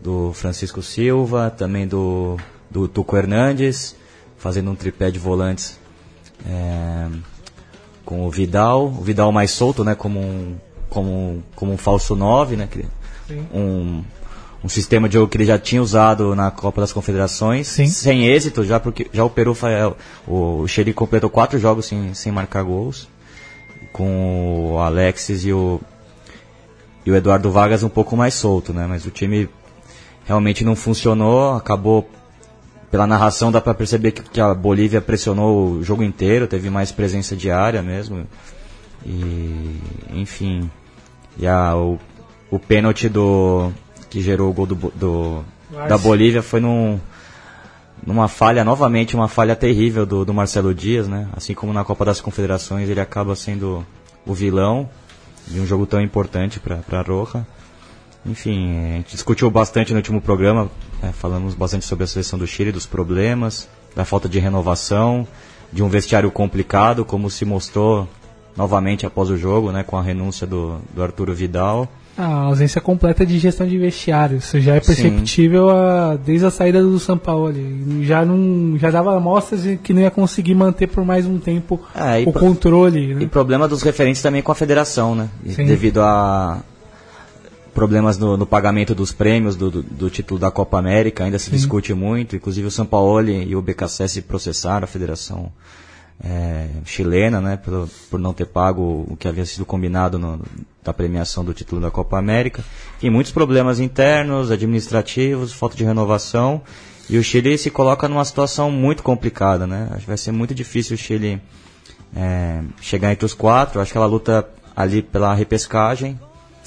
do 0.01 0.31
Francisco 0.33 0.81
Silva, 0.81 1.49
também 1.49 1.87
do, 1.87 2.37
do 2.69 2.87
Tuco 2.87 3.17
Hernandes, 3.17 3.95
fazendo 4.37 4.71
um 4.71 4.75
tripé 4.75 5.11
de 5.11 5.19
volantes. 5.19 5.79
É, 6.47 7.07
com 8.11 8.27
o 8.27 8.29
Vidal, 8.29 8.87
o 8.87 9.01
Vidal 9.01 9.31
mais 9.31 9.51
solto, 9.51 9.85
né, 9.85 9.95
como 9.95 10.19
um, 10.19 10.55
como, 10.89 11.41
como 11.55 11.71
um 11.71 11.77
falso 11.77 12.13
9, 12.13 12.57
né, 12.57 12.67
que- 12.69 12.85
um, 13.53 14.03
um 14.61 14.67
sistema 14.67 15.07
de 15.07 15.13
jogo 15.13 15.29
que 15.29 15.37
ele 15.37 15.45
já 15.45 15.57
tinha 15.57 15.81
usado 15.81 16.35
na 16.35 16.51
Copa 16.51 16.81
das 16.81 16.91
Confederações, 16.91 17.67
Sim. 17.67 17.87
sem 17.87 18.25
êxito, 18.25 18.65
já 18.65 18.81
porque 18.81 19.07
já 19.13 19.23
o 19.23 19.29
Peru 19.29 19.55
o, 20.27 20.67
Chile 20.67 20.91
completou 20.93 21.29
quatro 21.29 21.57
jogos 21.57 21.85
sem, 21.85 22.13
sem 22.13 22.33
marcar 22.33 22.63
gols. 22.63 23.07
com 23.93 24.73
o 24.73 24.77
Alexis 24.79 25.45
e 25.45 25.53
o, 25.53 25.79
e 27.05 27.11
o 27.11 27.15
Eduardo 27.15 27.49
Vargas 27.49 27.81
um 27.81 27.89
pouco 27.89 28.17
mais 28.17 28.33
solto, 28.33 28.73
né? 28.73 28.85
Mas 28.87 29.05
o 29.05 29.09
time 29.09 29.47
realmente 30.25 30.65
não 30.65 30.75
funcionou, 30.75 31.55
acabou 31.55 32.09
pela 32.91 33.07
narração 33.07 33.51
dá 33.51 33.61
para 33.61 33.73
perceber 33.73 34.11
que, 34.11 34.21
que, 34.21 34.41
a 34.41 34.53
Bolívia 34.53 35.01
pressionou 35.01 35.71
o 35.71 35.83
jogo 35.83 36.03
inteiro, 36.03 36.45
teve 36.45 36.69
mais 36.69 36.91
presença 36.91 37.35
diária 37.35 37.81
mesmo. 37.81 38.27
E 39.05 39.79
enfim, 40.13 40.69
e 41.37 41.47
a, 41.47 41.75
o, 41.75 41.97
o 42.51 42.59
pênalti 42.59 43.07
do 43.07 43.71
que 44.09 44.21
gerou 44.21 44.49
o 44.49 44.53
gol 44.53 44.65
do, 44.65 44.75
do 44.75 45.43
da 45.87 45.97
Bolívia 45.97 46.41
foi 46.41 46.59
num, 46.59 46.99
numa 48.05 48.27
falha, 48.27 48.63
novamente 48.65 49.15
uma 49.15 49.29
falha 49.29 49.55
terrível 49.55 50.05
do, 50.05 50.25
do 50.25 50.33
Marcelo 50.33 50.75
Dias, 50.75 51.07
né? 51.07 51.29
Assim 51.33 51.53
como 51.53 51.71
na 51.71 51.85
Copa 51.85 52.03
das 52.03 52.19
Confederações 52.19 52.89
ele 52.89 52.99
acaba 52.99 53.35
sendo 53.37 53.85
o 54.25 54.33
vilão 54.33 54.89
de 55.47 55.61
um 55.61 55.65
jogo 55.65 55.85
tão 55.85 56.01
importante 56.01 56.59
para 56.59 57.01
Roja. 57.01 57.47
Enfim, 58.25 58.77
a 58.77 58.97
gente 58.97 59.11
discutiu 59.11 59.49
bastante 59.49 59.91
no 59.91 59.97
último 59.97 60.21
programa, 60.21 60.69
né, 61.01 61.11
falamos 61.11 61.55
bastante 61.55 61.85
sobre 61.85 62.03
a 62.03 62.07
seleção 62.07 62.37
do 62.37 62.45
Chile, 62.45 62.71
dos 62.71 62.85
problemas, 62.85 63.67
da 63.95 64.05
falta 64.05 64.29
de 64.29 64.39
renovação, 64.39 65.27
de 65.71 65.81
um 65.81 65.89
vestiário 65.89 66.29
complicado, 66.29 67.03
como 67.03 67.29
se 67.29 67.45
mostrou 67.45 68.07
novamente 68.55 69.05
após 69.05 69.29
o 69.29 69.37
jogo, 69.37 69.71
né, 69.71 69.83
com 69.83 69.97
a 69.97 70.01
renúncia 70.01 70.45
do, 70.45 70.79
do 70.93 71.01
Arturo 71.01 71.33
Vidal. 71.33 71.87
A 72.17 72.41
ausência 72.41 72.81
completa 72.81 73.25
de 73.25 73.39
gestão 73.39 73.65
de 73.65 73.77
vestiário, 73.77 74.37
isso 74.37 74.59
já 74.59 74.75
é 74.75 74.79
perceptível 74.81 75.69
a, 75.69 76.17
desde 76.17 76.45
a 76.45 76.51
saída 76.51 76.81
do 76.81 76.99
São 76.99 77.17
Paulo. 77.17 77.53
Já 78.01 78.25
não 78.25 78.77
já 78.77 78.91
dava 78.91 79.15
amostras 79.15 79.63
de 79.63 79.77
que 79.77 79.93
não 79.93 80.01
ia 80.01 80.11
conseguir 80.11 80.53
manter 80.53 80.87
por 80.87 81.05
mais 81.05 81.25
um 81.25 81.39
tempo 81.39 81.79
é, 81.95 82.21
o 82.27 82.33
controle. 82.33 83.15
Né? 83.15 83.23
E 83.23 83.27
problema 83.27 83.65
dos 83.65 83.81
referentes 83.81 84.21
também 84.21 84.41
com 84.41 84.51
a 84.51 84.55
federação, 84.55 85.15
né? 85.15 85.29
Devido 85.41 86.01
a, 86.01 86.59
problemas 87.73 88.17
no, 88.17 88.37
no, 88.37 88.45
pagamento 88.45 88.93
dos 88.93 89.11
prêmios 89.11 89.55
do, 89.55 89.71
do, 89.71 89.83
do, 89.83 90.09
título 90.09 90.39
da 90.39 90.51
Copa 90.51 90.77
América, 90.77 91.23
ainda 91.23 91.39
se 91.39 91.45
Sim. 91.45 91.51
discute 91.51 91.93
muito. 91.93 92.35
Inclusive 92.35 92.67
o 92.67 92.71
São 92.71 92.85
Paulo 92.85 93.29
e 93.29 93.55
o 93.55 93.61
BKSS 93.61 94.21
processaram 94.23 94.83
a 94.83 94.87
federação 94.87 95.51
é, 96.23 96.67
chilena, 96.85 97.41
né, 97.41 97.57
por, 97.57 97.89
por 98.09 98.19
não 98.19 98.33
ter 98.33 98.45
pago 98.45 99.05
o 99.09 99.17
que 99.17 99.27
havia 99.27 99.45
sido 99.45 99.65
combinado 99.65 100.19
no, 100.19 100.39
da 100.83 100.93
premiação 100.93 101.43
do 101.43 101.53
título 101.53 101.81
da 101.81 101.89
Copa 101.89 102.17
América. 102.17 102.63
Tem 102.99 103.09
muitos 103.09 103.31
problemas 103.31 103.79
internos, 103.79 104.51
administrativos, 104.51 105.51
falta 105.51 105.75
de 105.75 105.83
renovação. 105.83 106.61
E 107.09 107.17
o 107.17 107.23
Chile 107.23 107.57
se 107.57 107.69
coloca 107.69 108.07
numa 108.07 108.23
situação 108.23 108.71
muito 108.71 109.03
complicada, 109.03 109.67
né? 109.67 109.87
Acho 109.91 110.01
que 110.01 110.07
vai 110.07 110.17
ser 110.17 110.31
muito 110.31 110.53
difícil 110.53 110.95
o 110.95 110.97
Chile 110.97 111.41
é, 112.15 112.61
chegar 112.79 113.11
entre 113.11 113.25
os 113.25 113.33
quatro. 113.33 113.81
Acho 113.81 113.91
que 113.91 113.97
ela 113.97 114.05
luta 114.05 114.47
ali 114.75 115.01
pela 115.01 115.33
repescagem, 115.33 116.19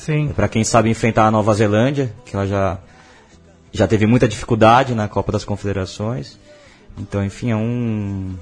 Sim. 0.05 0.29
Para 0.37 0.49
quem 0.49 0.63
sabe 0.65 0.91
enfrentar 0.91 1.27
a 1.27 1.31
Nova 1.31 1.55
Zelândia, 1.55 2.13
que 2.27 2.37
ela 2.37 2.47
já, 2.47 2.79
já 3.73 3.89
teve 3.89 4.07
muita 4.07 4.29
dificuldade 4.29 4.95
na 4.95 5.09
Copa 5.09 5.33
das 5.33 5.47
Confederações. 5.47 6.39
Então, 6.99 7.25
enfim, 7.25 7.51
é 7.51 7.57
um. 7.57 8.35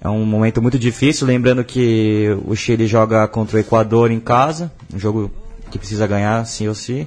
É 0.00 0.08
um 0.08 0.24
momento 0.24 0.62
muito 0.62 0.78
difícil, 0.78 1.26
lembrando 1.26 1.64
que 1.64 2.28
o 2.46 2.54
Chile 2.54 2.86
joga 2.86 3.26
contra 3.26 3.56
o 3.56 3.60
Equador 3.60 4.12
em 4.12 4.20
casa, 4.20 4.70
um 4.94 4.98
jogo 5.00 5.32
que 5.68 5.76
precisa 5.76 6.06
ganhar 6.06 6.46
sim 6.46 6.68
ou 6.68 6.74
sim, 6.76 7.04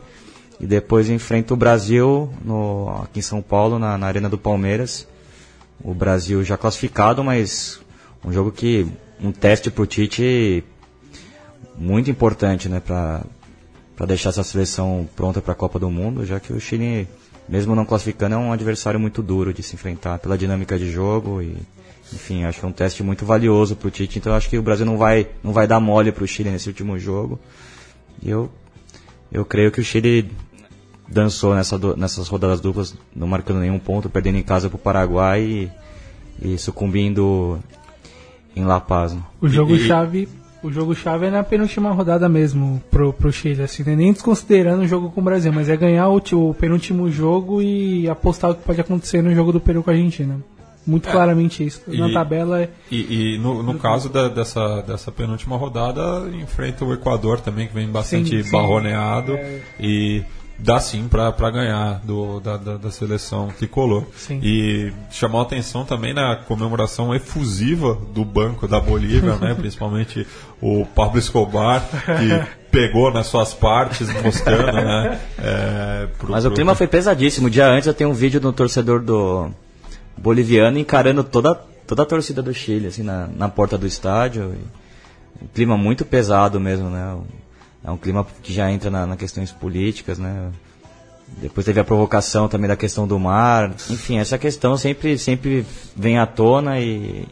e 0.59 0.67
depois 0.67 1.09
enfrenta 1.09 1.53
o 1.53 1.57
Brasil 1.57 2.29
no, 2.43 3.01
aqui 3.03 3.19
em 3.19 3.21
São 3.21 3.41
Paulo, 3.41 3.79
na, 3.79 3.97
na 3.97 4.07
Arena 4.07 4.27
do 4.27 4.37
Palmeiras. 4.37 5.07
O 5.81 5.93
Brasil 5.93 6.43
já 6.43 6.57
classificado, 6.57 7.23
mas 7.23 7.79
um 8.25 8.33
jogo 8.33 8.51
que. 8.51 8.85
um 9.23 9.31
teste 9.31 9.71
para 9.71 9.83
o 9.83 9.85
Tite 9.85 10.65
muito 11.81 12.09
importante, 12.09 12.69
né, 12.69 12.79
para 12.79 13.23
para 13.95 14.07
deixar 14.07 14.29
essa 14.29 14.43
seleção 14.43 15.07
pronta 15.15 15.41
para 15.41 15.51
a 15.51 15.55
Copa 15.55 15.77
do 15.77 15.89
Mundo, 15.91 16.25
já 16.25 16.39
que 16.39 16.51
o 16.51 16.59
Chile, 16.59 17.07
mesmo 17.47 17.75
não 17.75 17.85
classificando, 17.85 18.33
é 18.33 18.37
um 18.37 18.51
adversário 18.51 18.99
muito 18.99 19.21
duro 19.21 19.53
de 19.53 19.61
se 19.61 19.75
enfrentar 19.75 20.17
pela 20.17 20.35
dinâmica 20.35 20.79
de 20.79 20.89
jogo 20.89 21.39
e 21.39 21.55
enfim, 22.11 22.43
acho 22.43 22.59
que 22.59 22.65
é 22.65 22.67
um 22.67 22.71
teste 22.71 23.03
muito 23.03 23.25
valioso 23.25 23.75
para 23.75 23.87
o 23.87 23.91
Tite, 23.91 24.17
então 24.17 24.33
acho 24.33 24.49
que 24.49 24.57
o 24.57 24.61
Brasil 24.61 24.85
não 24.85 24.97
vai 24.97 25.27
não 25.43 25.53
vai 25.53 25.67
dar 25.67 25.79
mole 25.79 26.11
para 26.11 26.23
o 26.23 26.27
Chile 26.27 26.49
nesse 26.49 26.67
último 26.67 26.97
jogo. 26.97 27.39
E 28.21 28.29
eu 28.29 28.49
eu 29.31 29.45
creio 29.45 29.71
que 29.71 29.79
o 29.79 29.83
Chile 29.83 30.31
dançou 31.07 31.53
nessa, 31.53 31.77
nessas 31.95 32.27
rodadas 32.27 32.59
duplas, 32.59 32.95
não 33.15 33.27
marcando 33.27 33.59
nenhum 33.59 33.79
ponto, 33.79 34.09
perdendo 34.09 34.37
em 34.37 34.43
casa 34.43 34.69
para 34.69 34.77
o 34.77 34.79
Paraguai 34.79 35.41
e, 35.41 35.71
e, 36.41 36.57
sucumbindo 36.57 37.59
em 38.55 38.63
La 38.63 38.79
Paz. 38.79 39.13
Né? 39.13 39.21
O 39.39 39.47
jogo-chave 39.47 40.27
o 40.63 40.71
jogo-chave 40.71 41.25
é 41.25 41.31
na 41.31 41.43
penúltima 41.43 41.91
rodada 41.91 42.29
mesmo 42.29 42.81
pro, 42.91 43.11
pro 43.11 43.31
Chile, 43.31 43.63
assim, 43.63 43.83
né? 43.83 43.95
nem 43.95 44.13
desconsiderando 44.13 44.83
o 44.83 44.87
jogo 44.87 45.09
com 45.09 45.21
o 45.21 45.23
Brasil, 45.23 45.51
mas 45.51 45.69
é 45.69 45.75
ganhar 45.75 46.07
o, 46.09 46.21
o 46.33 46.53
penúltimo 46.53 47.09
jogo 47.11 47.61
e 47.61 48.07
apostar 48.07 48.51
o 48.51 48.55
que 48.55 48.63
pode 48.63 48.79
acontecer 48.79 49.21
no 49.21 49.33
jogo 49.33 49.51
do 49.51 49.59
Peru 49.59 49.81
com 49.81 49.89
a 49.89 49.93
Argentina. 49.93 50.39
Muito 50.85 51.07
é, 51.07 51.11
claramente 51.11 51.63
isso. 51.63 51.81
Na 51.87 52.09
e, 52.09 52.13
tabela 52.13 52.61
é. 52.61 52.69
E, 52.89 53.35
e 53.35 53.37
no, 53.37 53.61
no 53.61 53.75
caso 53.77 54.09
da, 54.09 54.27
dessa, 54.27 54.81
dessa 54.81 55.11
penúltima 55.11 55.55
rodada, 55.55 56.27
enfrenta 56.41 56.83
o 56.83 56.93
Equador 56.93 57.39
também, 57.39 57.67
que 57.67 57.73
vem 57.73 57.87
bastante 57.87 58.29
sim, 58.29 58.43
sim. 58.43 58.51
barroneado. 58.51 59.33
É... 59.33 59.61
E 59.79 60.23
dá 60.63 60.79
sim 60.79 61.07
para 61.07 61.51
ganhar 61.51 62.01
do, 62.03 62.39
da, 62.39 62.55
da, 62.55 62.77
da, 62.77 62.91
seleção 62.91 63.47
tricolor. 63.57 64.05
Sim. 64.15 64.39
E 64.43 64.93
chamou 65.09 65.41
a 65.41 65.43
atenção 65.43 65.83
também 65.83 66.13
na 66.13 66.35
comemoração 66.35 67.13
efusiva 67.13 67.97
do 68.13 68.23
banco 68.23 68.67
da 68.67 68.79
Bolívia, 68.79 69.35
né? 69.37 69.53
principalmente 69.57 70.25
o 70.61 70.85
Pablo 70.85 71.17
Escobar, 71.17 71.83
que 72.05 72.69
pegou 72.69 73.11
nas 73.11 73.27
suas 73.27 73.53
partes, 73.53 74.07
mostrando, 74.21 74.73
né? 74.73 75.19
É, 75.43 76.07
pro, 76.19 76.31
Mas 76.31 76.43
pro... 76.43 76.51
o 76.51 76.55
clima 76.55 76.75
foi 76.75 76.87
pesadíssimo. 76.87 77.47
Um 77.47 77.49
dia 77.49 77.67
antes 77.67 77.87
eu 77.87 77.93
tenho 77.93 78.11
um 78.11 78.13
vídeo 78.13 78.39
do 78.39 78.53
torcedor 78.53 79.01
do 79.01 79.49
boliviano 80.15 80.77
encarando 80.77 81.23
toda, 81.23 81.55
toda 81.87 82.03
a 82.03 82.05
torcida 82.05 82.43
do 82.43 82.53
Chile, 82.53 82.87
assim, 82.87 83.01
na, 83.01 83.27
na 83.27 83.49
porta 83.49 83.77
do 83.77 83.87
estádio. 83.87 84.53
Um 85.41 85.47
clima 85.47 85.75
muito 85.75 86.05
pesado 86.05 86.59
mesmo, 86.59 86.89
né? 86.89 87.17
É 87.83 87.89
um 87.89 87.97
clima 87.97 88.25
que 88.43 88.53
já 88.53 88.71
entra 88.71 88.89
na, 88.89 89.05
na 89.05 89.17
questões 89.17 89.51
políticas, 89.51 90.19
né? 90.19 90.51
Depois 91.37 91.65
teve 91.65 91.79
a 91.79 91.83
provocação 91.83 92.47
também 92.47 92.67
da 92.67 92.75
questão 92.75 93.07
do 93.07 93.17
mar. 93.17 93.73
Enfim, 93.89 94.17
essa 94.17 94.37
questão 94.37 94.77
sempre, 94.77 95.17
sempre 95.17 95.65
vem 95.95 96.19
à 96.19 96.25
tona 96.25 96.79
e, 96.79 97.25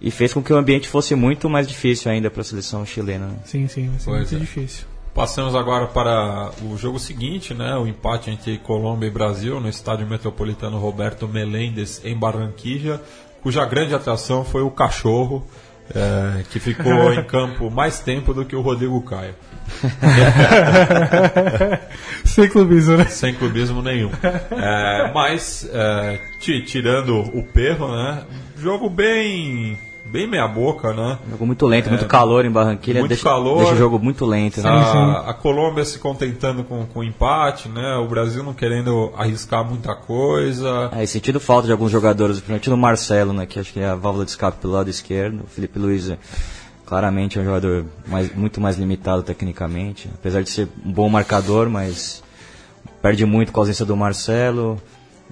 e 0.00 0.10
fez 0.10 0.32
com 0.32 0.42
que 0.42 0.52
o 0.52 0.56
ambiente 0.56 0.88
fosse 0.88 1.14
muito 1.14 1.50
mais 1.50 1.66
difícil 1.66 2.10
ainda 2.10 2.30
para 2.30 2.42
a 2.42 2.44
seleção 2.44 2.86
chilena. 2.86 3.26
Né? 3.26 3.36
Sim, 3.44 3.66
sim, 3.66 3.88
vai 3.88 3.98
ser 3.98 4.04
pois 4.04 4.30
muito 4.30 4.36
é. 4.36 4.38
difícil. 4.38 4.86
Passamos 5.12 5.54
agora 5.54 5.86
para 5.86 6.50
o 6.62 6.76
jogo 6.76 6.98
seguinte, 6.98 7.54
né? 7.54 7.76
O 7.76 7.86
empate 7.86 8.30
entre 8.30 8.58
Colômbia 8.58 9.06
e 9.06 9.10
Brasil 9.10 9.60
no 9.60 9.68
estádio 9.68 10.06
metropolitano 10.08 10.78
Roberto 10.78 11.28
Melendes 11.28 12.00
em 12.04 12.16
Barranquilla, 12.16 13.00
cuja 13.40 13.64
grande 13.64 13.94
atração 13.94 14.44
foi 14.44 14.62
o 14.62 14.70
cachorro, 14.72 15.46
é, 15.94 16.42
que 16.50 16.60
ficou 16.60 17.12
em 17.12 17.22
campo 17.24 17.70
mais 17.70 18.00
tempo 18.00 18.32
do 18.32 18.44
que 18.44 18.54
o 18.54 18.60
Rodrigo 18.60 19.00
Caio. 19.02 19.34
Sem 22.24 22.48
clubismo, 22.48 22.96
né? 22.96 23.06
Sem 23.06 23.34
clubismo 23.34 23.82
nenhum. 23.82 24.10
É, 24.50 25.10
mas, 25.12 25.68
é, 25.72 26.20
tirando 26.38 27.18
o 27.18 27.42
perro, 27.42 27.94
né? 27.94 28.22
Jogo 28.56 28.88
bem 28.88 29.78
bem 30.04 30.26
meia 30.26 30.46
boca, 30.46 30.92
né? 30.92 31.18
Jogo 31.30 31.46
muito 31.46 31.66
lento, 31.66 31.86
é, 31.86 31.90
muito 31.90 32.06
calor 32.06 32.44
em 32.44 32.50
Barranquilla. 32.50 33.00
Muito 33.00 33.10
deixa, 33.10 33.24
calor. 33.24 33.58
Deixa 33.58 33.74
o 33.74 33.76
jogo 33.76 33.98
muito 33.98 34.24
lento. 34.26 34.60
Né? 34.60 34.68
A, 34.68 35.30
a, 35.30 35.34
Colômbia 35.34 35.84
se 35.84 35.98
contentando 35.98 36.62
com, 36.64 36.86
com 36.86 37.02
empate, 37.02 37.68
né? 37.68 37.96
O 37.96 38.06
Brasil 38.06 38.42
não 38.42 38.54
querendo 38.54 39.12
arriscar 39.16 39.64
muita 39.64 39.94
coisa. 39.94 40.90
É, 40.92 41.02
e 41.02 41.06
sentindo 41.06 41.40
falta 41.40 41.66
de 41.66 41.72
alguns 41.72 41.90
jogadores, 41.90 42.36
principalmente 42.36 42.70
no 42.70 42.76
Marcelo, 42.76 43.32
né? 43.32 43.46
Que 43.46 43.58
acho 43.58 43.72
que 43.72 43.80
é 43.80 43.86
a 43.86 43.94
válvula 43.94 44.24
de 44.24 44.30
escape 44.32 44.58
pelo 44.60 44.74
lado 44.74 44.90
esquerdo. 44.90 45.42
O 45.44 45.46
Felipe 45.46 45.78
Luiz 45.78 46.10
é 46.10 46.18
claramente 46.84 47.38
é 47.38 47.42
um 47.42 47.44
jogador 47.44 47.86
mais, 48.06 48.34
muito 48.34 48.60
mais 48.60 48.76
limitado 48.76 49.22
tecnicamente. 49.22 50.10
Apesar 50.14 50.42
de 50.42 50.50
ser 50.50 50.68
um 50.84 50.92
bom 50.92 51.08
marcador, 51.08 51.68
mas 51.70 52.22
perde 53.00 53.24
muito 53.24 53.52
com 53.52 53.60
a 53.60 53.62
ausência 53.62 53.84
do 53.84 53.96
Marcelo. 53.96 54.80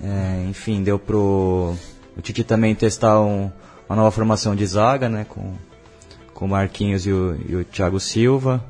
É, 0.02 0.44
enfim, 0.48 0.82
deu 0.82 0.98
pro 0.98 1.74
o 2.16 2.20
Tite 2.20 2.44
também 2.44 2.74
testar 2.74 3.20
um 3.20 3.50
uma 3.92 3.96
nova 3.96 4.10
formação 4.10 4.56
de 4.56 4.64
zaga, 4.64 5.06
né, 5.06 5.26
com, 5.28 5.52
com 6.32 6.46
o 6.46 6.48
Marquinhos 6.48 7.06
e 7.06 7.12
o, 7.12 7.38
e 7.46 7.56
o 7.56 7.62
Thiago 7.62 8.00
Silva, 8.00 8.64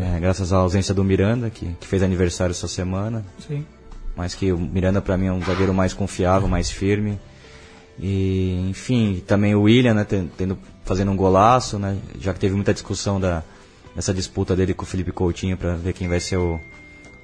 é, 0.00 0.18
graças 0.18 0.52
à 0.52 0.56
ausência 0.56 0.92
do 0.92 1.04
Miranda, 1.04 1.48
que, 1.48 1.64
que 1.78 1.86
fez 1.86 2.02
aniversário 2.02 2.50
essa 2.50 2.66
semana. 2.66 3.24
Sim. 3.46 3.64
Mas 4.16 4.34
que 4.34 4.50
o 4.50 4.58
Miranda 4.58 5.00
para 5.00 5.16
mim 5.16 5.26
é 5.26 5.32
um 5.32 5.40
zagueiro 5.44 5.72
mais 5.72 5.94
confiável, 5.94 6.48
mais 6.48 6.68
firme. 6.68 7.20
E, 8.00 8.66
enfim, 8.68 9.22
também 9.24 9.54
o 9.54 9.62
William, 9.62 9.94
né, 9.94 10.04
tendo, 10.04 10.58
fazendo 10.84 11.12
um 11.12 11.16
golaço, 11.16 11.78
né, 11.78 11.96
já 12.18 12.34
que 12.34 12.40
teve 12.40 12.56
muita 12.56 12.74
discussão 12.74 13.20
da, 13.20 13.44
dessa 13.94 14.12
disputa 14.12 14.56
dele 14.56 14.74
com 14.74 14.82
o 14.82 14.86
Felipe 14.86 15.12
Coutinho 15.12 15.56
para 15.56 15.76
ver 15.76 15.92
quem 15.92 16.08
vai 16.08 16.18
ser 16.18 16.36
o, 16.36 16.58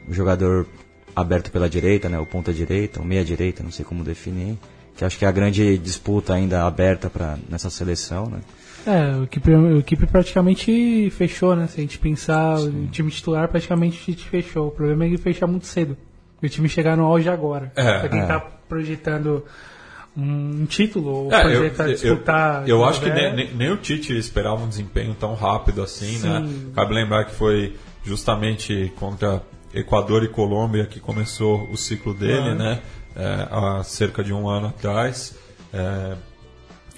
o, 0.09 0.15
jogador 0.15 0.69
aberto 1.17 1.51
pela 1.51 1.69
direita, 1.69 2.09
né, 2.09 2.17
o 2.21 2.27
ponta 2.27 2.53
direita, 2.53 3.03
o 3.03 3.05
meia 3.05 3.25
direita, 3.25 3.61
não 3.61 3.73
sei 3.73 3.85
como 3.85 4.05
definir. 4.05 4.57
Que 4.97 5.05
acho 5.05 5.19
que 5.19 5.25
é 5.25 5.29
a 5.29 5.33
grande 5.33 5.77
disputa 5.79 6.35
ainda 6.35 6.65
aberta 6.65 7.09
para 7.11 7.39
nessa 7.49 7.71
seleção, 7.71 8.27
né? 8.27 8.41
É, 8.85 9.17
o 9.17 9.25
equipe, 9.25 9.55
a 9.55 9.79
equipe 9.79 10.07
praticamente 10.07 11.09
fechou, 11.17 11.55
né? 11.55 11.67
Se 11.69 11.79
a 11.79 11.83
gente 11.83 11.99
pensar, 11.99 12.59
o 12.59 12.87
time 12.89 13.11
titular 13.11 13.47
praticamente 13.49 14.13
fechou. 14.17 14.69
O 14.69 14.71
problema 14.73 15.05
é 15.05 15.07
ele 15.07 15.19
fechar 15.19 15.47
muito 15.47 15.67
cedo. 15.67 15.97
E 16.43 16.47
o 16.47 16.49
time 16.51 16.69
chegar 16.69 16.97
no 16.97 17.05
auge 17.05 17.29
agora. 17.29 17.71
É. 17.77 18.01
pra 18.01 18.09
quem 18.09 18.21
É. 18.21 18.27
tá 18.27 18.41
projetando 18.69 19.45
um 20.17 20.67
título 20.67 21.09
ou 21.27 21.33
É, 21.33 21.37
eu, 21.37 21.43
projeta 21.61 21.83
eu, 21.85 21.89
disputar. 21.95 22.69
eu 22.69 22.85
acho 22.85 23.01
que 23.01 23.09
né? 23.09 23.33
nem, 23.33 23.47
nem- 23.47 23.55
nem 23.55 23.71
o 23.71 23.77
Tite 23.77 24.17
esperava 24.19 24.63
um 24.63 24.69
desempenho 24.69 25.15
tão 25.15 25.35
rápido 25.35 25.81
assim, 25.83 26.19
Sim. 26.19 26.29
né? 26.29 26.49
Cabe 26.75 26.93
lembrar 26.93 27.25
que 27.25 27.35
foi 27.35 27.77
justamente 28.05 28.93
contra 28.97 29.43
Equador 29.73 30.23
e 30.23 30.29
Colômbia 30.29 30.85
que 30.87 31.01
começou 31.01 31.67
o 31.71 31.77
ciclo 31.79 32.13
dele, 32.13 32.51
Ah. 32.51 32.55
né? 32.55 32.81
É, 33.17 33.49
há 33.51 33.83
cerca 33.85 34.23
de 34.25 34.33
um 34.33 34.49
ano 34.49 34.69
atrás. 34.69 35.35
É, 35.73 36.15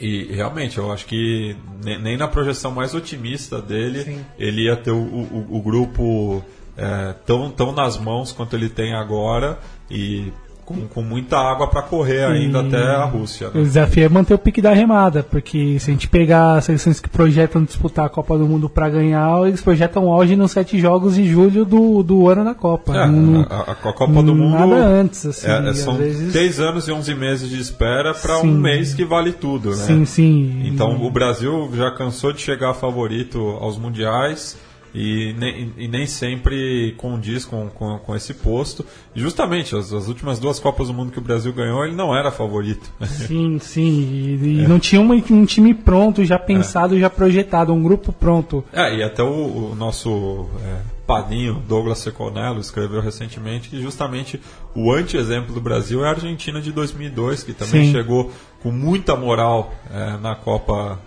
e 0.01 0.25
realmente, 0.33 0.79
eu 0.79 0.91
acho 0.93 1.07
que 1.07 1.57
ne- 1.85 1.99
nem 1.99 2.17
na 2.17 2.27
projeção 2.29 2.71
mais 2.73 2.95
otimista 2.95 3.61
dele 3.63 4.03
Sim. 4.03 4.25
ele 4.39 4.63
ia 4.65 4.77
ter 4.77 4.91
o, 4.91 4.97
o- 4.99 5.47
o 5.57 5.63
grupo 5.63 6.45
é, 6.77 7.13
tão, 7.25 7.51
tão 7.51 7.71
nas 7.73 7.97
mãos 7.97 8.33
quanto 8.33 8.57
ele 8.57 8.69
tem 8.69 8.95
agora 8.95 9.59
e 9.89 10.33
com, 10.65 10.75
com 10.89 11.03
muita 11.03 11.37
água 11.39 11.67
para 11.69 11.83
correr 11.83 12.25
ainda 12.25 12.63
E 12.63 12.67
até 12.69 12.83
a 12.83 13.05
Rússia. 13.05 13.51
O 13.55 13.59
Né? 13.59 13.63
desafio 13.65 14.05
é 14.05 14.09
manter 14.09 14.35
o 14.35 14.39
pique 14.39 14.61
da 14.63 14.73
remada, 14.73 15.23
porque 15.23 15.79
se 15.79 15.91
a 15.91 15.93
gente 15.95 16.09
pegar 16.09 16.55
as 16.59 16.65
seleções 16.65 17.01
que 17.01 17.09
projetam 17.09 17.63
disputar 17.65 18.07
a 18.07 18.09
Copa 18.09 18.37
do 18.39 18.47
Mundo 18.47 18.69
para 18.69 18.89
ganhar, 18.89 19.47
eles 19.47 19.61
projetam 19.61 20.11
auge 20.11 20.35
nos 20.37 20.53
sete 20.53 20.79
jogos 20.79 21.15
de 21.17 21.27
julho 21.27 21.65
do, 21.65 22.03
do 22.03 22.29
ano 22.29 22.45
da 22.45 22.55
Copa. 22.55 22.97
É, 22.97 23.07
Não- 23.07 23.43
a, 23.49 23.73
a- 23.73 23.75
Copa 23.75 24.23
do 24.23 24.35
Mundo 24.35 24.55
Nada 24.59 24.75
antes, 24.87 25.25
assim. 25.27 25.47
é- 25.47 25.69
é- 25.71 25.75
são 25.75 25.97
vezes- 25.97 26.33
10 26.33 26.61
anos 26.61 26.89
e 26.89 26.93
11 26.93 27.15
meses 27.15 27.49
de 27.51 27.61
espera 27.61 28.15
para 28.15 28.39
um 28.41 28.47
mês 28.57 28.95
que 28.95 29.05
vale 29.05 29.33
tudo, 29.33 29.71
né? 29.71 29.77
Sim, 29.77 30.05
sim. 30.05 30.63
Então 30.67 31.05
o 31.05 31.11
Brasil 31.11 31.71
já 31.75 31.91
cansou 31.91 32.33
de 32.33 32.41
chegar 32.41 32.75
favorito 32.75 33.39
aos 33.61 33.79
mundiais 33.79 34.57
e 34.95 35.35
nem, 35.37 35.73
e 35.77 35.89
nem 35.89 36.07
sempre 36.07 36.95
condiz 36.97 37.45
com, 37.45 37.69
com, 37.69 37.99
com 37.99 38.15
esse 38.15 38.33
posto. 38.33 38.87
Justamente 39.13 39.75
as, 39.75 39.93
as 39.93 40.07
últimas 40.07 40.39
duas 40.39 40.61
Copas 40.61 40.87
do 40.87 40.95
Mundo 40.95 41.11
que 41.11 41.19
o 41.19 41.23
Brasil 41.23 41.53
ganhou, 41.53 41.85
ele 41.85 41.97
não 41.97 42.17
era 42.17 42.31
favorito. 42.31 42.89
Sim, 43.05 43.59
sim. 43.59 44.39
E, 44.41 44.61
e 44.63 44.69
não 44.69 44.79
tinha 44.79 45.01
uma- 45.01 45.15
um 45.15 45.45
time 45.45 45.75
pronto, 45.75 46.25
já 46.25 46.39
pensado, 46.39 46.99
já 46.99 47.11
projetado, 47.11 47.73
um 47.73 47.83
grupo 47.83 48.13
pronto. 48.13 48.65
É, 48.73 48.95
e 48.97 49.03
até 49.03 49.23
o, 49.23 49.73
o 49.73 49.75
nosso 49.75 50.49
é, 50.65 50.81
padrinho 51.05 51.61
Douglas 51.69 51.99
Seconello 51.99 52.61
escreveu 52.61 53.01
recentemente 53.01 53.69
que 53.69 53.83
justamente 53.83 54.41
o 54.77 54.93
anti-exemplo 54.93 55.53
do 55.53 55.61
Brasil 55.61 56.05
é 56.05 56.09
a 56.09 56.11
Argentina 56.11 56.61
de 56.61 56.71
2002, 56.71 57.43
que 57.43 57.53
também 57.53 57.87
Sim. 57.87 57.93
chegou 57.93 58.31
com 58.63 58.71
muita 58.71 59.17
moral 59.17 59.75
é, 59.91 60.17
na 60.19 60.37
Copa 60.37 61.01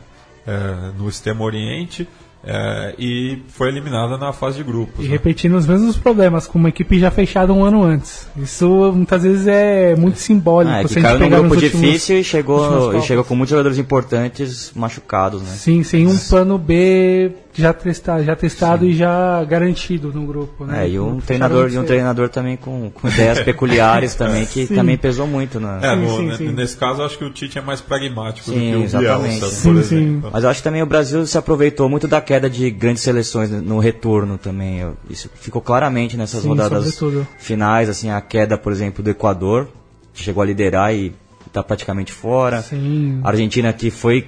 é, 0.46 0.92
no 0.98 1.08
Extremo 1.08 1.44
Oriente 1.46 2.08
é, 2.50 2.95
e 2.98 3.39
foi 3.50 3.68
eliminada 3.68 4.18
na 4.18 4.32
fase 4.32 4.58
de 4.58 4.64
grupos. 4.64 5.04
E 5.04 5.04
né? 5.04 5.10
repetindo 5.10 5.56
os 5.58 5.68
mesmos 5.68 5.98
problemas, 5.98 6.48
com 6.48 6.58
uma 6.58 6.70
equipe 6.70 6.98
já 6.98 7.12
fechada 7.12 7.52
um 7.52 7.66
ano 7.66 7.84
antes. 7.84 8.26
Isso 8.38 8.93
muitas 8.95 9.24
vezes 9.24 9.48
é 9.48 9.95
muito 9.98 10.18
simbólico. 10.18 10.74
Ah, 10.74 10.80
é 10.82 10.84
que 10.86 11.02
caiu 11.02 11.20
num 11.20 11.30
grupo 11.30 11.56
últimos- 11.56 11.72
difícil 11.82 12.20
e 12.20 12.24
chegou, 12.24 12.98
e 12.98 13.02
chegou 13.02 13.26
com 13.26 13.36
muitos 13.36 13.52
jogadores 13.52 13.78
importantes 13.78 14.72
machucados, 14.74 15.41
né? 15.41 15.50
Sim, 15.50 15.84
sem 15.84 16.08
um 16.08 16.18
plano 16.18 16.58
B 16.58 17.34
já, 17.58 17.74
testa, 17.74 18.24
já 18.24 18.36
testado 18.36 18.86
e 18.86 18.93
já 18.93 19.43
garantido 19.43 20.12
no 20.14 20.26
grupo. 20.26 20.66
Né? 20.66 20.86
É, 20.86 20.89
e 20.89 20.99
um 20.99 21.20
treinador, 21.20 21.70
e 21.72 21.78
um 21.78 21.84
treinador 21.84 22.30
também 22.30 22.55
com, 22.55 22.89
com 22.91 23.08
ideias 23.08 23.39
peculiares 23.43 24.16
também, 24.16 24.45
que 24.45 24.68
Sim. 24.68 24.76
também 24.76 24.97
pesou 24.97 25.26
muito, 25.28 25.60
né? 25.60 25.80
É, 25.82 25.95
Sim, 25.95 26.01
no- 26.01 26.16
sim, 26.18 26.26
ne- 26.28 26.38
sim. 26.38 26.51
Nesse 26.51 26.78
caso, 26.78 27.01
eu 27.01 27.05
acho 27.05 27.18
que 27.18 27.26
o 27.26 27.30
Tite 27.32 27.58
é 27.58 27.62
mais 27.62 27.82
pragmático 27.82 28.49
Sim, 28.49 28.53
do 28.53 28.60
que 28.60 28.76
o 28.76 28.84
exatamente. 28.84 29.39
Bielsa, 29.39 29.55
Sim, 29.55 29.74
por 29.74 29.84
sim. 29.84 29.95
exemplo. 29.97 30.30
Mas 30.34 30.43
eu 30.43 30.49
acho 30.49 30.60
que 30.60 30.64
também 30.64 30.82
o 30.84 30.86
Brasil 30.86 31.26
se 31.26 31.38
aproveitou 31.38 31.89
muito 31.89 32.08
da 32.08 32.22
queda 32.22 32.49
de 32.49 32.70
grandes 32.70 33.03
seleções 33.03 33.49
no 33.49 33.80
retorno 33.80 34.38
também. 34.38 34.86
Isso 35.10 35.30
ficou 35.36 35.62
claramente 35.62 36.16
nessas 36.16 36.41
Sim, 36.43 36.49
rodadas 36.49 36.93
sobretudo. 36.95 37.28
finais, 37.38 37.89
assim, 37.89 38.10
a 38.10 38.22
queda, 38.22 38.58
por 38.58 38.72
exemplo, 38.72 39.03
do 39.03 39.10
Equador, 39.10 39.68
que 40.14 40.22
chegou 40.22 40.43
a 40.43 40.45
liderar 40.45 40.93
e 40.93 41.14
está 41.45 41.64
praticamente 41.64 42.12
fora. 42.12 42.62
Sim. 42.62 43.20
A 43.24 43.30
Argentina 43.30 43.72
que 43.74 43.89
foi 43.89 44.28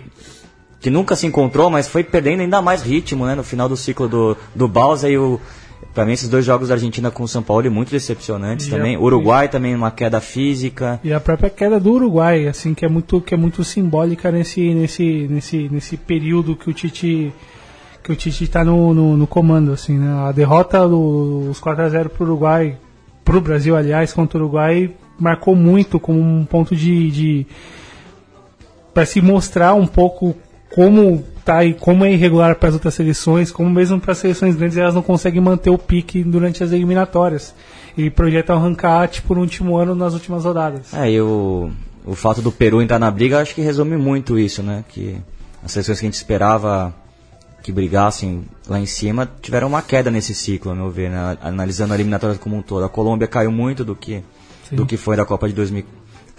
que 0.80 0.90
nunca 0.90 1.16
se 1.16 1.28
encontrou, 1.28 1.70
mas 1.70 1.88
foi 1.88 2.04
perdendo 2.04 2.42
ainda 2.42 2.62
mais 2.62 2.82
ritmo, 2.82 3.26
né, 3.26 3.36
no 3.36 3.44
final 3.44 3.68
do 3.68 3.76
ciclo 3.78 4.08
do 4.08 4.38
do 4.56 4.68
Balsa 4.68 5.10
e 5.10 5.18
o 5.18 5.40
Pra 5.94 6.06
mim, 6.06 6.12
esses 6.12 6.30
dois 6.30 6.46
jogos 6.46 6.68
da 6.68 6.76
Argentina 6.76 7.10
com 7.10 7.24
o 7.24 7.28
São 7.28 7.42
Paulo 7.42 7.70
muito 7.72 7.90
decepcionantes 7.90 8.68
E 8.68 8.70
também. 8.70 8.96
a- 8.96 9.00
Uruguai 9.00 9.48
também, 9.50 9.74
uma 9.74 9.90
queda 9.90 10.22
física. 10.22 11.00
E 11.04 11.12
a 11.12 11.20
própria 11.20 11.50
queda 11.50 11.80
do 11.80 11.94
Uruguai, 11.94 12.48
assim, 12.48 12.74
que 12.74 12.86
é 12.86 12.88
muito, 12.88 13.20
que 13.22 13.34
é 13.34 13.38
muito 13.38 13.64
simbólica 13.64 14.32
nesse, 14.32 14.74
nesse, 14.74 15.28
nesse, 15.30 15.68
nesse 15.70 15.98
período 15.98 16.56
que 16.56 16.70
o 16.70 16.74
Tite 16.74 17.34
que 18.04 18.12
o 18.12 18.16
Tite 18.16 18.44
está 18.44 18.64
no, 18.64 18.94
no, 18.94 19.18
no 19.18 19.26
comando, 19.28 19.72
assim, 19.72 19.98
né? 19.98 20.28
A 20.28 20.32
derrota 20.32 20.88
dos 20.88 21.60
4 21.60 21.84
a 21.84 21.90
0 21.90 22.10
pro 22.10 22.24
Uruguai, 22.26 22.78
pro 23.26 23.42
Brasil, 23.42 23.76
aliás, 23.76 24.14
contra 24.14 24.38
o 24.38 24.42
Uruguai, 24.44 24.92
marcou 25.18 25.56
muito 25.56 26.00
como 26.00 26.20
um 26.20 26.46
ponto 26.46 26.76
de, 26.76 27.10
de 27.10 27.48
para 28.94 29.06
se 29.06 29.22
mostrar 29.22 29.74
um 29.74 29.88
pouco 29.88 30.36
como 30.74 31.24
tá 31.44 31.64
e 31.64 31.74
como 31.74 32.06
é 32.06 32.14
irregular 32.14 32.56
para 32.56 32.70
as 32.70 32.76
outras 32.76 32.94
seleções, 32.94 33.52
como 33.52 33.70
mesmo 33.70 34.00
para 34.00 34.12
as 34.12 34.20
seleções 34.20 34.56
grandes 34.56 34.78
elas 34.78 34.94
não 34.94 35.02
conseguem 35.02 35.42
manter 35.42 35.70
o 35.70 35.78
pique 35.78 36.24
durante 36.24 36.64
as 36.64 36.72
eliminatórias 36.72 37.54
e 37.98 38.10
projetam 38.10 38.56
arrancar 38.56 39.08
tipo 39.08 39.34
no 39.34 39.42
último 39.42 39.78
ano 39.78 39.96
nas 39.96 40.14
últimas 40.14 40.46
rodadas. 40.46 40.94
É, 40.94 41.12
e 41.12 41.20
o, 41.20 41.72
o 42.06 42.16
fato 42.16 42.42
do 42.42 42.52
Peru 42.52 42.82
entrar 42.82 43.00
na 43.00 43.10
briga, 43.10 43.42
acho 43.42 43.56
que 43.56 43.62
resume 43.62 43.98
muito 43.98 44.38
isso, 44.38 44.64
né? 44.64 44.84
Que 44.88 45.18
as 45.64 45.72
seleções 45.72 46.00
que 46.00 46.06
a 46.06 46.08
gente 46.08 46.16
esperava 46.16 46.94
que 47.62 47.72
brigassem 47.72 48.46
lá 48.68 48.80
em 48.80 48.86
cima 48.86 49.30
tiveram 49.42 49.68
uma 49.68 49.82
queda 49.82 50.10
nesse 50.10 50.34
ciclo, 50.34 50.72
a 50.72 50.76
meu 50.76 50.90
ver, 50.90 51.10
né? 51.10 51.38
Analisando 51.42 51.94
a 51.94 51.96
eliminatória 51.96 52.38
como 52.38 52.56
um 52.56 52.62
todo. 52.62 52.86
A 52.86 52.90
Colômbia 52.90 53.28
caiu 53.28 53.52
muito 53.52 53.84
do 53.84 53.96
que, 53.96 54.24
do 54.72 54.86
que 54.86 54.98
foi 54.98 55.18
da 55.18 55.26
Copa 55.26 55.48
de 55.48 55.54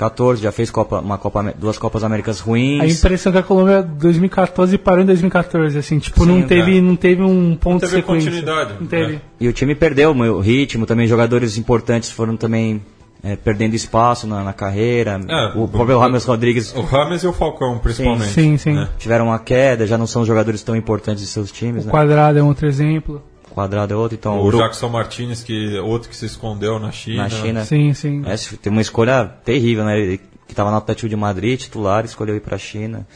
2014, 0.04 0.42
já 0.42 0.50
fez 0.52 0.70
Copa, 0.70 1.00
uma 1.00 1.18
Copa, 1.18 1.54
duas 1.58 1.76
Copas 1.78 2.02
Américas 2.02 2.40
ruins. 2.40 2.80
A 2.82 2.86
impressão 2.86 3.30
é 3.30 3.32
que 3.34 3.38
a 3.38 3.42
Colômbia 3.42 3.82
2014 3.82 4.78
parou 4.78 5.02
em 5.02 5.06
2014, 5.06 5.78
assim, 5.78 5.98
tipo, 5.98 6.24
não 6.24 6.36
Sim, 6.40 6.46
teve, 6.46 6.70
cara. 6.72 6.82
não 6.82 6.96
teve 6.96 7.22
um 7.22 7.54
ponto 7.56 7.80
teve 7.80 7.96
de 7.96 8.00
sequência. 8.00 8.30
continuidade, 8.30 8.74
Não 8.80 8.86
teve. 8.86 9.12
né? 9.14 9.20
E 9.38 9.48
o 9.48 9.52
time 9.52 9.74
perdeu 9.74 10.10
o 10.12 10.40
ritmo, 10.40 10.86
também 10.86 11.06
jogadores 11.06 11.58
importantes 11.58 12.10
foram 12.10 12.36
também 12.36 12.80
é, 13.22 13.36
perdendo 13.36 13.74
espaço 13.74 14.26
na, 14.26 14.42
na 14.42 14.52
carreira. 14.54 15.20
É, 15.28 15.58
o 15.58 15.64
o- 15.64 15.68
próprio 15.68 15.98
Rames 15.98 16.24
Rodrigues 16.24 16.74
O 16.74 16.80
Rames 16.80 17.22
e 17.22 17.26
o 17.26 17.32
Falcão, 17.32 17.78
principalmente. 17.78 18.30
Sim, 18.30 18.56
sim. 18.56 18.72
né? 18.72 18.88
tiveram 18.98 19.26
uma 19.26 19.38
queda, 19.38 19.86
já 19.86 19.98
não 19.98 20.06
são 20.06 20.24
jogadores 20.24 20.62
tão 20.62 20.74
importantes 20.74 21.22
de 21.22 21.28
seus 21.28 21.52
times, 21.52 21.82
O 21.84 21.86
né? 21.86 21.90
quadrado 21.92 22.38
é 22.38 22.42
um 22.42 22.46
outro 22.48 22.66
exemplo. 22.66 23.22
Quadrado 23.50 23.92
é 23.92 23.96
outro, 23.96 24.16
então 24.16 24.40
O 24.40 24.50
Jackson 24.50 24.88
Martinez, 24.88 25.42
que 25.42 25.78
outro 25.78 26.08
que 26.08 26.16
se 26.16 26.26
escondeu 26.26 26.78
na 26.78 26.90
China. 26.92 27.24
na 27.24 27.28
China. 27.28 27.64
Sim, 27.64 27.92
sim. 27.92 28.22
É, 28.24 28.36
tem 28.56 28.70
uma 28.70 28.80
escolha 28.80 29.24
terrível, 29.44 29.84
né? 29.84 29.98
Ele 29.98 30.18
que 30.18 30.52
estava 30.52 30.70
no 30.70 30.76
Atlético 30.78 31.08
de 31.08 31.14
Madrid, 31.14 31.60
titular, 31.60 32.04
escolheu 32.04 32.34
ir 32.34 32.40
para 32.40 32.56
a 32.56 32.58
China. 32.58 33.06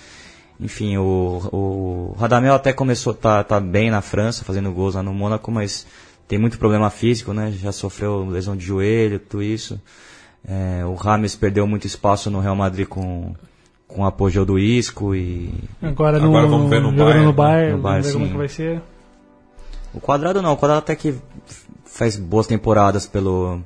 Enfim, 0.60 0.96
o, 0.96 1.48
o 1.52 2.16
Radamel 2.18 2.54
até 2.54 2.72
começou 2.72 3.12
tá 3.12 3.42
tá 3.42 3.58
bem 3.58 3.90
na 3.90 4.00
França, 4.00 4.44
fazendo 4.44 4.70
gols 4.70 4.94
lá 4.94 5.02
no 5.02 5.12
Mônaco, 5.12 5.50
mas 5.50 5.84
tem 6.28 6.38
muito 6.38 6.58
problema 6.58 6.90
físico, 6.90 7.32
né? 7.32 7.52
Já 7.60 7.72
sofreu 7.72 8.24
lesão 8.24 8.56
de 8.56 8.64
joelho, 8.64 9.18
tudo 9.18 9.42
isso. 9.42 9.80
É, 10.46 10.84
o 10.84 10.94
Rames 10.94 11.34
perdeu 11.34 11.66
muito 11.66 11.86
espaço 11.86 12.30
no 12.30 12.38
Real 12.38 12.54
Madrid 12.54 12.86
com 12.86 13.34
com 13.86 14.02
o 14.02 14.06
apogeu 14.06 14.44
do 14.44 14.58
Isco 14.58 15.14
e 15.14 15.52
Agora, 15.80 16.18
no, 16.18 16.26
Agora 16.26 16.46
vamos 16.46 16.68
ver 16.68 16.80
no 16.80 16.90
jogando 16.90 17.04
Bayern, 17.04 17.26
no 17.26 17.32
Bayern, 17.32 17.72
no 17.76 17.78
Bayern, 17.78 18.02
vamos 18.02 18.06
ver 18.06 18.12
como 18.12 18.24
sim. 18.24 18.32
que 18.32 18.38
vai 18.38 18.48
ser. 18.48 18.82
O 19.94 20.00
Quadrado 20.00 20.42
não, 20.42 20.52
o 20.52 20.56
Quadrado 20.56 20.80
até 20.80 20.94
que 20.96 21.14
faz 21.84 22.16
boas 22.16 22.46
temporadas 22.46 23.06
pelo 23.06 23.60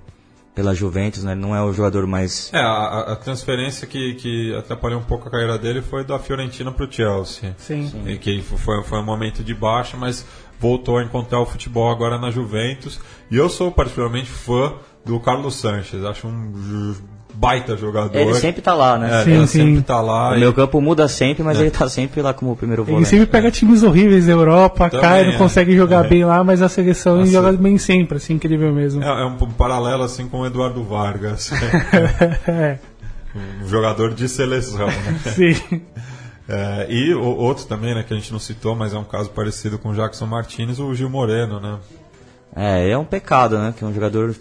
pela 0.54 0.74
Juventus, 0.74 1.22
né? 1.22 1.32
Ele 1.32 1.40
não 1.40 1.54
é 1.54 1.62
o 1.62 1.72
jogador 1.72 2.04
mais 2.04 2.52
É, 2.52 2.58
a, 2.58 3.12
a- 3.12 3.16
transferência 3.16 3.86
que, 3.86 4.14
que 4.14 4.52
atrapalhou 4.56 4.98
um 4.98 5.04
pouco 5.04 5.28
a 5.28 5.30
carreira 5.30 5.56
dele 5.56 5.80
foi 5.80 6.02
da 6.04 6.18
Fiorentina 6.18 6.72
para 6.72 6.84
o 6.84 6.90
Chelsea. 6.92 7.54
Sim. 7.58 7.88
E 8.04 8.18
que 8.18 8.42
foi, 8.42 8.82
foi 8.82 8.98
um 8.98 9.04
momento 9.04 9.44
de 9.44 9.54
baixa, 9.54 9.96
mas 9.96 10.26
voltou 10.58 10.98
a 10.98 11.04
encontrar 11.04 11.38
o 11.40 11.46
futebol 11.46 11.88
agora 11.92 12.18
na 12.18 12.32
Juventus. 12.32 12.98
E 13.30 13.36
eu 13.36 13.48
sou 13.48 13.70
particularmente 13.70 14.28
fã 14.28 14.74
do 15.04 15.20
Carlos 15.20 15.54
Sanches. 15.54 16.02
Acho 16.04 16.26
um 16.26 16.52
baita 17.38 17.76
jogador. 17.76 18.16
Ele 18.18 18.34
sempre 18.34 18.60
tá 18.60 18.74
lá, 18.74 18.98
né? 18.98 19.20
É, 19.20 19.24
Sim, 19.24 19.30
ele 19.30 19.46
sim. 19.46 19.64
sempre 19.66 19.82
tá 19.82 20.00
lá. 20.00 20.32
O 20.32 20.36
e- 20.36 20.40
meu 20.40 20.52
campo 20.52 20.80
muda 20.80 21.06
sempre, 21.06 21.44
mas 21.44 21.60
ele 21.60 21.70
tá 21.70 21.88
sempre 21.88 22.20
lá 22.20 22.34
como 22.34 22.50
o 22.50 22.56
primeiro 22.56 22.82
Ele 22.82 22.90
volante. 22.90 23.08
sempre 23.08 23.26
pega 23.26 23.48
times 23.50 23.84
horríveis 23.84 24.26
da 24.26 24.32
Europa, 24.32 24.90
Também, 24.90 25.00
cai, 25.08 25.24
não 25.24 25.32
é. 25.34 25.38
consegue 25.38 25.76
jogar 25.76 26.04
É. 26.04 26.08
bem 26.08 26.24
lá, 26.24 26.42
mas 26.42 26.60
a 26.62 26.68
seleção 26.68 27.18
Nossa. 27.18 27.30
joga 27.30 27.52
bem 27.52 27.78
sempre, 27.78 28.16
assim, 28.16 28.34
incrível 28.34 28.72
mesmo. 28.72 29.02
É, 29.04 29.06
é 29.06 29.24
um, 29.24 29.34
um 29.34 29.50
paralelo 29.52 30.02
assim 30.02 30.28
com 30.28 30.40
o 30.40 30.46
Eduardo 30.46 30.82
Vargas. 30.82 31.50
É, 32.48 32.78
um 33.64 33.68
jogador 33.68 34.14
de 34.14 34.28
seleção. 34.28 34.86
Né? 34.88 35.20
sim. 35.34 35.82
É, 36.48 36.86
e 36.88 37.14
o, 37.14 37.22
outro 37.22 37.66
também, 37.66 37.94
né, 37.94 38.02
que 38.02 38.12
a 38.12 38.16
gente 38.16 38.32
não 38.32 38.38
citou, 38.40 38.74
mas 38.74 38.94
é 38.94 38.98
um 38.98 39.04
caso 39.04 39.30
parecido 39.30 39.78
com 39.78 39.90
o 39.90 39.94
Jackson 39.94 40.26
Martinez, 40.26 40.80
o 40.80 40.92
Gil 40.94 41.10
Moreno, 41.10 41.60
né? 41.60 41.76
É, 42.56 42.90
é 42.90 42.98
um 42.98 43.04
pecado, 43.04 43.58
né? 43.58 43.72
Que 43.76 43.84
é 43.84 43.86
um 43.86 43.92
jogador 43.92 44.34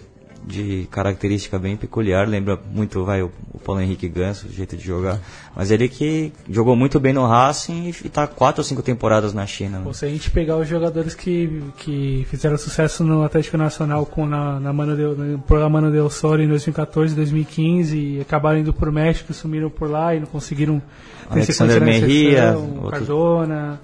de 0.48 0.88
característica 0.90 1.60
bem 1.60 1.76
peculiar, 1.76 2.28
lembra 2.28 2.58
muito 2.74 3.04
vai, 3.04 3.22
o, 3.22 3.30
o 3.54 3.60
Paulo 3.60 3.82
Henrique 3.82 4.08
Ganso, 4.08 4.48
o 4.48 4.52
jeito 4.52 4.78
de 4.78 4.84
jogar. 4.84 5.20
Mas 5.54 5.72
ele 5.72 5.90
que 5.90 6.32
jogou 6.50 6.76
muito 6.76 7.00
bem 7.00 7.12
no 7.12 7.28
Racing 7.28 7.88
e 7.88 7.90
está 7.90 8.26
quatro 8.26 8.62
ou 8.62 8.64
cinco 8.64 8.82
temporadas 8.82 9.34
na 9.34 9.46
China. 9.46 9.80
Né? 9.80 9.94
Se 9.94 10.06
a 10.06 10.10
gente 10.10 10.32
pegar 10.32 10.56
os 10.56 10.68
jogadores 10.68 11.14
que, 11.14 11.62
que 11.78 12.26
fizeram 12.30 12.58
sucesso 12.58 13.04
no 13.04 13.24
Atlético 13.24 13.58
Nacional 13.58 14.06
com 14.06 14.26
na, 14.26 14.60
na 14.60 14.72
Mano 14.72 14.96
de, 14.96 15.04
no 15.04 15.40
programa 15.40 15.82
Mano 15.82 15.92
Del 15.92 16.10
Sol 16.10 16.40
em 16.40 16.48
2014, 16.48 17.14
2015 17.14 17.98
e 17.98 18.22
acabaram 18.22 18.60
indo 18.60 18.74
por 18.74 18.90
México, 18.90 19.34
sumiram 19.34 19.70
por 19.70 19.90
lá 19.90 20.16
e 20.16 20.22
não 20.22 20.28
conseguiram 20.28 20.82
Alexander 21.30 21.84
Merria, 21.84 22.58
outro... 22.58 22.90
Cardona. 22.90 23.82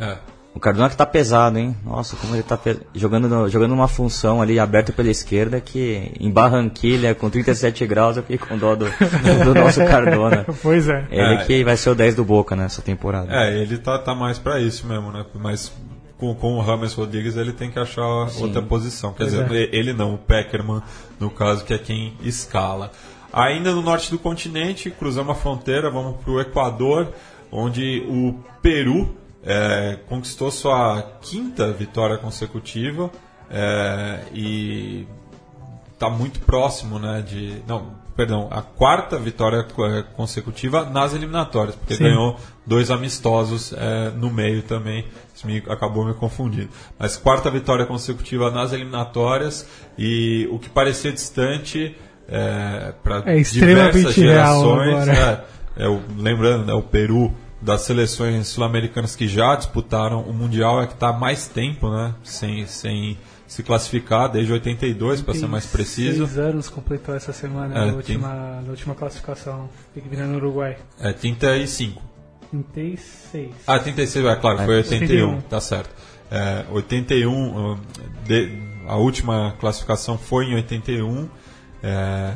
É. 0.00 0.33
O 0.54 0.60
Cardona 0.60 0.88
que 0.88 0.96
tá 0.96 1.04
pesado, 1.04 1.58
hein? 1.58 1.76
Nossa, 1.84 2.14
como 2.16 2.34
ele 2.34 2.44
tá 2.44 2.56
pe... 2.56 2.78
jogando, 2.94 3.28
no, 3.28 3.48
jogando 3.48 3.72
uma 3.74 3.88
função 3.88 4.40
ali 4.40 4.58
aberta 4.58 4.92
pela 4.92 5.10
esquerda 5.10 5.60
que 5.60 6.12
em 6.20 6.30
Barranquilha, 6.30 7.12
com 7.12 7.28
37 7.28 7.84
graus, 7.86 8.16
eu 8.16 8.22
fiquei 8.22 8.38
com 8.38 8.56
dó 8.56 8.76
do, 8.76 8.86
do 9.44 9.52
nosso 9.52 9.80
Cardona. 9.84 10.46
pois 10.62 10.88
é. 10.88 11.08
Ele 11.10 11.34
É. 11.34 11.44
que 11.44 11.64
vai 11.64 11.76
ser 11.76 11.90
o 11.90 11.94
10 11.94 12.14
do 12.14 12.24
Boca 12.24 12.54
nessa 12.54 12.80
temporada. 12.80 13.34
É, 13.34 13.60
ele 13.60 13.78
tá, 13.78 13.98
tá 13.98 14.14
mais 14.14 14.38
pra 14.38 14.60
isso 14.60 14.86
mesmo, 14.86 15.10
né? 15.10 15.26
Mas 15.34 15.72
com, 16.18 16.32
com 16.36 16.54
o 16.54 16.60
Rames 16.60 16.92
Rodrigues 16.92 17.36
ele 17.36 17.52
tem 17.52 17.68
que 17.68 17.78
achar 17.80 18.06
outra 18.38 18.62
posição. 18.62 19.12
Quer 19.12 19.24
dizer, 19.24 19.50
é. 19.50 19.68
ele 19.72 19.92
não, 19.92 20.14
o 20.14 20.18
Peckerman, 20.18 20.80
no 21.18 21.30
caso, 21.30 21.64
que 21.64 21.74
é 21.74 21.78
quem 21.78 22.14
escala. 22.22 22.92
Ainda 23.32 23.72
no 23.72 23.82
norte 23.82 24.08
do 24.08 24.20
continente, 24.20 24.88
cruzamos 24.88 25.32
a 25.32 25.34
fronteira, 25.34 25.90
vamos 25.90 26.16
pro 26.22 26.40
Equador, 26.40 27.12
onde 27.50 28.04
o 28.08 28.34
Peru 28.62 29.16
é, 29.44 29.98
conquistou 30.08 30.50
sua 30.50 31.02
quinta 31.20 31.70
vitória 31.72 32.16
consecutiva 32.16 33.10
é, 33.50 34.20
e 34.32 35.06
está 35.92 36.08
muito 36.10 36.40
próximo, 36.40 36.98
né, 36.98 37.22
de 37.26 37.62
não, 37.68 37.92
perdão, 38.16 38.48
a 38.50 38.60
quarta 38.62 39.16
vitória 39.18 39.58
eh, 39.78 40.04
consecutiva 40.16 40.84
nas 40.84 41.14
eliminatórias, 41.14 41.74
porque 41.76 41.94
Sim. 41.94 42.04
ganhou 42.04 42.36
dois 42.66 42.90
amistosos 42.90 43.72
eh, 43.72 44.10
no 44.16 44.30
meio 44.30 44.62
também, 44.62 45.04
isso 45.34 45.46
me, 45.46 45.58
acabou 45.68 46.04
me 46.04 46.14
confundindo. 46.14 46.68
Mas 46.98 47.16
quarta 47.16 47.50
vitória 47.50 47.86
consecutiva 47.86 48.50
nas 48.50 48.72
eliminatórias 48.72 49.66
e 49.96 50.48
o 50.50 50.58
que 50.58 50.68
parecia 50.68 51.12
distante 51.12 51.96
para 53.02 53.22
É 53.26 53.36
diversas 53.42 54.14
gerações, 54.14 55.08
é, 55.08 55.44
é 55.76 55.88
o- 55.88 56.00
lembrando, 56.16 56.64
né, 56.66 56.72
o 56.72 56.82
Peru 56.82 57.32
das 57.64 57.80
seleções 57.82 58.46
sul-americanas 58.48 59.16
que 59.16 59.26
já 59.26 59.54
disputaram 59.56 60.20
o 60.20 60.32
mundial 60.34 60.82
é 60.82 60.86
que 60.86 60.92
está 60.92 61.08
há 61.08 61.12
mais 61.12 61.48
tempo, 61.48 61.88
né, 61.90 62.14
sem, 62.22 62.66
sem 62.66 63.16
se 63.46 63.62
classificar 63.62 64.28
desde 64.30 64.52
82 64.52 65.22
para 65.22 65.34
ser 65.34 65.46
mais 65.46 65.64
preciso. 65.66 66.26
Seis 66.26 66.38
anos 66.38 66.68
completou 66.68 67.14
essa 67.14 67.32
semana 67.32 67.74
É, 67.74 67.86
na, 67.86 67.92
última, 67.94 68.60
na 68.60 68.70
última 68.70 68.94
classificação. 68.94 69.68
Tem 69.94 70.02
que 70.02 70.08
virar 70.08 70.26
no 70.26 70.36
Uruguai. 70.36 70.76
É 71.00 71.12
35. 71.12 72.02
36. 72.72 73.50
Ah, 73.66 73.78
36, 73.78 74.24
é 74.26 74.36
claro, 74.36 74.60
É, 74.60 74.64
foi 74.64 74.74
81, 74.76 75.00
81. 75.30 75.40
tá 75.42 75.60
certo. 75.60 75.90
É, 76.30 76.64
81, 76.70 77.72
uh, 77.72 77.78
de- 78.26 78.58
a 78.86 78.96
última 78.96 79.54
classificação 79.58 80.18
foi 80.18 80.46
em 80.46 80.54
81. 80.54 81.28
é, 81.82 82.32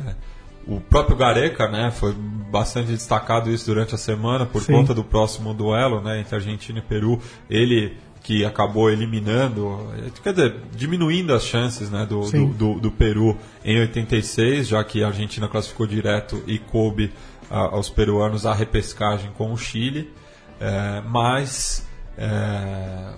o 0.67 0.79
próprio 0.79 1.15
Gareca, 1.17 1.67
né, 1.67 1.91
foi 1.91 2.13
bastante 2.13 2.87
destacado 2.91 3.49
isso 3.51 3.65
durante 3.65 3.95
a 3.95 3.97
semana 3.97 4.45
por 4.45 4.61
Sim. 4.61 4.73
conta 4.73 4.93
do 4.93 5.03
próximo 5.03 5.53
duelo, 5.53 6.01
né, 6.01 6.19
entre 6.19 6.35
Argentina 6.35 6.79
e 6.79 6.81
Peru. 6.81 7.19
Ele 7.49 7.97
que 8.21 8.43
acabou 8.45 8.91
eliminando, 8.91 9.87
quer 10.21 10.33
dizer, 10.33 10.55
diminuindo 10.75 11.33
as 11.33 11.43
chances, 11.45 11.89
né, 11.89 12.05
do, 12.05 12.29
do, 12.29 12.45
do, 12.47 12.79
do 12.79 12.91
Peru 12.91 13.37
em 13.63 13.79
86, 13.79 14.67
já 14.67 14.83
que 14.83 15.01
a 15.03 15.07
Argentina 15.07 15.47
classificou 15.47 15.87
direto 15.87 16.43
e 16.45 16.59
coube 16.59 17.11
a- 17.49 17.59
aos 17.75 17.89
peruanos 17.89 18.45
a 18.45 18.53
repescagem 18.53 19.31
com 19.37 19.53
o 19.53 19.57
Chile. 19.57 20.11
É, 20.59 21.01
mas 21.07 21.87
é, 22.17 23.13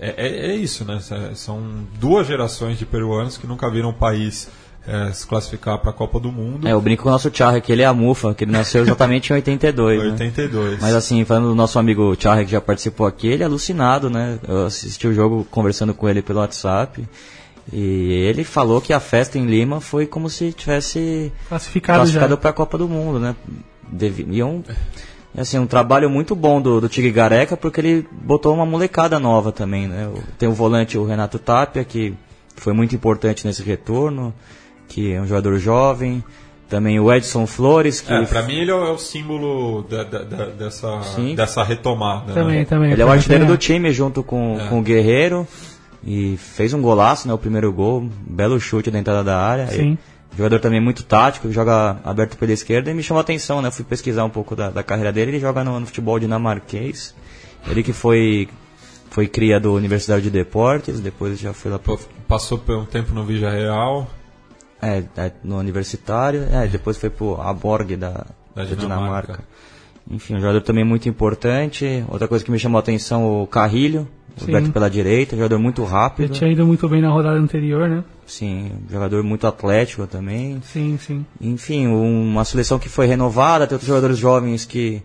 é, 0.00 0.50
é- 0.50 0.54
isso, 0.56 0.84
né? 0.84 0.98
São 1.34 1.86
duas 2.00 2.26
gerações 2.26 2.78
de 2.78 2.84
peruanos 2.84 3.38
que 3.38 3.46
nunca 3.46 3.70
viram 3.70 3.90
o 3.90 3.94
país 3.94 4.50
é, 4.86 5.12
se 5.12 5.26
classificar 5.26 5.78
para 5.78 5.90
a 5.90 5.92
Copa 5.92 6.18
do 6.20 6.30
Mundo. 6.30 6.66
É, 6.68 6.72
eu 6.72 6.80
brinco 6.80 7.02
com 7.04 7.08
o 7.08 7.12
nosso 7.12 7.30
Charre, 7.32 7.60
que 7.60 7.72
ele 7.72 7.82
é 7.82 7.86
a 7.86 7.94
Mufa, 7.94 8.34
que 8.34 8.44
ele 8.44 8.52
nasceu 8.52 8.82
exatamente 8.82 9.30
em 9.30 9.34
82. 9.34 10.02
né? 10.02 10.10
82. 10.10 10.80
Mas 10.80 10.94
assim, 10.94 11.24
falando 11.24 11.48
do 11.48 11.54
nosso 11.54 11.78
amigo 11.78 12.14
Charre, 12.18 12.44
que 12.44 12.50
já 12.52 12.60
participou 12.60 13.06
aqui, 13.06 13.28
ele 13.28 13.42
é 13.42 13.46
alucinado, 13.46 14.10
né? 14.10 14.38
Eu 14.46 14.66
assisti 14.66 15.06
o 15.08 15.14
jogo 15.14 15.46
conversando 15.50 15.94
com 15.94 16.08
ele 16.08 16.20
pelo 16.22 16.40
WhatsApp. 16.40 17.04
E 17.72 18.12
ele 18.28 18.44
falou 18.44 18.80
que 18.80 18.92
a 18.92 19.00
festa 19.00 19.38
em 19.38 19.46
Lima 19.46 19.80
foi 19.80 20.06
como 20.06 20.28
se 20.28 20.52
tivesse 20.52 21.32
Classificado, 21.48 22.00
classificado 22.00 22.36
para 22.36 22.50
a 22.50 22.52
Copa 22.52 22.76
do 22.76 22.86
Mundo, 22.86 23.18
né? 23.18 23.34
Devi- 23.90 24.26
E 24.30 24.42
um, 24.42 24.62
assim, 25.36 25.58
um 25.58 25.66
trabalho 25.66 26.10
muito 26.10 26.34
bom 26.36 26.60
do, 26.60 26.78
do 26.78 26.88
Tigre 26.90 27.10
Gareca, 27.10 27.56
porque 27.56 27.80
ele 27.80 28.06
botou 28.12 28.52
uma 28.52 28.66
molecada 28.66 29.18
nova 29.18 29.50
também, 29.50 29.88
né? 29.88 30.10
Tem 30.38 30.46
o 30.46 30.52
volante, 30.52 30.98
o 30.98 31.06
Renato 31.06 31.38
Tapia, 31.38 31.84
que 31.84 32.12
foi 32.54 32.74
muito 32.74 32.94
importante 32.94 33.46
nesse 33.46 33.62
retorno, 33.62 34.34
que 34.88 35.12
é 35.12 35.20
um 35.20 35.26
jogador 35.26 35.58
jovem. 35.58 36.22
Também 36.68 36.98
o 36.98 37.12
Edson 37.12 37.46
Flores, 37.46 38.00
que 38.00 38.12
É, 38.12 38.24
para 38.24 38.42
mim 38.42 38.54
ele 38.56 38.70
é 38.70 38.74
o, 38.74 38.94
é 38.94 38.98
símbolo 38.98 39.82
da- 39.82 40.02
da- 40.02 40.22
da- 40.22 40.46
dessa, 40.46 41.02
Sim. 41.02 41.34
dessa 41.34 41.62
retomada. 41.62 42.32
Também, 42.32 42.60
né? 42.60 42.64
também. 42.64 42.90
Ele 42.92 43.00
é 43.00 43.04
o 43.04 43.08
Pra 43.08 43.16
artilheiro 43.16 43.46
do 43.46 43.56
time 43.56 43.92
junto 43.92 44.22
com, 44.22 44.58
com 44.68 44.78
o 44.80 44.82
Guerreiro. 44.82 45.46
E 46.06 46.36
fez 46.38 46.72
um 46.74 46.82
golaço, 46.82 47.28
né? 47.28 47.34
O 47.34 47.38
primeiro 47.38 47.70
gol. 47.72 48.08
Belo 48.26 48.58
chute 48.58 48.90
da 48.90 48.98
entrada 48.98 49.22
da 49.22 49.38
área. 49.38 49.66
Sim. 49.68 49.96
E, 50.32 50.36
jogador 50.36 50.58
também 50.58 50.80
muito 50.80 51.02
tático, 51.04 51.50
joga 51.52 51.98
aberto 52.04 52.36
pela 52.36 52.52
esquerda. 52.52 52.90
E 52.90 52.94
me 52.94 53.02
chamou 53.02 53.20
a 53.20 53.22
atenção, 53.22 53.60
né? 53.62 53.68
Eu 53.68 53.72
fui 53.72 53.84
pesquisar 53.84 54.24
um 54.24 54.30
pouco 54.30 54.56
da, 54.56 54.70
da 54.70 54.82
carreira 54.82 55.12
dele. 55.12 55.32
Ele 55.32 55.40
joga 55.40 55.62
no, 55.62 55.78
no 55.80 55.86
futebol 55.86 56.18
dinamarquês. 56.18 57.14
Ele 57.68 57.82
que 57.82 57.92
foi, 57.92 58.48
foi 59.10 59.28
cria 59.28 59.60
do 59.60 59.72
Universidade 59.74 60.22
de 60.24 60.30
Deportes. 60.30 60.98
Depois 60.98 61.38
já 61.38 61.52
foi 61.52 61.70
lá 61.70 61.78
pro, 61.78 61.98
Passou 62.26 62.58
por 62.58 62.76
um 62.76 62.84
tempo 62.84 63.14
no 63.14 63.22
Vija 63.24 63.50
Real. 63.50 64.08
É, 64.86 65.04
é, 65.16 65.32
no 65.42 65.58
Universitário. 65.58 66.44
É, 66.52 66.66
depois 66.66 66.96
foi 66.96 67.10
pro 67.10 67.40
Aborg 67.40 67.96
da, 67.96 68.10
Da 68.54 68.64
da 68.64 68.64
Dinamarca. 68.64 68.76
Dinamarca. 69.32 69.44
Enfim, 70.10 70.34
um 70.36 70.40
jogador 70.40 70.60
também 70.60 70.84
muito 70.84 71.08
importante. 71.08 72.04
Outra 72.08 72.28
coisa 72.28 72.44
que 72.44 72.50
me 72.50 72.58
chamou 72.58 72.76
a 72.76 72.80
atenção, 72.80 73.42
o 73.42 73.46
Carrilho, 73.46 74.06
aberto 74.42 74.70
pela 74.70 74.90
direita, 74.90 75.34
jogador 75.36 75.58
muito 75.58 75.82
Ele 75.82 75.90
rápido. 75.90 76.32
tinha 76.34 76.50
ido 76.52 76.66
muito 76.66 76.86
bem 76.88 77.00
na 77.00 77.08
rodada 77.08 77.38
anterior, 77.38 77.88
né? 77.88 78.04
Sim, 78.26 78.70
jogador 78.90 79.22
muito 79.22 79.46
atlético 79.46 80.06
também. 80.06 80.60
Sim, 80.62 80.98
sim. 81.00 81.24
Enfim, 81.40 81.86
um- 81.86 82.30
uma 82.32 82.44
seleção 82.44 82.78
que 82.78 82.88
foi 82.88 83.06
renovada, 83.06 83.66
tem 83.66 83.74
outros 83.76 83.88
jogadores 83.88 84.18
jovens 84.18 84.64
que. 84.64 85.02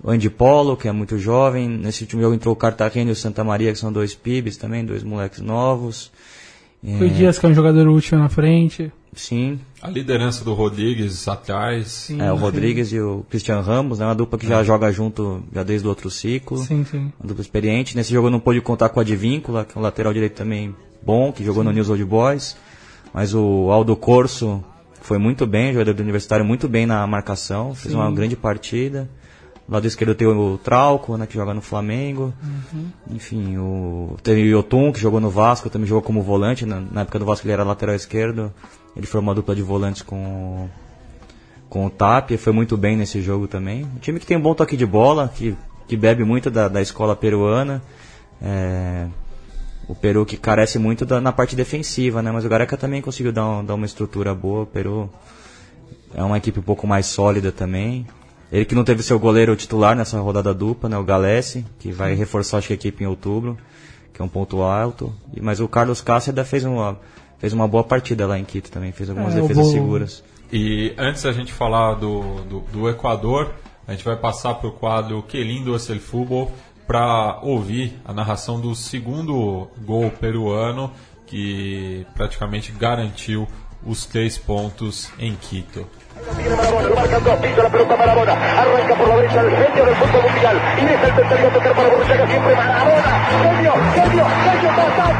O 0.00 0.10
Andy 0.12 0.30
Polo, 0.30 0.76
que 0.76 0.86
é 0.86 0.92
muito 0.92 1.18
jovem. 1.18 1.68
Nesse 1.68 2.04
último 2.04 2.22
jogo 2.22 2.32
entrou 2.34 2.52
o 2.52 2.56
Cartagena 2.56 3.10
e 3.10 3.12
o 3.12 3.16
Santa 3.16 3.42
Maria, 3.42 3.72
que 3.72 3.78
são 3.80 3.92
dois 3.92 4.14
pibes 4.14 4.56
também, 4.56 4.84
dois 4.84 5.02
moleques 5.02 5.40
novos. 5.40 6.12
Foi 6.82 7.08
É, 7.08 7.10
Dias, 7.10 7.38
que 7.38 7.46
é 7.46 7.48
um 7.48 7.54
jogador 7.54 7.88
útil 7.88 8.18
na 8.18 8.28
frente. 8.28 8.92
Sim, 9.14 9.58
A 9.82 9.88
liderança 9.88 10.44
do 10.44 10.54
Rodrigues 10.54 11.26
atrás. 11.26 11.88
Sim, 11.88 12.20
é, 12.20 12.32
o 12.32 12.36
sim. 12.36 12.42
Rodrigues 12.42 12.92
e 12.92 13.00
o 13.00 13.24
Christian 13.28 13.60
Ramos, 13.60 13.98
né? 13.98 14.06
Uma 14.06 14.14
dupla 14.14 14.38
que 14.38 14.46
já 14.46 14.62
joga 14.62 14.92
junto 14.92 15.42
já 15.52 15.64
desde 15.64 15.86
o 15.86 15.90
outro 15.90 16.08
ciclo. 16.10 16.58
Sim, 16.58 16.84
sim. 16.84 17.12
Uma 17.18 17.26
dupla 17.26 17.42
experiente. 17.42 17.96
Nesse 17.96 18.12
jogo 18.12 18.28
eu 18.28 18.30
não 18.30 18.38
pude 18.38 18.60
contar 18.60 18.90
com 18.90 19.00
o 19.00 19.02
Advíncula, 19.02 19.64
que 19.64 19.76
é 19.76 19.80
um 19.80 19.82
lateral 19.82 20.12
direito 20.12 20.34
também 20.34 20.74
bom, 21.02 21.32
que 21.32 21.44
jogou 21.44 21.64
no 21.64 21.72
News 21.72 21.88
Old 21.88 22.04
Boys. 22.04 22.56
Mas 23.12 23.34
o 23.34 23.70
Aldo 23.72 23.96
Corso 23.96 24.62
foi 25.00 25.18
muito 25.18 25.46
bem, 25.46 25.72
jogador 25.72 25.94
do 25.94 26.02
Universitário, 26.02 26.44
muito 26.44 26.68
bem 26.68 26.86
na 26.86 27.04
marcação. 27.06 27.74
Fez 27.74 27.94
uma 27.94 28.10
grande 28.12 28.36
partida. 28.36 29.08
Do 29.68 29.74
lado 29.74 29.86
esquerdo 29.86 30.14
tem 30.14 30.26
o 30.26 30.56
Trauco, 30.56 31.14
né, 31.18 31.26
que 31.26 31.34
joga 31.34 31.52
no 31.52 31.60
Flamengo. 31.60 32.32
Enfim, 33.10 33.58
o, 33.58 34.16
teve 34.22 34.40
o 34.54 34.58
Yotun, 34.58 34.90
que 34.92 34.98
jogou 34.98 35.20
no 35.20 35.28
Vasco, 35.28 35.68
também 35.68 35.86
jogou 35.86 36.00
como 36.02 36.22
volante. 36.22 36.64
Na, 36.64 36.80
na 36.80 37.02
época 37.02 37.18
do 37.18 37.26
Vasco 37.26 37.46
ele 37.46 37.52
era 37.52 37.64
lateral 37.64 37.94
esquerdo. 37.94 38.50
Ele 38.96 39.06
formou 39.06 39.28
uma 39.28 39.34
dupla 39.34 39.54
de 39.54 39.60
volantes 39.62 40.00
com, 40.00 40.68
com 41.68 41.84
o 41.84 41.90
Tapia, 41.90 42.38
foi 42.38 42.52
muito 42.52 42.78
bem 42.78 42.96
nesse 42.96 43.20
jogo 43.20 43.46
também. 43.46 43.84
Um 43.84 43.98
time 44.00 44.18
que 44.18 44.24
tem 44.26 44.38
um 44.38 44.40
bom 44.40 44.54
toque 44.54 44.74
de 44.76 44.86
bola, 44.86 45.30
que, 45.34 45.54
que 45.86 45.96
bebe 45.98 46.24
muito 46.24 46.50
da, 46.50 46.66
da 46.66 46.80
escola 46.80 47.14
peruana. 47.14 47.82
É, 48.40 49.06
o 49.86 49.94
Peru 49.94 50.24
que 50.24 50.36
carece 50.38 50.78
muito 50.78 51.04
da- 51.04 51.20
na 51.20 51.30
parte 51.32 51.54
defensiva, 51.54 52.22
né? 52.22 52.32
Mas 52.32 52.44
o 52.44 52.48
Gareca 52.48 52.76
também 52.76 53.02
conseguiu 53.02 53.32
dar, 53.32 53.46
um- 53.46 53.62
dar 53.64 53.74
uma 53.74 53.84
estrutura 53.86 54.34
boa. 54.34 54.62
O 54.62 54.66
Peru 54.66 55.10
é 56.14 56.22
uma 56.22 56.38
equipe 56.38 56.58
um 56.58 56.62
pouco 56.62 56.86
mais 56.86 57.04
sólida 57.06 57.52
também. 57.52 58.06
Ele 58.50 58.64
que 58.64 58.74
não 58.74 58.84
teve 58.84 59.02
seu 59.02 59.18
goleiro 59.18 59.54
titular 59.56 59.94
nessa 59.94 60.18
rodada 60.20 60.54
dupla, 60.54 60.88
né? 60.88 60.96
O 60.96 61.04
Galesse, 61.04 61.64
que 61.78 61.92
vai 61.92 62.14
reforçar 62.14 62.58
acho 62.58 62.68
que 62.68 62.72
a 62.72 62.76
equipe 62.76 63.04
em 63.04 63.06
outubro, 63.06 63.58
que 64.12 64.22
é 64.22 64.24
um 64.24 64.28
ponto 64.28 64.62
alto. 64.62 65.12
E- 65.34 65.40
Mas 65.40 65.60
o 65.60 65.68
Carlos 65.68 66.00
Cáceres 66.00 66.48
fez 66.48 66.64
uma, 66.64 66.98
fez 67.38 67.52
uma 67.52 67.68
boa 67.68 67.84
partida 67.84 68.26
lá 68.26 68.38
em 68.38 68.44
Quito 68.44 68.70
também, 68.70 68.90
fez 68.92 69.10
algumas 69.10 69.34
É, 69.36 69.40
defesas 69.40 69.66
bom- 69.66 69.72
seguras. 69.72 70.24
E 70.50 70.94
antes 70.96 71.22
da 71.24 71.32
gente 71.32 71.52
falar 71.52 71.94
do, 71.94 72.40
do, 72.44 72.60
do 72.72 72.88
Equador, 72.88 73.52
a 73.86 73.92
gente 73.92 74.04
vai 74.04 74.16
passar 74.16 74.54
para 74.54 74.68
o 74.68 74.72
quadro 74.72 75.22
Que 75.22 75.42
Lindo 75.44 75.76
es 75.76 75.90
el 75.90 76.00
Fútbol 76.00 76.50
para 76.86 77.38
ouvir 77.42 78.00
a 78.02 78.14
narração 78.14 78.58
do 78.58 78.74
segundo 78.74 79.68
gol 79.84 80.10
peruano 80.10 80.90
que 81.26 82.06
praticamente 82.14 82.72
garantiu 82.72 83.46
os 83.84 84.06
três 84.06 84.38
pontos 84.38 85.10
em 85.18 85.36
Quito. 85.36 85.86
Tiene 86.18 86.56
Marabona, 86.56 86.88
la 86.88 87.68
pelota 87.68 87.96
Marabona, 87.96 88.32
arranca 88.32 88.94
por 88.94 89.08
la 89.08 89.16
derecha 89.16 89.40
el 89.40 89.50
genio 89.50 89.84
del 89.84 89.94
fútbol 89.94 90.22
mundial, 90.22 90.60
ingresa 90.78 91.06
el 91.06 91.14
tercero 91.14 91.48
a 91.48 91.52
tocar 91.52 91.72
para 91.74 91.88
Borruchaga, 91.88 92.26
siempre 92.26 92.56
Marabona, 92.56 93.26
genio, 93.42 93.72
genio, 93.94 94.26
genio, 94.26 94.70
ta, 94.76 95.18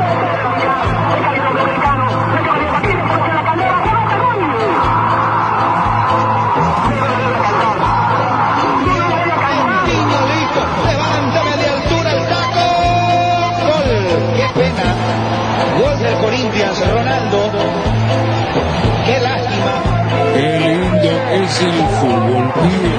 es 21.48 21.60
el 21.62 21.88
fútbol, 21.98 22.52
pibe. 22.54 22.92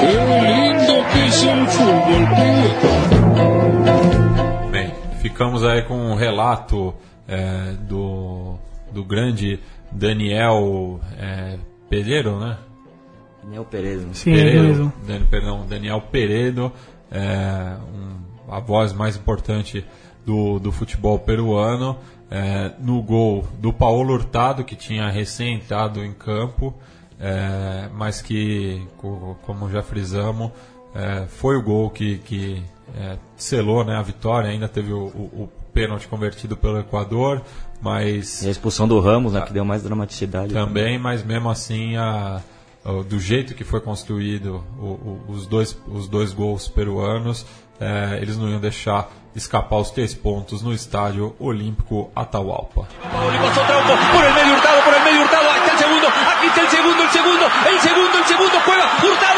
Qué 0.00 0.12
lindo 0.42 0.94
que 1.12 1.26
es 1.26 1.42
el 1.44 1.66
fútbol, 1.68 2.24
pibe. 2.36 2.70
Bem, 4.70 4.92
ficamos 5.20 5.64
aí 5.64 5.82
com 5.82 5.94
um 5.96 6.14
relato 6.14 6.94
é, 7.28 7.72
do, 7.88 8.56
do 8.92 9.04
grande 9.04 9.60
Daniel 9.92 11.00
é, 11.18 11.58
Pereiro, 11.88 12.38
né? 12.38 12.56
Daniel 13.42 13.64
Pereira. 13.64 14.02
Sim, 14.12 14.32
é 14.32 14.38
ele 14.38 14.60
mesmo. 14.68 14.92
Dan- 15.06 15.26
perdão, 15.30 15.66
Daniel 15.68 16.00
Peredo, 16.00 16.72
é, 17.10 17.76
um- 17.92 18.16
a 18.52 18.60
voz 18.60 18.92
mais 18.92 19.16
importante 19.16 19.84
do, 20.24 20.58
do 20.58 20.72
futebol 20.72 21.18
peruano, 21.18 21.96
é, 22.30 22.72
no 22.80 23.00
gol 23.02 23.44
do 23.60 23.72
Paulo 23.72 24.14
Hurtado, 24.14 24.64
que 24.64 24.74
tinha 24.74 25.08
recém 25.10 25.54
entrado 25.56 26.04
em 26.04 26.12
campo, 26.12 26.74
é, 27.20 27.88
mas 27.94 28.20
que, 28.20 28.86
co- 28.98 29.36
como 29.42 29.70
já 29.70 29.82
frisamos, 29.82 30.50
é, 30.94 31.26
foi 31.28 31.56
o 31.56 31.62
gol 31.62 31.90
que, 31.90 32.18
que 32.18 32.62
é, 32.98 33.16
selou 33.36 33.84
né, 33.84 33.96
a 33.96 34.02
vitória. 34.02 34.50
Ainda 34.50 34.68
teve 34.68 34.92
o, 34.92 35.04
o- 35.06 35.42
o 35.44 35.50
pênalti 35.72 36.08
convertido 36.08 36.56
pelo 36.56 36.78
Equador, 36.78 37.42
mas 37.82 38.42
E 38.42 38.48
a 38.48 38.50
expulsão 38.50 38.86
do 38.88 38.98
Ramos, 39.00 39.32
né, 39.34 39.40
que 39.42 39.52
deu 39.52 39.64
mais 39.64 39.82
dramaticidade. 39.82 40.52
também, 40.54 40.98
mas 40.98 41.22
mesmo 41.22 41.50
assim, 41.50 41.96
a- 41.96 42.40
o- 42.84 43.02
do 43.02 43.18
jeito 43.20 43.54
que 43.54 43.64
foi 43.64 43.80
construído 43.80 44.64
o- 44.78 44.84
o- 44.84 45.24
os, 45.28 45.46
dois, 45.46 45.76
os 45.88 46.08
dois 46.08 46.32
gols 46.32 46.68
peruanos, 46.68 47.44
eh, 47.80 48.18
eles 48.22 48.38
não 48.38 48.48
iam 48.48 48.60
deixar 48.60 49.10
escapar 49.34 49.76
os 49.76 49.90
três 49.90 50.14
pontos 50.14 50.62
no 50.62 50.72
estádio 50.72 51.34
Olímpico 51.38 52.10
Atahualpa. 52.16 52.88
El 57.64 57.80
segundo, 57.80 58.18
el 58.18 58.24
segundo, 58.26 58.60
juega, 58.64 58.90
Hurtado 59.02 59.35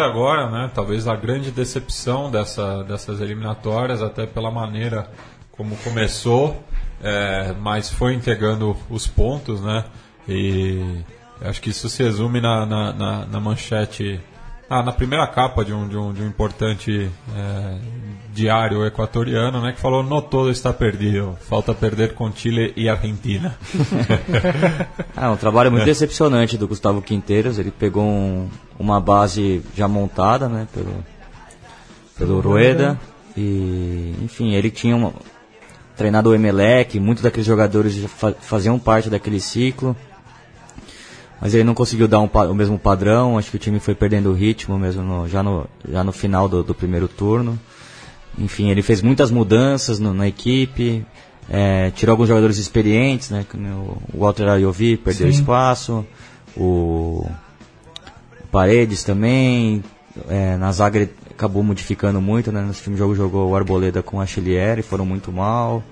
agora, 0.00 0.48
né? 0.50 0.70
Talvez 0.74 1.06
a 1.08 1.16
grande 1.16 1.50
decepção 1.50 2.30
dessa, 2.30 2.82
dessas 2.84 3.20
eliminatórias, 3.20 4.02
até 4.02 4.26
pela 4.26 4.50
maneira 4.50 5.08
como 5.52 5.76
começou, 5.78 6.62
é, 7.02 7.54
mas 7.60 7.88
foi 7.90 8.14
entregando 8.14 8.76
os 8.88 9.06
pontos, 9.06 9.60
né? 9.60 9.84
E 10.28 11.02
acho 11.42 11.60
que 11.60 11.70
isso 11.70 11.88
se 11.88 12.02
resume 12.02 12.40
na, 12.40 12.64
na, 12.66 12.92
na- 12.92 13.26
na 13.26 13.40
manchete, 13.40 14.20
ah, 14.68 14.82
na 14.82 14.92
primeira 14.92 15.26
capa 15.26 15.64
de 15.64 15.72
um, 15.72 15.88
de 15.88 15.96
um, 15.96 16.12
de 16.12 16.22
um 16.22 16.26
importante 16.26 17.10
é, 17.34 17.78
diário 18.32 18.84
equatoriano, 18.86 19.60
né? 19.60 19.72
Que 19.72 19.80
falou: 19.80 20.02
No 20.02 20.20
todo 20.22 20.50
está 20.50 20.72
perdido, 20.72 21.36
falta 21.48 21.74
perder 21.74 22.14
com 22.14 22.30
Chile 22.32 22.72
e 22.76 22.88
Argentina. 22.88 23.56
Ah, 25.16 25.30
um 25.32 25.36
trabalho 25.36 25.70
muito 25.70 25.84
decepcionante 25.84 26.56
do 26.56 26.66
Gustavo 26.66 27.02
Quinteiros. 27.02 27.58
Ele 27.58 27.70
pegou 27.70 28.02
um- 28.04 28.48
uma 28.78 28.98
base 29.00 29.62
já 29.76 29.86
montada, 29.86 30.48
né, 30.48 30.66
pelo, 30.72 31.04
pelo 32.16 32.40
Rueda. 32.40 32.98
E, 33.36 34.14
enfim, 34.22 34.54
ele 34.54 34.70
tinha 34.70 34.96
uma- 34.96 35.12
treinado 35.96 36.30
o 36.30 36.34
Emelec, 36.34 36.98
muitos 36.98 37.22
daqueles 37.22 37.46
jogadores 37.46 37.98
fa- 38.06 38.32
faziam 38.40 38.78
parte 38.78 39.10
daquele 39.10 39.38
ciclo. 39.40 39.94
Mas 41.40 41.52
ele 41.54 41.64
não 41.64 41.74
conseguiu 41.74 42.08
dar 42.08 42.20
um 42.20 42.26
o 42.50 42.54
mesmo 42.54 42.78
padrão. 42.78 43.36
Acho 43.36 43.50
que 43.50 43.56
o 43.56 43.60
time 43.60 43.78
foi 43.80 43.94
perdendo 43.94 44.30
o 44.30 44.34
ritmo 44.34 44.78
mesmo 44.78 45.02
no- 45.02 45.28
já, 45.28 45.42
no, 45.42 45.66
já 45.88 46.02
no 46.02 46.12
final 46.12 46.48
do, 46.48 46.62
do 46.62 46.74
primeiro 46.74 47.08
turno. 47.08 47.58
Enfim, 48.38 48.70
ele 48.70 48.82
fez 48.82 49.02
muitas 49.02 49.30
mudanças 49.30 49.98
no- 49.98 50.14
na 50.14 50.26
equipe. 50.28 51.04
é, 51.52 51.90
tirou 51.90 52.12
alguns 52.12 52.28
jogadores 52.28 52.58
experientes, 52.58 53.28
né? 53.30 53.44
O 54.14 54.18
Walter 54.20 54.46
Ayovi 54.48 54.96
perdeu 54.96 55.26
Sim. 55.32 55.40
espaço. 55.40 56.06
O 56.56 57.26
Paredes 58.52 59.02
também. 59.02 59.82
É, 60.28 60.56
na 60.56 60.70
zaga 60.70 60.98
ele 61.00 61.10
acabou 61.30 61.62
modificando 61.64 62.20
muito, 62.20 62.52
né? 62.52 62.62
Nesse 62.62 62.78
último 62.80 62.96
jogo 62.96 63.14
jogou 63.16 63.50
o 63.50 63.56
Arboleda 63.56 64.00
com 64.02 64.20
a 64.20 64.26
Chilieri, 64.26 64.82
foram 64.82 65.04
muito 65.04 65.32
mal. 65.32 65.82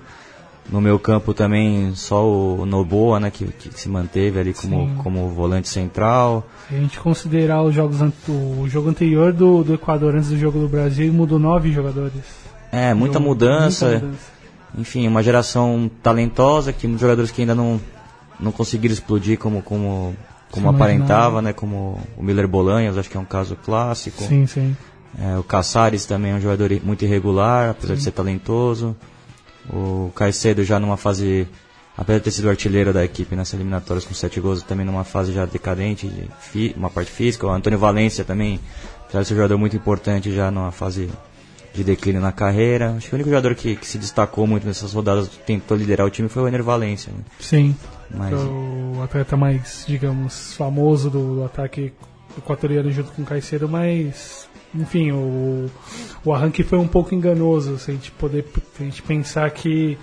No 0.71 0.81
meu 0.83 0.99
campo 0.99 1.33
também 1.33 1.95
só 1.95 2.27
o 2.29 2.67
Noboa, 2.67 3.19
né, 3.19 3.31
que, 3.31 3.47
que 3.47 3.71
se 3.79 3.89
manteve 3.89 4.39
ali 4.39 4.53
como, 4.53 4.77
Sim. 4.87 4.95
como 5.03 5.29
volante 5.31 5.67
central. 5.69 6.47
Se 6.69 6.75
a 6.75 6.79
gente 6.79 6.99
considerar 7.01 7.63
os 7.63 7.75
jogos 7.75 7.99
o 8.29 8.69
jogo 8.69 8.91
anterior 8.91 9.33
do, 9.33 9.65
do 9.65 9.73
Equador 9.75 10.15
antes 10.15 10.29
do 10.29 10.37
jogo 10.37 10.59
do 10.59 10.69
Brasil, 10.69 11.11
mudou 11.13 11.39
nove 11.39 11.73
jogadores. 11.73 12.21
É, 12.71 12.93
muita 12.93 13.15
Jogo- 13.15 13.27
mudança. 13.31 13.87
muita 13.89 14.05
mudança. 14.07 14.39
Enfim, 14.77 15.09
uma 15.09 15.23
geração 15.23 15.91
talentosa, 16.03 16.71
que 16.71 16.87
muitos 16.87 17.01
jogadores 17.01 17.31
que 17.31 17.41
ainda 17.41 17.55
não, 17.55 17.81
não 18.39 18.53
conseguiram 18.53 18.93
explodir 18.93 19.39
como, 19.39 19.63
como, 19.63 20.15
como 20.51 20.69
Se 20.69 20.75
aparentava, 20.75 21.09
imaginava. 21.39 21.43
né? 21.43 21.53
Como 21.55 21.99
o 22.15 22.23
Miller 22.23 22.47
Bolanhos, 22.47 22.99
acho 22.99 23.09
que 23.09 23.17
é 23.17 23.21
um 23.21 23.25
caso 23.25 23.57
clássico. 23.57 24.23
Sim, 24.23 24.47
sim. 24.47 24.77
É, 25.19 25.39
o 25.39 25.43
Caçares 25.43 26.05
também 26.05 26.33
é 26.33 26.35
um 26.35 26.41
jogador 26.41 26.71
muito 26.85 27.03
irregular, 27.07 27.71
apesar 27.71 27.95
de 27.95 28.03
ser 28.03 28.11
talentoso. 28.11 28.95
O 29.73 30.11
Caicedo 30.15 30.65
já 30.65 30.79
numa 30.79 30.97
fase, 30.97 31.47
apesar 31.97 32.19
de 32.19 32.25
ter 32.25 32.31
sido 32.31 32.49
artilheiro 32.49 32.93
da 32.93 33.05
equipe 33.05 33.37
nessas 33.37 33.55
eliminatórias 33.55 34.05
com 34.05 34.15
sete 34.15 34.41
gols, 34.41 34.63
também 34.63 34.87
numa 34.87 35.05
fase 35.05 35.33
já 35.33 35.45
decadente, 35.45 36.11
de 36.55 36.75
uma 36.77 36.89
parte 36.91 37.11
física. 37.11 37.47
O 37.47 37.51
Antônio 37.51 37.79
Valência 37.79 38.25
também, 38.25 38.59
ser 39.11 39.19
um 39.19 39.25
jogador 39.25 39.59
muito 39.59 39.77
importante 39.77 40.35
já 40.35 40.51
numa 40.51 40.73
fase 40.73 41.11
de 41.75 41.85
declínio 41.85 42.21
na 42.21 42.33
carreira. 42.33 42.95
Acho 42.97 43.09
que 43.09 43.15
o 43.15 43.17
único 43.17 43.29
jogador 43.31 43.55
que, 43.55 43.77
que 43.77 43.87
se 43.87 43.99
destacou 43.99 44.47
muito 44.47 44.67
nessas 44.67 44.93
rodadas, 44.93 45.29
tentou 45.47 45.77
liderar 45.77 46.07
o 46.07 46.11
time, 46.11 46.29
foi 46.29 46.43
o 46.43 46.49
Ener 46.49 46.63
Valência. 46.63 47.13
né? 47.13 47.21
Sim. 47.39 47.77
Mas- 48.11 48.33
é 48.33 48.37
o 48.37 49.03
atleta 49.03 49.37
mais, 49.37 49.85
digamos, 49.87 50.55
famoso 50.55 51.11
do, 51.11 51.35
do 51.37 51.45
ataque 51.45 51.93
equatoriano 52.39 52.91
junto 52.91 53.13
com 53.13 53.23
o 53.23 53.25
Caicedo, 53.25 53.69
mas 53.69 54.48
enfim, 54.75 55.13
o, 55.13 55.67
o 56.25 56.33
arranque 56.33 56.63
foi 56.63 56.79
um 56.79 56.89
pouco 56.89 57.15
enganoso, 57.15 57.79
se 57.79 57.91
a 57.91 57.95
gente 57.95 58.11
poder 58.13 58.45
a 58.79 58.83
gente 58.83 59.03
pensar 59.03 59.51
que, 59.51 59.99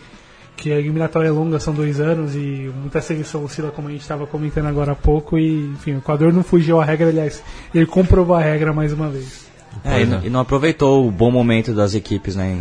que 0.57 0.71
a 0.71 0.77
eliminatória 0.79 1.27
é 1.27 1.31
longa, 1.31 1.59
são 1.59 1.73
dois 1.73 1.99
anos 1.99 2.35
e 2.35 2.71
muita 2.75 3.01
seleção 3.01 3.43
oscila 3.43 3.71
como 3.71 3.87
a 3.87 3.91
gente 3.91 4.01
estava 4.01 4.25
comentando 4.25 4.67
agora 4.67 4.93
há 4.93 4.95
pouco 4.95 5.37
e 5.37 5.67
enfim, 5.67 5.93
o 5.93 5.97
Equador 5.99 6.33
não 6.33 6.43
fugiu 6.43 6.79
à 6.79 6.85
regra, 6.85 7.09
aliás, 7.09 7.43
ele 7.73 7.85
comprovou 7.85 8.35
a 8.35 8.41
regra 8.41 8.73
mais 8.73 8.91
uma 8.91 9.09
vez. 9.09 9.44
É, 9.83 10.01
e, 10.01 10.05
não- 10.05 10.23
e 10.23 10.29
não 10.29 10.39
aproveitou 10.39 11.07
o 11.07 11.11
bom 11.11 11.29
momento 11.31 11.73
das 11.73 11.93
equipes 11.93 12.35
né, 12.35 12.51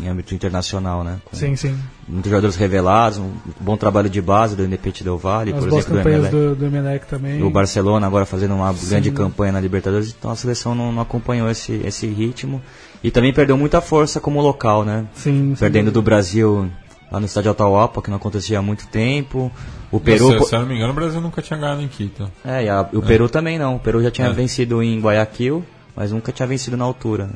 em, 0.00 0.04
em 0.04 0.08
âmbito 0.08 0.34
internacional, 0.34 1.02
né? 1.02 1.18
Com 1.24 1.36
Sim, 1.36 1.56
sim. 1.56 1.76
Muitos 2.08 2.28
jogadores 2.30 2.56
revelados, 2.56 3.18
um 3.18 3.30
bom 3.60 3.76
trabalho 3.76 4.10
de 4.10 4.20
base 4.20 4.56
do 4.56 4.64
Independente 4.64 5.04
Del 5.04 5.16
Valle, 5.16 5.52
As 5.52 5.60
por 5.60 5.70
boas 5.70 5.84
exemplo, 5.84 5.94
do 6.00 6.04
campanhas 6.04 6.32
Emelec. 6.32 6.48
do, 6.48 6.56
do 6.56 6.66
Emelec 6.66 7.06
também. 7.06 7.42
O 7.42 7.50
Barcelona 7.50 8.06
agora 8.06 8.26
fazendo 8.26 8.54
uma 8.54 8.72
Sim. 8.74 8.88
grande 8.90 9.10
campanha 9.12 9.52
na 9.52 9.60
Libertadores, 9.60 10.14
então 10.18 10.30
a 10.30 10.36
seleção 10.36 10.74
não, 10.74 10.90
não 10.92 11.02
acompanhou 11.02 11.48
esse, 11.50 11.80
esse 11.84 12.06
ritmo. 12.06 12.60
E 13.02 13.10
também 13.10 13.32
perdeu 13.32 13.56
muita 13.56 13.80
força 13.80 14.20
como 14.20 14.40
local, 14.42 14.84
né? 14.84 15.06
Sim, 15.14 15.54
Perdendo 15.58 15.90
do 15.90 16.02
Brasil 16.02 16.70
lá 17.10 17.18
no 17.18 17.26
estádio 17.26 17.50
Atahualpa, 17.50 18.02
que 18.02 18.10
não 18.10 18.16
acontecia 18.18 18.58
há 18.58 18.62
muito 18.62 18.86
tempo. 18.88 19.50
O 19.90 19.98
Peru. 19.98 20.38
Se, 20.44 20.48
se 20.50 20.54
eu 20.54 20.60
não 20.60 20.66
me 20.68 20.74
engano, 20.76 20.92
o 20.92 20.94
Brasil 20.94 21.20
nunca 21.20 21.40
tinha 21.42 21.58
ganhado 21.58 21.80
em 21.82 21.88
Quito. 21.88 22.30
É, 22.44 22.64
e 22.64 22.68
a- 22.68 22.88
o 22.92 23.02
Peru 23.02 23.28
também 23.28 23.58
não. 23.58 23.76
O 23.76 23.78
Peru 23.80 24.02
já 24.02 24.10
tinha 24.10 24.28
É. 24.28 24.32
vencido 24.32 24.82
em 24.82 25.00
Guayaquil, 25.00 25.64
mas 25.96 26.12
nunca 26.12 26.32
tinha 26.32 26.46
vencido 26.46 26.76
na 26.76 26.84
altura. 26.84 27.26
né? 27.26 27.32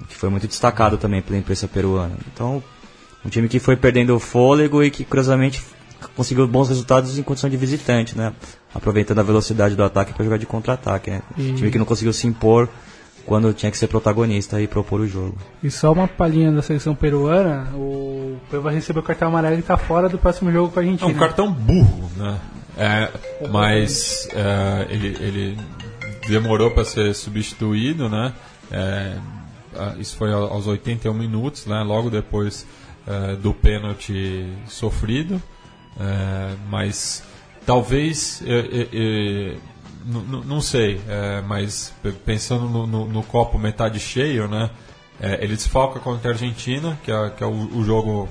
O 0.00 0.04
Que 0.04 0.16
foi 0.16 0.28
muito 0.30 0.46
destacado 0.48 0.96
também 0.98 1.22
pela 1.22 1.38
imprensa 1.38 1.66
peruana. 1.68 2.16
Então, 2.32 2.62
um 3.24 3.28
time 3.28 3.48
que 3.48 3.58
foi 3.60 3.76
perdendo 3.76 4.14
o 4.16 4.18
fôlego 4.20 4.82
e 4.82 4.90
que, 4.90 5.04
curiosamente, 5.04 5.62
conseguiu 6.16 6.46
bons 6.48 6.68
resultados 6.68 7.16
em 7.18 7.22
condição 7.22 7.48
de 7.48 7.56
visitante, 7.56 8.16
né? 8.18 8.32
Aproveitando 8.74 9.20
a 9.20 9.22
velocidade 9.22 9.76
do 9.76 9.84
ataque 9.84 10.12
para 10.12 10.24
jogar 10.24 10.38
de 10.38 10.46
contra-ataque, 10.46 11.10
né? 11.10 11.22
E- 11.38 11.52
Time 11.54 11.70
que 11.70 11.78
não 11.78 11.84
conseguiu 11.86 12.12
se 12.12 12.26
impor 12.26 12.68
quando 13.24 13.52
tinha 13.54 13.70
que 13.70 13.78
ser 13.78 13.86
protagonista 13.86 14.60
e 14.60 14.66
propor 14.66 14.98
o 15.00 15.06
jogo. 15.06 15.38
E 15.62 15.70
só 15.70 15.92
uma 15.92 16.08
palhinha 16.08 16.50
da 16.50 16.60
seleção 16.60 16.92
peruana, 16.92 17.70
o 17.76 18.36
Peru 18.50 18.62
vai 18.62 18.74
receber 18.74 18.98
o 18.98 19.02
cartão 19.04 19.28
amarelo 19.28 19.56
e 19.60 19.62
tá 19.62 19.76
fora 19.76 20.08
do 20.08 20.18
próximo 20.18 20.50
jogo 20.50 20.72
com 20.72 20.80
a 20.80 20.82
É 20.82 20.86
Argentina. 20.86 21.08
um 21.10 21.14
cartão 21.14 21.52
burro, 21.52 22.10
né? 22.16 22.40
É, 22.76 23.08
mas 23.48 24.26
é, 24.32 24.86
ele, 24.90 25.16
ele 25.20 25.58
demorou 26.28 26.70
para 26.70 26.84
ser 26.84 27.14
substituído, 27.14 28.08
né? 28.08 28.32
É, 28.70 29.16
isso 29.98 30.16
foi 30.16 30.32
ao- 30.32 30.52
aos 30.52 30.66
81 30.66 31.14
minutos, 31.14 31.66
né? 31.66 31.82
Logo 31.82 32.10
depois 32.10 32.66
é, 33.06 33.34
do 33.36 33.52
pênalti 33.52 34.46
sofrido. 34.68 35.42
É, 36.00 36.54
mas 36.70 37.22
talvez, 37.66 38.42
não 40.44 40.60
sei, 40.60 41.00
é, 41.08 41.40
mas 41.42 41.92
pensando 42.24 42.68
no, 42.68 42.86
no- 42.86 43.06
no 43.06 43.22
copo 43.22 43.58
metade 43.58 43.98
cheio, 44.00 44.48
né? 44.48 44.70
É, 45.20 45.34
ele 45.44 45.54
desfalca 45.54 46.00
contra 46.00 46.30
a 46.30 46.32
Argentina, 46.32 46.98
que 47.04 47.12
é, 47.12 47.30
que 47.30 47.44
é 47.44 47.46
o, 47.46 47.50
o 47.76 47.84
jogo 47.84 48.28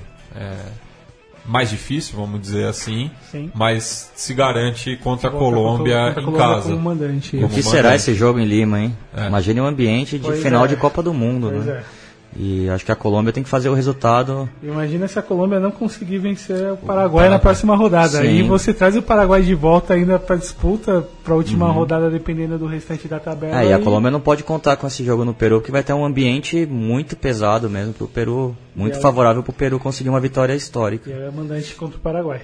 mais 1.44 1.70
difícil, 1.70 2.16
vamos 2.16 2.40
dizer 2.40 2.66
assim, 2.66 3.10
Sim. 3.30 3.50
mas 3.54 4.10
se 4.14 4.32
garante 4.34 4.96
contra 4.96 5.28
a 5.28 5.32
Colômbia 5.32 6.06
contra 6.06 6.20
a 6.20 6.22
em 6.22 6.24
Colômbia 6.26 6.46
casa. 6.54 6.68
como 6.70 6.80
mandante. 6.82 7.36
O 7.36 7.40
Como 7.42 7.54
que 7.54 7.62
será 7.62 7.82
mandante. 7.90 7.96
esse 7.96 8.14
jogo 8.14 8.38
em 8.38 8.44
Lima, 8.44 8.80
hein? 8.80 8.96
É. 9.16 9.26
Imagine 9.26 9.60
um 9.60 9.66
ambiente 9.66 10.18
de 10.18 10.24
Pois 10.26 10.42
final 10.42 10.64
é. 10.64 10.68
de 10.68 10.76
Copa 10.76 11.02
do 11.02 11.12
Mundo, 11.12 11.50
Pois 11.50 11.64
né? 11.66 11.72
é. 11.78 12.01
E 12.34 12.66
acho 12.70 12.82
que 12.84 12.90
a 12.90 12.96
Colômbia 12.96 13.30
tem 13.30 13.42
que 13.42 13.48
fazer 13.48 13.68
o 13.68 13.74
resultado 13.74 14.48
Imagina 14.62 15.06
se 15.06 15.18
a 15.18 15.22
Colômbia 15.22 15.60
não 15.60 15.70
conseguir 15.70 16.16
vencer 16.16 16.72
o 16.72 16.78
Paraguai 16.78 17.28
na 17.28 17.38
próxima 17.38 17.76
rodada. 17.76 18.08
Sim. 18.22 18.26
Aí 18.26 18.42
você 18.42 18.72
traz 18.72 18.96
o 18.96 19.02
Paraguai 19.02 19.42
de 19.42 19.54
volta 19.54 19.92
ainda 19.92 20.18
pra 20.18 20.36
disputa, 20.36 21.06
pra 21.22 21.34
última 21.34 21.66
Uhum. 21.66 21.72
rodada, 21.72 22.08
dependendo 22.10 22.56
do 22.58 22.66
restante 22.66 23.06
da 23.06 23.20
tabela. 23.20 23.62
É, 23.62 23.66
e 23.68 23.72
a 23.74 23.78
Colômbia 23.78 24.10
não 24.10 24.20
pode 24.20 24.44
contar 24.44 24.76
com 24.76 24.86
esse 24.86 25.04
jogo 25.04 25.26
no 25.26 25.34
Peru, 25.34 25.56
porque 25.60 25.70
vai 25.70 25.82
ter 25.82 25.92
um 25.92 26.06
ambiente 26.06 26.64
muito 26.64 27.16
pesado 27.16 27.68
mesmo 27.68 27.92
pro 27.92 28.08
Peru, 28.08 28.56
muito 28.74 28.94
E 28.94 28.96
aí- 28.96 29.02
favorável 29.02 29.42
pro 29.42 29.52
Peru 29.52 29.78
conseguir 29.78 30.08
uma 30.08 30.20
vitória 30.20 30.54
histórica. 30.54 31.10
E 31.10 31.12
é 31.12 31.30
mandante 31.30 31.74
contra 31.74 31.98
o 31.98 32.00
Paraguai. 32.00 32.40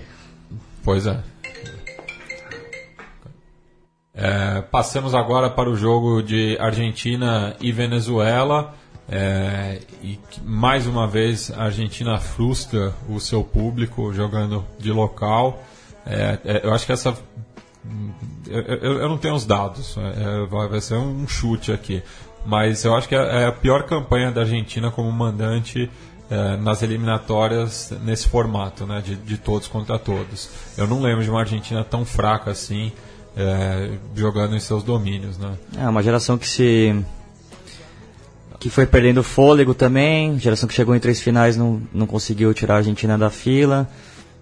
Pois 0.84 1.06
é. 1.06 1.18
É, 4.14 4.62
Passamos 4.70 5.14
agora 5.14 5.48
para 5.48 5.70
o 5.70 5.76
jogo 5.76 6.22
de 6.22 6.56
Argentina 6.60 7.54
e 7.60 7.70
Venezuela. 7.70 8.74
É, 9.08 9.80
e 10.02 10.18
mais 10.44 10.86
uma 10.86 11.06
vez 11.06 11.50
a 11.50 11.64
Argentina 11.64 12.18
frustra 12.18 12.92
o 13.08 13.18
seu 13.18 13.42
público 13.42 14.12
jogando 14.12 14.64
de 14.78 14.92
local. 14.92 15.62
É, 16.06 16.38
é, 16.44 16.60
eu 16.66 16.72
acho 16.74 16.84
que 16.86 16.92
essa. 16.92 17.14
Eu, 18.46 18.60
eu- 18.62 18.98
eu 19.00 19.08
não 19.08 19.16
tenho 19.18 19.34
os 19.34 19.44
dados, 19.46 19.96
é, 19.98 20.46
vai, 20.46 20.68
vai 20.68 20.80
ser 20.80 20.94
um 20.94 21.26
chute 21.26 21.72
aqui. 21.72 22.02
Mas 22.46 22.84
eu 22.84 22.94
acho 22.94 23.08
que 23.08 23.14
é, 23.14 23.42
é 23.42 23.46
a 23.46 23.52
pior 23.52 23.82
campanha 23.84 24.30
da 24.30 24.42
Argentina 24.42 24.90
como 24.90 25.10
mandante 25.10 25.90
é, 26.30 26.56
nas 26.58 26.82
eliminatórias 26.82 27.92
nesse 28.04 28.28
formato, 28.28 28.86
né, 28.86 29.02
de, 29.04 29.16
de 29.16 29.36
todos 29.38 29.66
contra 29.68 29.98
todos. 29.98 30.48
Eu 30.76 30.86
não 30.86 31.00
lembro 31.00 31.24
de 31.24 31.30
uma 31.30 31.40
Argentina 31.40 31.82
tão 31.84 32.04
fraca 32.04 32.50
assim, 32.50 32.92
é, 33.36 33.90
jogando 34.14 34.54
em 34.54 34.60
seus 34.60 34.82
domínios. 34.82 35.36
Né. 35.38 35.52
É 35.78 35.88
uma 35.88 36.02
geração 36.02 36.36
que 36.38 36.48
se 36.48 36.94
que 38.58 38.68
foi 38.70 38.86
perdendo 38.86 39.22
fôlego 39.22 39.72
também, 39.74 40.38
geração 40.38 40.68
que 40.68 40.74
chegou 40.74 40.94
em 40.94 40.98
três 40.98 41.20
finais 41.20 41.56
não, 41.56 41.80
não 41.92 42.06
conseguiu 42.06 42.52
tirar 42.52 42.74
a 42.74 42.76
Argentina 42.78 43.16
da 43.16 43.30
fila. 43.30 43.88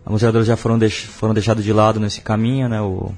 Alguns 0.05 0.21
jogadores 0.21 0.47
já 0.47 0.57
foram, 0.57 0.79
deix, 0.79 1.01
foram 1.01 1.35
deixados 1.35 1.65
de 1.65 1.73
lado 1.73 2.01
nesse 2.01 2.21
caminho, 2.21 2.69
né? 2.69 2.81
O, 2.81 3.13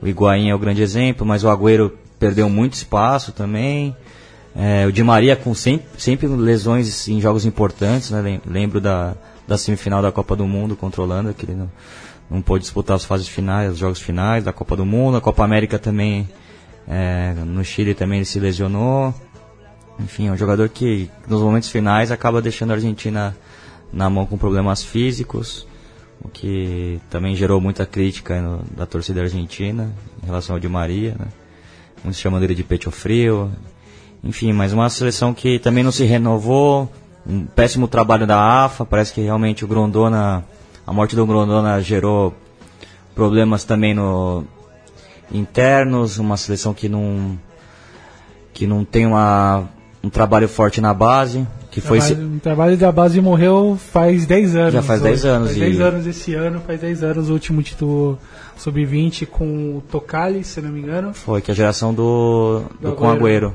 o 0.00 0.06
Higuaín 0.06 0.48
é 0.48 0.54
o 0.54 0.58
grande 0.58 0.80
exemplo, 0.82 1.26
mas 1.26 1.42
o 1.44 1.48
Agüero 1.50 1.92
perdeu 2.18 2.48
muito 2.48 2.74
espaço 2.74 3.32
também. 3.32 3.94
É, 4.56 4.86
o 4.86 4.92
Di 4.92 5.02
Maria 5.02 5.36
com 5.36 5.54
sempre, 5.54 5.86
sempre 6.00 6.26
lesões 6.28 7.06
em 7.08 7.20
jogos 7.20 7.44
importantes, 7.44 8.10
né? 8.10 8.20
Lem- 8.22 8.40
Lembro 8.46 8.80
da, 8.80 9.14
da 9.46 9.58
semifinal 9.58 10.00
da 10.00 10.10
Copa 10.10 10.34
do 10.34 10.46
Mundo 10.46 10.74
contra 10.76 11.02
Holanda, 11.02 11.34
que 11.34 11.44
ele 11.44 11.54
não, 11.54 11.70
não 12.30 12.40
pôde 12.40 12.62
disputar 12.62 12.96
as 12.96 13.04
fases 13.04 13.28
finais, 13.28 13.72
os 13.72 13.78
jogos 13.78 14.00
finais 14.00 14.44
da 14.44 14.52
Copa 14.52 14.74
do 14.76 14.86
Mundo. 14.86 15.16
A 15.16 15.20
Copa 15.20 15.44
América 15.44 15.78
também, 15.78 16.28
é, 16.88 17.34
no 17.44 17.64
Chile 17.64 17.94
também 17.94 18.18
ele 18.20 18.24
se 18.24 18.38
lesionou. 18.40 19.12
Enfim, 20.00 20.28
é 20.28 20.32
um 20.32 20.36
jogador 20.36 20.68
que 20.68 21.10
nos 21.26 21.40
momentos 21.42 21.68
finais 21.68 22.10
acaba 22.12 22.40
deixando 22.40 22.70
a 22.70 22.74
Argentina 22.74 23.36
na 23.92 24.08
mão 24.08 24.24
com 24.26 24.38
problemas 24.38 24.82
físicos, 24.84 25.66
o 26.22 26.28
que 26.28 27.00
também 27.10 27.34
gerou 27.34 27.60
muita 27.60 27.84
crítica 27.86 28.40
no- 28.40 28.62
da 28.76 28.86
torcida 28.86 29.22
argentina 29.22 29.92
em 30.22 30.26
relação 30.26 30.54
ao 30.56 30.60
Di 30.60 30.68
Maria, 30.68 31.16
né? 31.18 31.26
Muitos 32.04 32.20
chamando 32.20 32.44
ele 32.44 32.54
de 32.54 32.62
pecho 32.62 32.90
frio. 32.90 33.50
Enfim, 34.22 34.52
mas 34.52 34.72
uma 34.72 34.88
seleção 34.90 35.32
que 35.34 35.58
também 35.58 35.82
não 35.82 35.90
se 35.92 36.04
renovou, 36.04 36.90
um 37.26 37.44
péssimo 37.44 37.88
trabalho 37.88 38.26
da 38.26 38.64
AFA, 38.64 38.84
parece 38.84 39.12
que 39.12 39.20
realmente 39.20 39.64
o 39.64 39.68
Grondona, 39.68 40.44
a 40.86 40.92
morte 40.92 41.14
do 41.16 41.26
Grondona 41.26 41.80
gerou 41.80 42.34
problemas 43.14 43.64
também 43.64 43.94
no 43.94 44.44
internos, 45.32 46.18
uma 46.18 46.36
seleção 46.36 46.72
que 46.72 46.88
não 46.88 47.38
que 48.52 48.66
não 48.66 48.84
tem 48.84 49.06
uma, 49.06 49.68
um 50.02 50.08
trabalho 50.10 50.48
forte 50.48 50.80
na 50.80 50.94
base, 50.94 51.46
que 51.70 51.80
foi 51.80 51.98
Trabalho- 51.98 52.36
O 52.36 52.40
trabalho 52.40 52.76
da 52.76 52.92
base 52.92 53.20
morreu 53.20 53.76
faz 53.92 54.26
10 54.26 54.54
anos. 54.56 54.72
Já 54.74 54.82
faz 54.82 55.00
hoje. 55.00 55.10
10 55.10 55.24
anos, 55.24 55.48
Faz 55.48 55.56
e- 55.56 55.60
10 55.60 55.80
anos 55.80 56.06
esse 56.06 56.34
ano, 56.34 56.60
faz 56.66 56.80
10 56.80 57.02
anos 57.02 57.28
o 57.28 57.32
último 57.32 57.62
título 57.62 58.18
sub-20 58.56 59.26
com 59.26 59.76
o 59.76 59.82
Tocali, 59.90 60.42
se 60.44 60.60
não 60.60 60.70
me 60.70 60.80
engano. 60.80 61.12
foi 61.14 61.40
que 61.40 61.50
a 61.50 61.54
geração 61.54 61.92
do 61.94 62.62
do, 62.80 62.90
Do 62.90 62.96
com 62.96 63.08
Agüero, 63.08 63.54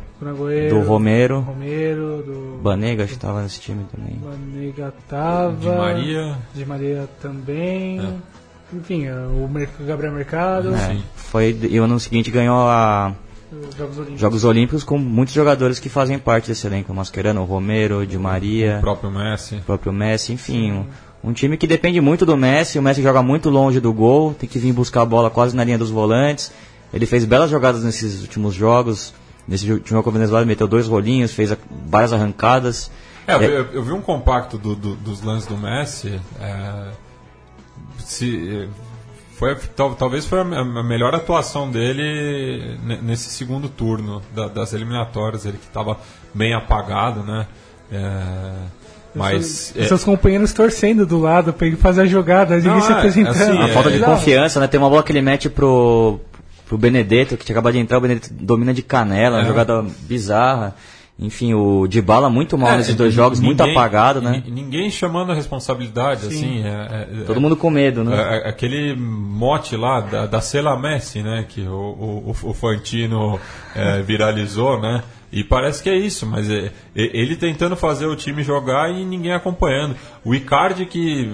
do 0.69 0.79
Romero, 0.81 1.39
Romero, 1.41 2.23
do 2.25 2.59
Banega 2.61 3.03
acho 3.03 3.11
que 3.13 3.17
estava 3.17 3.41
nesse 3.41 3.59
time 3.59 3.85
também. 3.93 4.17
Banega 4.23 4.93
tava. 5.09 5.55
Di 5.59 5.67
Maria. 5.67 6.35
Di 6.55 6.65
Maria 6.65 7.09
também. 7.21 7.99
É. 7.99 8.13
Enfim, 8.75 9.05
é, 9.05 9.13
o 9.13 9.49
Gabriel 9.85 10.13
Mercado. 10.13 10.73
É, 10.73 10.97
foi 11.15 11.55
e 11.69 11.79
o 11.79 11.83
ano 11.83 11.99
seguinte 11.99 12.31
ganhou 12.31 12.57
a 12.67 13.13
Jogos 13.77 13.97
Olímpicos. 13.97 14.19
Jogos 14.21 14.43
Olímpicos 14.43 14.83
com 14.83 14.97
muitos 14.97 15.33
jogadores 15.33 15.79
que 15.79 15.89
fazem 15.89 16.17
parte 16.19 16.47
desse 16.47 16.65
elenco, 16.67 16.91
o 16.91 16.95
Mascherano, 16.95 17.41
o 17.41 17.45
Romero, 17.45 17.99
o 17.99 18.05
Di 18.07 18.17
Maria, 18.17 18.77
O 18.77 18.81
próprio 18.81 19.11
Messi. 19.11 19.55
o 19.55 19.61
próprio 19.61 19.91
Messi, 19.93 20.33
enfim, 20.33 20.71
um, 20.71 20.85
um 21.29 21.33
time 21.33 21.57
que 21.57 21.65
depende 21.67 21.99
muito 22.01 22.25
do 22.25 22.35
Messi, 22.37 22.77
o 22.77 22.81
Messi 22.81 23.01
joga 23.01 23.21
muito 23.23 23.49
longe 23.49 23.79
do 23.79 23.91
gol, 23.93 24.33
tem 24.33 24.47
que 24.49 24.59
vir 24.59 24.73
buscar 24.73 25.01
a 25.01 25.05
bola 25.05 25.29
quase 25.29 25.55
na 25.55 25.63
linha 25.63 25.77
dos 25.77 25.89
volantes. 25.89 26.51
Ele 26.93 27.05
fez 27.05 27.25
belas 27.25 27.49
jogadas 27.49 27.83
nesses 27.83 28.21
últimos 28.21 28.53
jogos. 28.53 29.13
Nesse 29.47 29.69
último 29.71 29.89
jogo 29.97 30.03
com 30.03 30.09
a 30.09 30.13
Venezuela, 30.13 30.41
ele 30.43 30.47
meteu 30.49 30.67
dois 30.67 30.87
rolinhos, 30.87 31.33
fez 31.33 31.51
a- 31.51 31.57
várias 31.89 32.13
arrancadas. 32.13 32.89
É, 33.27 33.33
eu, 33.35 33.41
É, 33.41 33.45
eu- 33.47 33.65
eu 33.73 33.83
vi 33.83 33.91
um 33.91 33.99
compacto 34.01 34.57
do- 34.57 34.75
do- 34.75 34.95
dos 34.95 35.21
lances 35.23 35.47
do 35.47 35.57
Messi. 35.57 36.19
é, 36.39 36.91
se, 37.97 38.67
foi, 39.37 39.55
tal- 39.75 39.95
talvez 39.95 40.25
foi 40.25 40.39
a, 40.41 40.43
me- 40.43 40.57
a 40.57 40.83
melhor 40.83 41.13
atuação 41.15 41.69
dele 41.69 42.77
ne- 42.83 42.99
nesse 43.01 43.29
segundo 43.29 43.67
turno 43.69 44.21
da- 44.35 44.47
das 44.47 44.73
eliminatórias. 44.73 45.45
Ele 45.45 45.57
que 45.57 45.65
estava 45.65 45.97
bem 46.33 46.53
apagado, 46.53 47.21
né? 47.23 47.47
É, 47.91 48.53
mas. 49.15 49.73
É, 49.75 49.85
seus 49.85 50.03
companheiros 50.03 50.53
torcendo 50.53 51.05
do 51.05 51.19
lado 51.19 51.53
pra 51.53 51.67
ele 51.67 51.75
fazer 51.75 52.01
a 52.01 52.05
jogada, 52.05 52.57
Não, 52.59 52.81
se 52.81 52.91
é, 52.91 52.95
apresentando. 52.95 53.35
assim, 53.41 53.57
a 53.61 53.67
é, 53.67 53.71
falta 53.73 53.91
de 53.91 53.99
Não, 53.99 54.07
confiança, 54.07 54.59
né? 54.59 54.67
Tem 54.67 54.79
uma 54.79 54.89
bola 54.89 55.03
que 55.03 55.11
ele 55.11 55.21
mete 55.21 55.49
pro, 55.49 56.19
pro 56.67 56.77
Benedetto, 56.77 57.37
que 57.37 57.45
tinha 57.45 57.53
acabado 57.55 57.73
de 57.73 57.79
entrar, 57.79 57.97
o 57.97 58.01
Benedetto 58.01 58.33
domina 58.33 58.73
de 58.73 58.81
canela, 58.81 59.37
uma 59.37 59.43
É. 59.43 59.47
jogada 59.47 59.83
bizarra. 60.01 60.75
Enfim, 61.19 61.53
o 61.53 61.87
Dybala 61.87 62.27
muito 62.29 62.57
mal 62.57 62.71
é, 62.73 62.77
nesses 62.77 62.95
dois 62.95 63.11
ni- 63.11 63.15
jogos, 63.15 63.39
muito 63.39 63.59
ninguém- 63.59 63.77
apagado, 63.77 64.19
né? 64.19 64.41
ni- 64.45 64.51
Ninguém 64.63 64.89
chamando 64.89 65.31
a 65.31 65.35
responsabilidade, 65.35 66.25
assim. 66.25 66.63
é- 66.63 67.07
é- 67.21 67.23
Todo 67.25 67.39
mundo 67.39 67.55
com 67.55 67.69
medo, 67.69 68.03
né? 68.03 68.15
É, 68.15 68.47
é, 68.47 68.49
aquele 68.49 68.95
mote 68.95 69.77
lá 69.77 69.99
da, 70.01 70.25
da 70.25 70.41
Cela 70.41 70.77
Messi, 70.77 71.21
né? 71.21 71.45
Que 71.47 71.61
o, 71.61 71.71
o, 71.71 72.35
o 72.49 72.53
Fantino 72.53 73.39
é, 73.75 74.01
viralizou, 74.01 74.81
né? 74.81 75.03
E 75.31 75.43
parece 75.43 75.81
que 75.83 75.89
é 75.89 75.95
isso, 75.97 76.25
mas 76.25 76.49
é, 76.49 76.65
é- 76.65 76.71
ele 76.95 77.35
tentando 77.35 77.75
fazer 77.75 78.07
o 78.07 78.15
time 78.15 78.43
jogar 78.43 78.89
e 78.91 79.05
ninguém 79.05 79.33
acompanhando. 79.33 79.95
O 80.25 80.33
Icardi 80.33 80.85
que. 80.85 81.31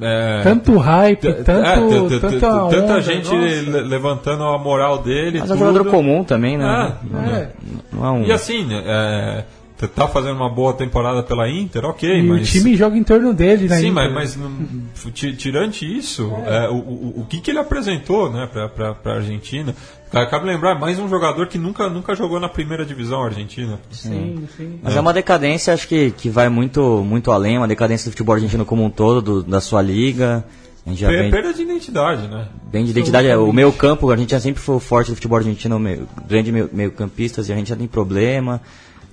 É, 0.00 0.40
Tanto 0.42 0.76
hype, 0.78 1.32
tanto, 1.44 1.50
é, 1.50 1.74
tanta, 2.08 2.08
t- 2.08 2.38
tanta 2.38 2.64
onda, 2.64 3.00
gente 3.00 3.24
nossa. 3.24 3.36
le- 3.36 3.80
levantando 3.82 4.42
a 4.44 4.58
moral 4.58 4.98
dele. 4.98 5.38
Mas 5.40 5.50
é 5.50 5.54
um 5.54 5.56
tudo. 5.58 5.68
jogador 5.72 5.90
comum 5.90 6.24
também, 6.24 6.56
né? 6.58 6.64
É, 6.64 7.06
Não- 7.12 7.20
é. 7.36 7.48
não 7.92 8.06
é 8.06 8.10
um- 8.10 8.22
E 8.24 8.32
assim, 8.32 8.66
é, 8.72 9.44
tá 9.76 10.06
fazendo 10.08 10.36
uma 10.36 10.48
boa 10.48 10.72
temporada 10.72 11.22
pela 11.22 11.48
Inter, 11.50 11.84
ok, 11.84 12.18
E 12.18 12.22
mas. 12.22 12.42
o 12.42 12.44
time 12.44 12.76
joga 12.76 12.96
em 12.96 13.02
torno 13.02 13.34
dele, 13.34 13.68
né? 13.68 13.76
Sim, 13.78 13.88
Inter. 13.88 14.12
mas, 14.12 14.36
mas 14.36 15.12
tirante 15.12 15.84
isso, 15.84 16.30
é, 16.46 16.68
o, 16.68 16.74
o, 16.76 17.20
o 17.20 17.26
que, 17.28 17.40
que 17.40 17.50
ele 17.50 17.58
apresentou 17.58 18.30
né, 18.32 18.48
para 18.52 18.96
a 19.04 19.16
Argentina? 19.16 19.74
Ca- 20.10 20.26
Cabe 20.26 20.46
lembrar, 20.46 20.78
mais 20.78 20.98
um 20.98 21.08
jogador 21.08 21.48
que 21.48 21.58
nunca, 21.58 21.88
nunca 21.90 22.14
jogou 22.14 22.38
na 22.38 22.48
primeira 22.48 22.84
divisão 22.84 23.22
argentina. 23.22 23.80
Sim, 23.90 24.46
sim. 24.56 24.78
Mas 24.82 24.94
é 24.96 25.00
uma 25.00 25.12
decadência, 25.12 25.74
acho 25.74 25.88
que, 25.88 26.12
que 26.12 26.28
vai 26.30 26.48
muito, 26.48 27.02
muito 27.04 27.32
além, 27.32 27.58
uma 27.58 27.68
decadência 27.68 28.08
do 28.08 28.12
futebol 28.12 28.34
argentino 28.36 28.64
como 28.64 28.84
um 28.84 28.90
todo, 28.90 29.20
do- 29.20 29.42
da 29.42 29.60
sua 29.60 29.82
liga. 29.82 30.44
A 30.86 30.90
gente 30.90 31.00
já 31.00 31.08
Per- 31.08 31.18
vem, 31.18 31.30
Perda 31.30 31.52
de 31.52 31.62
identidade, 31.62 32.28
né? 32.28 32.46
bem 32.70 32.84
de 32.84 32.90
identidade. 32.92 33.26
é, 33.26 33.36
O 33.36 33.52
meio 33.52 33.72
campo, 33.72 34.10
a 34.10 34.16
gente 34.16 34.30
já 34.30 34.38
sempre 34.40 34.62
foi 34.62 34.78
forte 34.78 35.10
do 35.10 35.14
futebol 35.16 35.38
argentino, 35.38 35.78
meio, 35.80 36.06
grande 36.28 36.52
meio, 36.52 36.70
meio 36.72 36.92
campistas, 36.92 37.48
e 37.48 37.52
a 37.52 37.56
gente 37.56 37.70
já 37.70 37.76
tem 37.76 37.86
problema. 37.88 38.60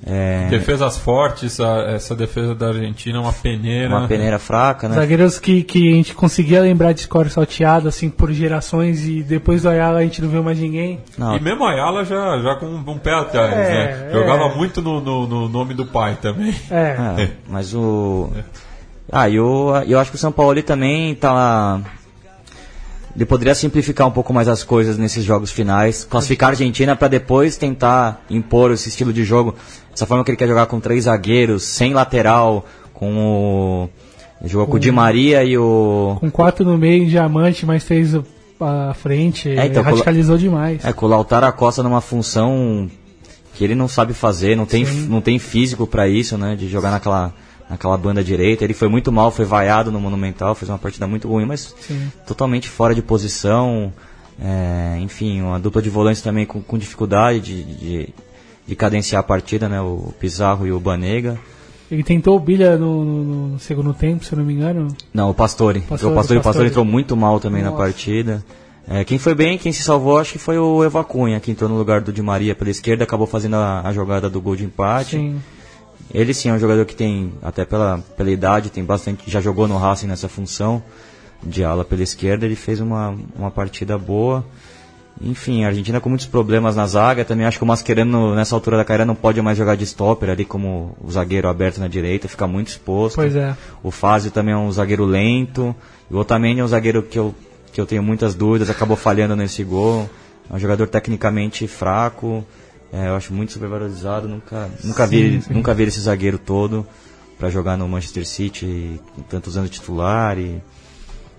É, 0.03 0.47
Defesas 0.49 0.97
fortes, 0.97 1.59
a- 1.59 1.91
essa 1.91 2.15
defesa 2.15 2.55
da 2.55 2.69
Argentina 2.69 3.19
é 3.19 3.21
uma 3.21 3.31
peneira. 3.33 3.87
uma 3.95 4.07
peneira 4.07 4.39
fraca, 4.39 4.89
né? 4.89 4.95
Zagueiros 4.95 5.37
que, 5.37 5.61
que 5.61 5.91
a 5.91 5.95
gente 5.95 6.15
conseguia 6.15 6.59
lembrar 6.61 6.91
de 6.93 7.01
score 7.01 7.29
salteado, 7.29 7.87
assim, 7.87 8.09
por 8.09 8.31
gerações, 8.31 9.05
e 9.05 9.21
depois 9.21 9.61
do 9.61 9.69
Ayala 9.69 9.99
a 9.99 10.01
gente 10.01 10.19
não 10.21 10.29
viu 10.29 10.41
mais 10.43 10.57
ninguém. 10.57 10.99
Não, 11.17 11.37
E 11.37 11.39
mesmo 11.39 11.63
a 11.65 11.71
Ayala 11.71 12.03
já, 12.03 12.39
já 12.39 12.55
com 12.55 12.65
um 12.65 12.97
pé 12.97 13.13
atrás, 13.13 13.53
É, 13.53 13.55
né? 13.57 14.07
é. 14.09 14.13
Jogava 14.13 14.49
muito 14.55 14.81
no, 14.81 14.99
no, 14.99 15.27
no 15.27 15.47
nome 15.49 15.75
do 15.75 15.85
pai 15.85 16.17
também. 16.19 16.55
É, 16.71 17.21
É, 17.23 17.29
mas 17.47 17.73
o. 17.75 18.31
Ah, 19.11 19.29
e 19.29 19.35
eu, 19.35 19.71
eu 19.87 19.99
acho 19.99 20.09
que 20.09 20.15
o 20.15 20.19
São 20.19 20.31
Paulo 20.31 20.53
ele 20.53 20.63
também 20.63 21.13
tá. 21.13 21.79
Ele 23.15 23.25
poderia 23.25 23.53
simplificar 23.53 24.07
um 24.07 24.11
pouco 24.11 24.33
mais 24.33 24.47
as 24.47 24.63
coisas 24.63 24.97
nesses 24.97 25.25
jogos 25.25 25.51
finais, 25.51 26.05
classificar 26.09 26.47
a 26.47 26.51
Argentina 26.53 26.95
para 26.95 27.09
depois 27.09 27.57
tentar 27.57 28.23
impor 28.29 28.71
esse 28.71 28.87
estilo 28.87 29.11
de 29.11 29.25
jogo. 29.25 29.53
Essa 29.93 30.05
forma 30.05 30.23
que 30.23 30.31
ele 30.31 30.37
quer 30.37 30.47
jogar 30.47 30.65
com 30.67 30.79
três 30.79 31.05
zagueiros, 31.05 31.63
sem 31.63 31.93
lateral, 31.93 32.65
com 32.93 33.17
o. 33.17 33.89
Ele 34.39 34.49
jogou 34.49 34.67
com 34.67 34.77
o 34.77 34.79
Di 34.79 34.91
Maria 34.91 35.43
e 35.43 35.57
o. 35.57 36.17
com 36.19 36.31
quatro 36.31 36.65
no 36.65 36.77
meio, 36.77 37.05
diamante, 37.07 37.65
mais 37.65 37.83
três 37.83 38.15
à 38.59 38.93
frente, 38.93 39.49
É, 39.49 39.65
então, 39.65 39.83
radicalizou 39.83 40.37
demais. 40.37 40.85
É, 40.85 40.93
com 40.93 41.05
o 41.05 41.09
Lautaro 41.09 41.45
Acosta 41.45 41.81
numa 41.81 42.01
função 42.01 42.89
que 43.53 43.63
ele 43.63 43.75
não 43.75 43.87
sabe 43.87 44.13
fazer, 44.13 44.55
não 44.55 44.65
tem, 44.65 44.85
não 44.85 45.19
tem 45.19 45.37
físico 45.39 45.85
para 45.85 46.07
isso, 46.07 46.37
né? 46.37 46.55
De 46.55 46.69
jogar 46.69 46.91
naquela, 46.91 47.33
naquela 47.69 47.97
banda 47.97 48.23
direita. 48.23 48.63
Ele 48.63 48.73
foi 48.73 48.87
muito 48.87 49.11
mal, 49.11 49.31
foi 49.31 49.45
vaiado 49.45 49.91
no 49.91 49.99
Monumental, 49.99 50.55
fez 50.55 50.69
uma 50.69 50.77
partida 50.77 51.07
muito 51.07 51.27
ruim, 51.27 51.45
mas 51.45 51.75
Sim. 51.81 52.11
totalmente 52.25 52.69
fora 52.69 52.95
de 52.95 53.01
posição. 53.01 53.91
É, 54.41 54.97
enfim, 54.99 55.41
uma 55.41 55.59
dupla 55.59 55.81
de 55.81 55.89
volantes 55.89 56.21
também 56.21 56.45
com, 56.45 56.61
com 56.61 56.77
dificuldade 56.77 57.39
de, 57.41 57.63
de, 57.63 58.13
de 58.68 58.76
cadenciar 58.76 59.20
a 59.20 59.24
partida, 59.24 59.68
né? 59.68 59.82
O 59.82 60.14
Pizarro 60.20 60.66
e 60.68 60.72
o 60.72 60.80
Banega. 60.80 61.38
Ele 61.89 62.03
tentou 62.03 62.38
o 62.38 62.39
Bilha 62.39 62.78
no, 62.78 63.03
no- 63.03 63.47
no 63.49 63.59
segundo 63.59 63.93
tempo, 63.93 64.24
se 64.24 64.32
eu 64.32 64.38
não 64.39 64.45
me 64.45 64.53
engano. 64.53 64.88
Não, 65.14 65.30
o 65.30 65.34
Pastore. 65.34 65.82
Pastore, 65.82 66.12
o 66.14 66.16
Pastore, 66.16 66.39
o 66.39 66.41
Pastore 66.43 66.68
entrou 66.70 66.86
muito 66.86 67.18
mal 67.18 67.39
também 67.39 67.62
na 67.62 67.70
Nossa. 67.72 67.84
partida. 67.84 68.43
É, 68.88 69.03
quem 69.03 69.18
foi 69.20 69.36
bem, 69.36 69.57
quem 69.57 69.72
se 69.74 69.84
salvou, 69.84 70.18
acho 70.18 70.32
que 70.34 70.39
foi 70.39 70.57
o 70.57 70.84
Eva 70.84 71.03
Cunha, 71.03 71.39
que 71.39 71.51
entrou 71.51 71.70
no 71.70 71.78
lugar 71.78 72.01
do 72.01 72.12
Di 72.14 72.22
Maria 72.22 72.55
pela 72.55 72.70
esquerda, 72.70 73.03
acabou 73.03 73.28
fazendo 73.28 73.55
a, 73.57 73.82
a 73.88 73.91
jogada 73.93 74.30
do 74.30 74.39
gol 74.41 74.55
de 74.55 74.64
empate. 74.64 75.18
Sim. 75.18 75.41
Ele 76.14 76.34
sim 76.34 76.49
é 76.49 76.53
um 76.53 76.59
jogador 76.59 76.86
que 76.86 76.95
tem, 76.95 77.32
até 77.41 77.64
pela, 77.64 77.99
pela 78.18 78.32
idade, 78.32 78.70
tem 78.70 78.84
bastante, 78.84 79.30
já 79.30 79.39
jogou 79.39 79.68
no 79.68 79.78
Racing 79.78 80.07
nessa 80.07 80.28
função 80.28 80.82
de 81.43 81.64
ala 81.64 81.86
pela 81.86 82.03
esquerda, 82.03 82.45
ele 82.45 82.55
fez 82.55 82.80
uma, 82.82 83.16
uma 83.38 83.51
partida 83.51 83.97
boa. 83.97 84.43
Enfim, 85.20 85.64
a 85.64 85.68
Argentina 85.68 85.99
com 85.99 86.09
muitos 86.09 86.26
problemas 86.26 86.76
na 86.76 86.88
zaga, 86.88 87.24
também 87.26 87.45
acho 87.45 87.57
que 87.59 87.64
o 87.64 87.68
Mascherano 87.68 88.34
nessa 88.34 88.55
altura 88.55 88.78
da 88.78 88.86
carreira 88.86 89.05
não 89.05 89.14
pode 89.14 89.39
mais 89.41 89.57
jogar 89.57 89.76
de 89.76 89.84
stopper 89.84 90.30
ali 90.30 90.45
como 90.45 90.95
o 91.03 91.12
zagueiro 91.12 91.47
aberto 91.47 91.80
na 91.80 91.88
direita, 91.88 92.28
fica 92.28 92.47
muito 92.47 92.70
exposto. 92.70 93.16
Pois 93.18 93.36
é. 93.36 93.55
O 93.84 93.91
Fazio 93.91 94.32
também 94.32 94.53
é 94.53 94.57
um 94.57 94.72
zagueiro 94.72 95.05
lento. 95.05 95.76
O 96.09 96.18
Otamendi 96.18 96.62
é 96.62 96.64
um 96.64 96.68
zagueiro 96.68 97.03
que 97.03 97.20
eu, 97.20 97.36
que 97.72 97.80
eu 97.80 97.86
tenho 97.86 98.01
muitas 98.01 98.34
dúvidas, 98.34 98.70
acabou 98.70 98.97
falhando 98.97 99.36
nesse 99.36 99.64
gol. 99.64 100.09
É 100.49 100.55
um 100.55 100.59
jogador 100.59 100.88
tecnicamente 100.88 101.68
fraco. 101.68 102.43
é, 102.91 103.07
eu 103.09 103.16
acho 103.16 103.32
muito 103.34 103.51
supervalorizado. 103.53 104.28
Nunca, 104.28 104.70
nunca, 104.84 105.05
vi, 105.05 105.18
Sim, 105.18 105.24
ele- 105.24 105.41
sim. 105.41 105.53
nunca 105.53 105.74
vi 105.74 105.84
esse 105.84 105.99
zagueiro 106.01 106.38
todo 106.39 106.86
para 107.38 107.49
jogar 107.49 107.78
no 107.78 107.88
Manchester 107.88 108.26
City 108.28 108.99
tantos 109.30 109.55
anos 109.55 109.70
titular. 109.70 110.38
E, 110.39 110.59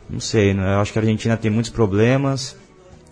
não 0.09 0.20
sei, 0.20 0.55
né, 0.55 0.75
eu 0.77 0.81
acho 0.81 0.93
que 0.93 0.99
a 0.99 1.03
Argentina 1.03 1.37
tem 1.37 1.51
muitos 1.51 1.70
problemas. 1.70 2.57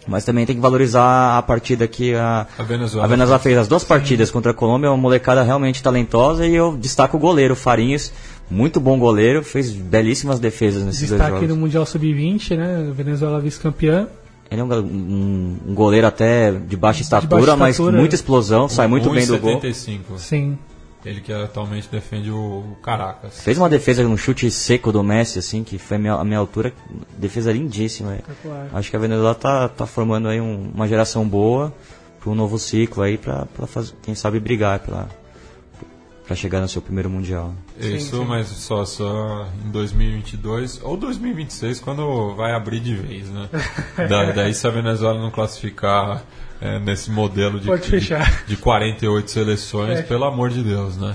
Mas 0.07 0.25
também 0.25 0.47
tem 0.47 0.57
que 0.57 0.63
valorizar 0.63 1.37
a 1.39 1.43
partida 1.43 1.87
que 1.87 2.15
a, 2.15 2.47
A 2.59 2.63
Venezuela. 2.63 3.05
a 3.05 3.09
Venezuela 3.09 3.39
fez 3.39 3.57
as 3.59 3.69
duas 3.69 3.85
partidas 3.85 4.31
contra 4.31 4.51
a 4.51 4.55
Colômbia, 4.55 4.87
é 4.89 4.91
uma 4.91 4.97
molecada 4.97 5.43
realmente 5.43 5.83
talentosa 5.83 6.47
e 6.47 6.55
eu 6.55 6.77
destaco 6.77 7.17
o 7.17 7.21
goleiro, 7.21 7.55
Farinhas, 7.55 8.13
muito 8.51 8.81
bom 8.81 8.99
goleiro, 8.99 9.45
fez 9.45 9.71
belíssimas 9.71 10.39
defesas 10.41 10.85
nesses 10.85 11.01
dois 11.11 11.21
Destaque 11.21 11.33
jogos. 11.43 11.49
no 11.49 11.57
Mundial 11.57 11.85
Sub-20, 11.87 12.57
né? 12.57 12.91
Venezuela 12.95 13.39
vice-campeã. 13.41 14.09
Ele 14.51 14.61
é 14.61 14.65
um, 14.65 14.73
um- 14.81 15.57
um 15.69 15.75
goleiro 15.75 16.07
até 16.07 16.51
de 16.51 16.77
baixa 16.77 17.03
estatura, 17.03 17.37
baixa 17.43 17.57
mas 17.57 17.71
estatura. 17.77 17.93
com 17.93 17.99
muita 18.01 18.15
explosão, 18.17 18.69
sai 18.69 18.89
muito 18.89 19.09
bem 19.11 19.25
do 19.27 19.39
gol. 19.39 19.61
1,75. 19.61 20.19
Sim. 20.19 20.59
Ele 21.05 21.21
que 21.23 21.33
atualmente 21.33 21.89
defende 21.91 22.31
o 22.31 22.77
Caracas. 22.83 23.41
Fez 23.43 23.57
uma 23.57 23.69
defesa 23.71 24.03
no 24.03 24.19
chute 24.19 24.51
seco 24.51 24.93
do 24.93 25.03
Messi, 25.03 25.39
assim, 25.39 25.65
que 25.65 25.79
foi 25.79 25.97
a 25.97 26.01
minha, 26.01 26.13
a 26.15 26.25
minha 26.25 26.39
altura, 26.39 26.73
defesa 27.17 27.51
lindíssima. 27.53 28.19
Acho 28.73 28.91
que 28.91 28.97
a 28.97 28.99
Venezuela 29.01 29.35
tá, 29.35 29.69
tá 29.69 29.87
formando 29.87 30.29
aí 30.29 30.41
um- 30.41 30.71
uma 30.75 30.87
geração 30.87 31.27
boa 31.27 31.73
para 32.21 32.31
um 32.31 32.35
novo 32.35 32.59
ciclo 32.59 33.03
aí, 33.03 33.17
para 33.17 33.47
quem 34.03 34.15
sabe 34.15 34.39
brigar 34.39 34.81
pela, 34.81 35.09
pra 36.27 36.37
chegar 36.37 36.61
no 36.61 36.69
seu 36.69 36.83
primeiro 36.83 37.09
mundial. 37.09 37.55
Isso, 37.81 38.23
mas 38.27 38.49
só, 38.49 38.85
só 38.85 39.49
em 39.65 39.71
2022 39.71 40.81
ou 40.83 40.99
2026, 40.99 41.81
quando 41.81 42.35
vai 42.37 42.53
abrir 42.53 42.79
de 42.81 42.95
vez, 42.95 43.27
né? 43.31 43.49
Da- 44.07 44.33
daí 44.33 44.53
se 44.53 44.67
a 44.67 44.71
Venezuela 44.71 45.19
não 45.19 45.31
classificar 45.31 46.23
é, 46.61 46.79
nesse 46.79 47.11
modelo 47.11 47.59
de, 47.59 47.67
Pode 47.67 47.83
de, 47.83 47.89
fechar. 47.89 48.45
de 48.47 48.57
48 48.57 49.31
seleções, 49.31 49.99
É. 50.01 50.03
pelo 50.03 50.25
amor 50.25 50.51
de 50.51 50.63
Deus, 50.63 50.97
né? 50.97 51.15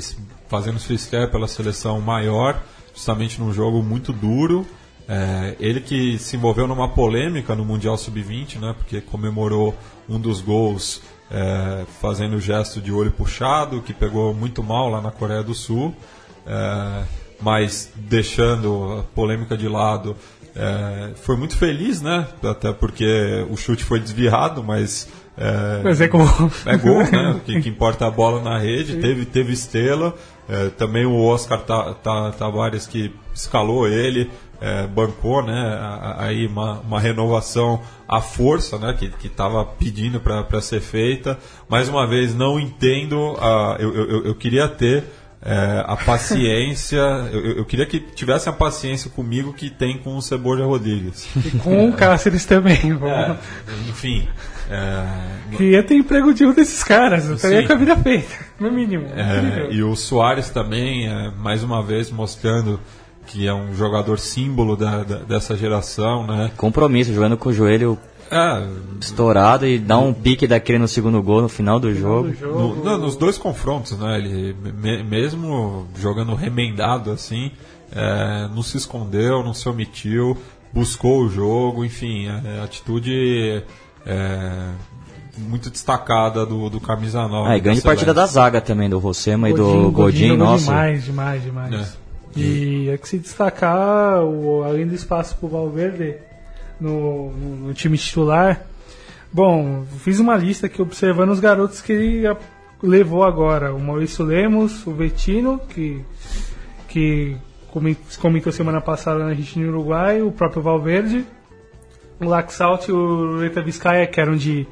fazendo 0.48 0.78
sua 0.78 0.94
estreia 0.94 1.28
pela 1.28 1.46
seleção 1.46 2.00
maior, 2.00 2.60
justamente 2.94 3.40
num 3.40 3.52
jogo 3.52 3.82
muito 3.82 4.12
duro. 4.12 4.66
É, 5.08 5.56
ele 5.58 5.80
que 5.80 6.18
se 6.18 6.36
envolveu 6.36 6.68
numa 6.68 6.88
polêmica 6.88 7.54
no 7.54 7.64
Mundial 7.64 7.96
Sub-20, 7.96 8.58
né, 8.58 8.74
porque 8.76 9.00
comemorou 9.00 9.74
um 10.08 10.18
dos 10.20 10.40
gols 10.40 11.02
é, 11.30 11.84
fazendo 12.00 12.36
o 12.36 12.40
gesto 12.40 12.80
de 12.80 12.92
olho 12.92 13.12
puxado, 13.12 13.80
que 13.82 13.94
pegou 13.94 14.34
muito 14.34 14.62
mal 14.62 14.88
lá 14.88 15.00
na 15.00 15.10
Coreia 15.10 15.42
do 15.42 15.54
Sul. 15.54 15.94
É, 16.46 17.04
mas 17.40 17.90
deixando 17.96 18.98
a 19.00 19.02
polêmica 19.14 19.56
de 19.56 19.68
lado, 19.68 20.16
é, 20.54 21.10
foi 21.22 21.36
muito 21.36 21.56
feliz, 21.56 22.00
né? 22.02 22.26
Até 22.42 22.72
porque 22.72 23.46
o 23.50 23.56
chute 23.56 23.84
foi 23.84 24.00
desviado, 24.00 24.62
mas. 24.62 25.08
É, 25.38 25.80
Mas 25.82 26.00
é 26.00 26.08
gol. 26.08 26.26
É 26.66 26.76
gol, 26.76 26.98
né? 26.98 27.30
O 27.36 27.40
que, 27.46 27.60
que 27.62 27.68
importa 27.68 28.06
a 28.06 28.10
bola 28.10 28.42
na 28.42 28.58
rede. 28.58 28.96
Teve, 28.96 29.24
teve 29.24 29.52
estrela. 29.52 30.14
É, 30.48 30.68
também 30.70 31.06
o 31.06 31.16
Oscar 31.24 31.60
Ta- 31.62 31.94
Ta- 31.94 32.32
Tavares 32.32 32.86
que 32.86 33.14
escalou 33.32 33.86
ele, 33.88 34.28
é, 34.60 34.86
bancou, 34.88 35.42
né? 35.42 35.78
Aí 36.18 36.46
uma, 36.46 36.80
uma 36.80 37.00
renovação 37.00 37.80
à 38.08 38.20
força, 38.20 38.76
né? 38.76 38.92
Que 38.98 39.08
que 39.08 39.28
estava 39.28 39.64
pedindo 39.64 40.20
para 40.20 40.60
ser 40.60 40.80
feita. 40.80 41.38
Mais 41.70 41.88
uma 41.88 42.06
vez, 42.06 42.34
não 42.34 42.58
entendo. 42.60 43.36
a- 43.40 43.76
eu, 43.78 43.94
eu- 43.94 44.24
eu 44.26 44.34
queria 44.34 44.68
ter 44.68 45.04
é, 45.42 45.84
a 45.86 45.96
paciência. 45.96 46.98
eu, 47.32 47.40
eu- 47.58 47.64
queria 47.64 47.86
que 47.86 47.98
tivesse 48.00 48.48
a 48.48 48.52
paciência 48.52 49.10
comigo 49.10 49.52
que 49.52 49.70
tem 49.70 49.98
com 49.98 50.16
o 50.16 50.22
Cebola 50.22 50.64
Rodrigues. 50.66 51.28
E 51.36 51.50
com 51.58 51.88
o 51.88 51.92
Cáceres 51.92 52.44
também. 52.44 52.78
É, 53.02 53.36
enfim. 53.88 54.28
é, 54.70 55.04
Queria 55.56 55.82
ter 55.82 55.94
emprego 55.96 56.32
de 56.34 56.44
um 56.44 56.52
desses 56.52 56.82
caras. 56.84 57.26
Eu 57.28 57.34
estaria 57.36 57.66
com 57.66 57.72
a 57.72 57.76
vida 57.76 57.96
feita, 57.96 58.28
no 58.58 58.70
mínimo. 58.70 59.06
É, 59.16 59.72
e 59.72 59.82
o 59.82 59.96
Soares 59.96 60.50
também, 60.50 61.08
é, 61.08 61.30
mais 61.30 61.62
uma 61.62 61.82
vez, 61.82 62.10
mostrando 62.10 62.78
que 63.26 63.46
é 63.46 63.54
um 63.54 63.74
jogador 63.74 64.18
símbolo 64.18 64.76
da, 64.76 65.02
da- 65.04 65.18
dessa 65.18 65.56
geração, 65.56 66.26
né? 66.26 66.50
Compromisso, 66.56 67.12
jogando 67.14 67.36
com 67.36 67.48
o 67.48 67.52
joelho 67.52 67.96
É, 68.31 68.66
estourado 69.01 69.66
e 69.66 69.78
dá 69.78 69.98
um 69.98 70.12
pique 70.12 70.47
daquele 70.47 70.78
no 70.78 70.86
segundo 70.86 71.20
gol, 71.23 71.43
no 71.43 71.48
final 71.48 71.81
do 71.81 71.93
jogo. 71.94 72.32
no- 72.40 72.85
não, 72.85 72.98
nos 72.98 73.16
dois 73.16 73.36
confrontos, 73.36 73.98
né? 73.98 74.19
Ele, 74.19 74.55
me- 74.81 75.02
mesmo 75.02 75.86
jogando 75.98 76.35
remendado 76.35 77.11
assim, 77.11 77.51
é, 77.93 78.48
não 78.55 78.62
se 78.62 78.77
escondeu, 78.77 79.43
não 79.43 79.52
se 79.52 79.69
omitiu, 79.69 80.36
buscou 80.73 81.23
o 81.24 81.28
jogo, 81.28 81.85
enfim, 81.85 82.28
é, 82.28 82.62
atitude 82.62 83.65
é, 84.07 84.69
muito 85.36 85.69
destacada 85.70 86.47
do, 86.47 86.70
do 86.70 86.81
camisa 86.81 87.27
9. 87.27 87.51
Ah, 87.51 87.57
e 87.57 87.61
grande 87.61 87.81
da 87.81 87.85
partida 87.86 88.15
da 88.15 88.27
zaga 88.27 88.61
também, 88.61 88.89
do 88.89 88.98
Rossema 89.01 89.51
e 89.51 89.52
do 89.55 89.90
Godinho, 89.90 90.36
nossa. 90.36 90.66
Demais, 90.66 91.05
demais, 91.05 91.43
demais. 91.43 91.74
É. 91.74 92.39
E 92.39 92.89
é 92.89 92.97
que 92.97 93.09
se 93.09 93.19
destacar, 93.19 94.23
o, 94.23 94.62
além 94.62 94.86
do 94.86 94.94
espaço 94.94 95.35
pro 95.36 95.48
Valverde 95.48 96.15
no, 96.81 97.31
no, 97.32 97.57
no 97.69 97.74
time 97.74 97.97
titular. 97.98 98.65
Bom, 99.32 99.85
fiz 99.98 100.19
uma 100.19 100.36
lista 100.36 100.66
aqui 100.66 100.82
observando 100.82 101.31
os 101.31 101.40
garotos 101.40 101.81
que 101.81 101.93
ele 101.93 102.36
levou 102.82 103.23
agora. 103.23 103.74
O 103.74 103.78
Maurício 103.78 104.24
Lemos, 104.24 104.86
o 104.86 104.93
Vetino, 104.93 105.61
que, 105.69 106.01
que 106.89 107.36
comen- 107.70 107.97
comentou 108.20 108.52
semana 108.52 108.81
passada 108.81 109.20
na 109.20 109.27
Argentina 109.31 109.66
no 109.66 109.73
Uruguai, 109.78 110.20
o 110.23 110.32
próprio 110.32 110.62
Valverde, 110.62 111.24
o 112.20 112.24
Laxalt 112.24 112.89
e 112.89 112.93
o 112.93 113.39
Reta 113.40 113.62
Vizcaya, 113.62 114.07
que 114.07 114.20
eram 114.20 114.36
de 114.36 114.66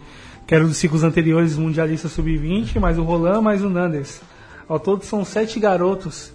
que 0.47 0.55
eram 0.55 0.67
dos 0.67 0.79
ciclos 0.79 1.05
anteriores 1.05 1.59
mundialistas 1.59 2.11
sub-20, 2.13 2.81
mais 2.81 2.99
o 2.99 3.03
Roland, 3.03 3.43
mais 3.43 3.63
o 3.63 3.69
Nandes. 3.69 4.23
Ao 4.67 4.81
todo 4.81 5.05
são 5.05 5.23
sete 5.23 5.61
garotos 5.61 6.33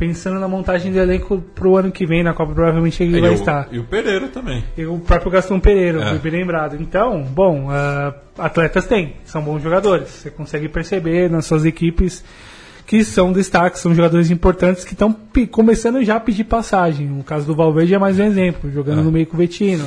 pensando 0.00 0.40
na 0.40 0.48
montagem 0.48 0.90
do 0.90 0.98
elenco 0.98 1.38
pro 1.54 1.76
ano 1.76 1.92
que 1.92 2.06
vem, 2.06 2.22
na 2.24 2.32
Copa 2.32 2.54
provavelmente 2.54 3.02
ele 3.02 3.18
E 3.18 3.20
vai 3.20 3.30
o- 3.30 3.34
estar. 3.34 3.68
E 3.70 3.78
o 3.78 3.84
Pereira 3.84 4.28
também. 4.28 4.64
E 4.76 4.86
o 4.86 4.98
próprio 4.98 5.30
Gastão 5.30 5.60
Pereira, 5.60 6.02
É. 6.02 6.08
foi 6.08 6.18
bem 6.18 6.40
lembrado. 6.40 6.76
Então, 6.80 7.22
bom, 7.22 7.68
ah, 7.70 8.14
atletas 8.38 8.86
tem, 8.86 9.16
são 9.26 9.42
bons 9.42 9.62
jogadores. 9.62 10.08
Você 10.08 10.30
consegue 10.30 10.70
perceber 10.70 11.30
nas 11.30 11.44
suas 11.44 11.66
equipes 11.66 12.24
que 12.86 13.04
são 13.04 13.30
destaques, 13.30 13.80
são 13.82 13.94
jogadores 13.94 14.30
importantes 14.30 14.84
que 14.84 14.94
estão 14.94 15.14
começando 15.50 16.02
já 16.02 16.16
a 16.16 16.20
pedir 16.20 16.44
passagem. 16.44 17.20
O 17.20 17.22
caso 17.22 17.46
do 17.46 17.54
Valverde 17.54 17.94
é 17.94 17.98
mais 17.98 18.18
um 18.18 18.24
exemplo, 18.24 18.70
jogando 18.72 19.00
É. 19.00 19.04
no 19.04 19.12
meio 19.12 19.26
com 19.26 19.34
o 19.34 19.38
Vetino. 19.38 19.84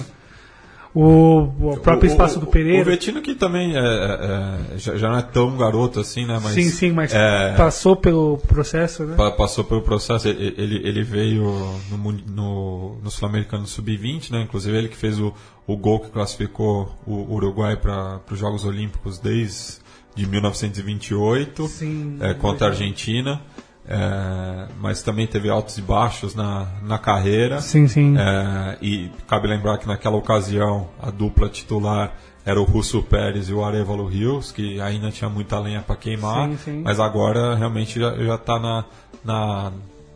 O, 0.95 1.49
o 1.71 1.77
próprio 1.77 2.07
O- 2.09 2.11
espaço 2.13 2.37
o- 2.37 2.41
do 2.41 2.47
Pereira. 2.47 2.81
O 2.83 2.85
Vetino 2.85 3.19
que 3.21 3.33
também 3.33 3.75
é, 3.75 3.79
é, 3.79 4.73
é, 4.75 4.77
já, 4.77 4.95
já 4.95 5.09
não 5.09 5.17
é 5.17 5.21
tão 5.23 5.57
garoto 5.57 5.99
assim, 5.99 6.25
né? 6.25 6.39
Mas, 6.41 6.53
sim, 6.53 6.69
sim, 6.69 6.91
mas 6.91 7.11
é, 7.13 7.55
passou 7.55 7.95
pelo 7.95 8.37
processo, 8.47 9.03
né? 9.03 9.15
pa- 9.15 9.31
passou 9.31 9.63
pelo 9.63 9.81
processo. 9.81 10.27
Ele, 10.27 10.53
ele, 10.87 11.01
veio 11.01 11.43
no, 11.89 11.97
no, 12.27 12.97
no 13.01 13.09
Sul-Americano 13.09 13.65
Sub-20, 13.65 14.29
né? 14.31 14.41
Inclusive 14.43 14.77
ele 14.77 14.87
que 14.87 14.95
fez 14.97 15.19
o, 15.19 15.33
o 15.65 15.75
gol 15.75 15.99
que 15.99 16.11
classificou 16.11 16.95
o 17.07 17.33
Uruguai 17.33 17.75
para 17.75 18.19
os 18.31 18.37
Jogos 18.37 18.63
Olímpicos 18.63 19.17
desde 19.17 19.81
de 20.15 20.27
1928 20.27 21.67
Sim, 21.67 22.17
é, 22.21 22.33
contra 22.35 22.67
a. 22.67 22.69
Argentina. 22.69 23.41
É, 23.87 24.67
mas 24.79 25.01
também 25.01 25.27
teve 25.27 25.49
altos 25.49 25.77
e 25.77 25.81
baixos 25.81 26.33
na, 26.33 26.67
na 26.81 26.97
carreira. 26.97 27.59
Sim, 27.61 27.87
sim. 27.87 28.15
É, 28.17 28.77
e 28.81 29.11
cabe 29.27 29.47
lembrar 29.47 29.77
que 29.77 29.87
naquela 29.87 30.15
ocasião 30.15 30.87
a 31.01 31.11
dupla 31.11 31.49
titular 31.49 32.13
era 32.45 32.59
o 32.59 32.63
Russo 32.63 33.01
Pérez 33.03 33.49
e 33.49 33.53
o 33.53 33.63
Arevalo 33.63 34.05
Rios, 34.05 34.51
que 34.51 34.79
ainda 34.81 35.09
tinha 35.11 35.29
muita 35.29 35.59
lenha 35.59 35.81
para 35.81 35.95
queimar, 35.95 36.49
Sim, 36.49 36.57
sim. 36.57 36.81
mas 36.83 36.99
agora 36.99 37.55
realmente 37.55 37.99
já, 37.99 38.15
já 38.17 38.37
tá 38.37 38.59
na, 38.59 38.85
na, 39.23 39.71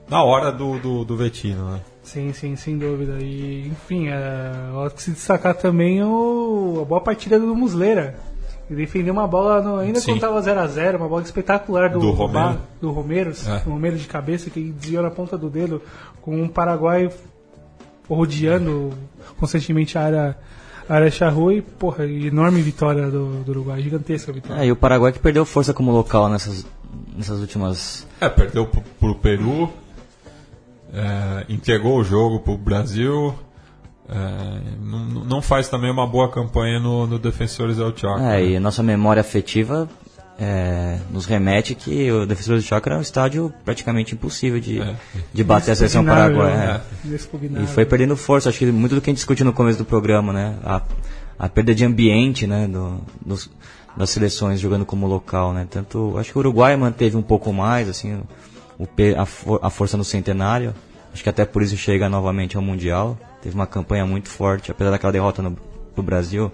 na 0.10 0.24
hora 0.24 0.52
do, 0.52 0.78
do, 0.78 1.06
do 1.06 1.16
Vetino, 1.16 1.72
né? 1.72 1.82
Sim, 2.04 2.32
sim, 2.32 2.56
sem 2.56 2.78
dúvida. 2.78 3.18
E, 3.22 3.68
enfim, 3.68 4.08
é, 4.08 4.52
há 4.86 4.90
que 4.90 5.02
se 5.02 5.12
destacar 5.12 5.56
também 5.56 6.02
o, 6.04 6.80
a 6.82 6.86
boa 6.86 7.02
partida 7.02 7.38
do 7.38 7.54
Muslera. 7.56 8.18
Ele 8.70 8.82
defendeu 8.82 9.14
uma 9.14 9.26
bola, 9.28 9.62
no- 9.62 9.78
ainda 9.80 10.00
Sim. 10.00 10.08
quando 10.18 10.18
estava 10.18 10.42
0x0, 10.42 10.98
uma 10.98 11.08
bola 11.08 11.22
espetacular 11.22 11.90
do, 11.90 12.00
Do 12.00 12.12
Romero. 12.12 12.34
Ba- 12.34 12.58
do 12.82 12.92
Romero, 12.92 13.32
É. 13.48 13.58
Romero 13.70 13.96
de 13.98 14.06
cabeça, 14.08 14.50
que 14.50 14.62
desviou 14.72 15.02
na 15.04 15.10
ponta 15.10 15.38
do 15.38 15.50
dedo, 15.50 15.82
com 16.22 16.42
um 16.42 16.48
Paraguai 16.50 17.10
rodeando 18.10 18.94
constantemente 19.40 19.98
a 19.98 20.02
área, 20.04 20.38
a 20.88 20.94
área 20.96 21.12
charrua 21.12 21.54
e, 21.54 21.62
porra, 21.62 22.06
enorme 22.06 22.62
vitória 22.62 23.10
do, 23.10 23.44
do 23.44 23.52
Uruguai, 23.52 23.82
gigantesca 23.82 24.32
vitória. 24.34 24.62
É, 24.62 24.66
e 24.66 24.72
o 24.72 24.76
Paraguai 24.76 25.12
que 25.12 25.20
perdeu 25.20 25.46
força 25.46 25.74
como 25.74 25.92
local 25.92 26.30
nessas, 26.30 26.66
nessas 27.16 27.40
últimas. 27.40 28.06
É, 28.20 28.28
perdeu 28.30 28.66
pro, 28.66 28.82
pro 29.00 29.16
Peru, 29.16 29.70
é, 30.94 31.46
entregou 31.50 32.00
o 32.00 32.04
jogo 32.04 32.40
pro 32.40 32.58
Brasil, 32.58 33.34
é, 34.10 34.60
não, 34.82 35.00
não 35.26 35.42
faz 35.42 35.68
também 35.70 35.92
uma 35.92 36.08
boa 36.08 36.30
campanha 36.30 36.80
no, 36.80 37.06
no 37.08 37.20
Defensores 37.20 37.78
del 37.78 37.96
Chaco. 37.96 38.20
É, 38.22 38.44
e 38.46 38.56
a 38.56 38.60
nossa 38.60 38.82
memória 38.82 39.20
afetiva 39.22 39.88
é, 40.40 41.00
nos 41.12 41.26
remete 41.26 41.74
que 41.76 42.12
o 42.12 42.26
Defensor 42.26 42.56
do 42.58 42.62
Chaco 42.62 42.88
era 42.88 42.98
um 42.98 43.02
estádio 43.02 43.52
praticamente 43.66 44.14
impossível 44.14 44.60
de, 44.60 44.80
É. 44.80 44.96
de 45.34 45.44
bater 45.44 45.72
a 45.72 45.76
seleção 45.76 46.06
paraguaia. 46.06 46.56
né? 46.56 46.82
é. 47.60 47.64
E 47.64 47.68
foi 47.68 47.86
perdendo 47.86 48.16
força, 48.16 48.50
acho 48.50 48.60
que 48.60 48.66
muito 48.68 48.96
do 48.96 49.02
que 49.02 49.10
a 49.10 49.12
gente 49.12 49.18
discutiu 49.18 49.46
no 49.46 49.54
começo 49.54 49.78
do 49.80 49.86
programa, 49.86 50.32
né? 50.32 50.56
A, 50.64 50.82
a 51.40 51.50
perda 51.50 51.74
de 51.76 51.84
ambiente, 51.84 52.46
né? 52.48 52.68
Do, 52.68 53.02
dos, 53.26 53.50
das 53.96 54.10
seleções 54.12 54.60
jogando 54.60 54.86
como 54.86 55.08
local, 55.08 55.54
né? 55.54 55.66
Tanto, 55.70 56.16
acho 56.20 56.32
que 56.32 56.38
o 56.38 56.40
Uruguai 56.40 56.76
manteve 56.78 57.18
um 57.18 57.22
pouco 57.24 57.52
mais, 57.52 57.90
assim, 57.90 58.22
o, 58.78 58.88
a, 59.18 59.26
for- 59.26 59.60
a 59.62 59.70
força 59.72 59.98
no 59.98 60.04
centenário. 60.04 60.74
Acho 61.12 61.24
que 61.24 61.30
até 61.30 61.46
por 61.46 61.64
isso 61.64 61.76
chega 61.76 62.08
novamente 62.08 62.56
ao 62.56 62.62
Mundial. 62.62 63.18
Teve 63.48 63.56
uma 63.56 63.66
campanha 63.66 64.06
muito 64.06 64.28
forte, 64.28 64.72
apesar 64.72 64.92
daquela 64.92 65.14
derrota 65.14 65.42
no, 65.42 65.56
pro 65.96 66.04
Brasil. 66.04 66.52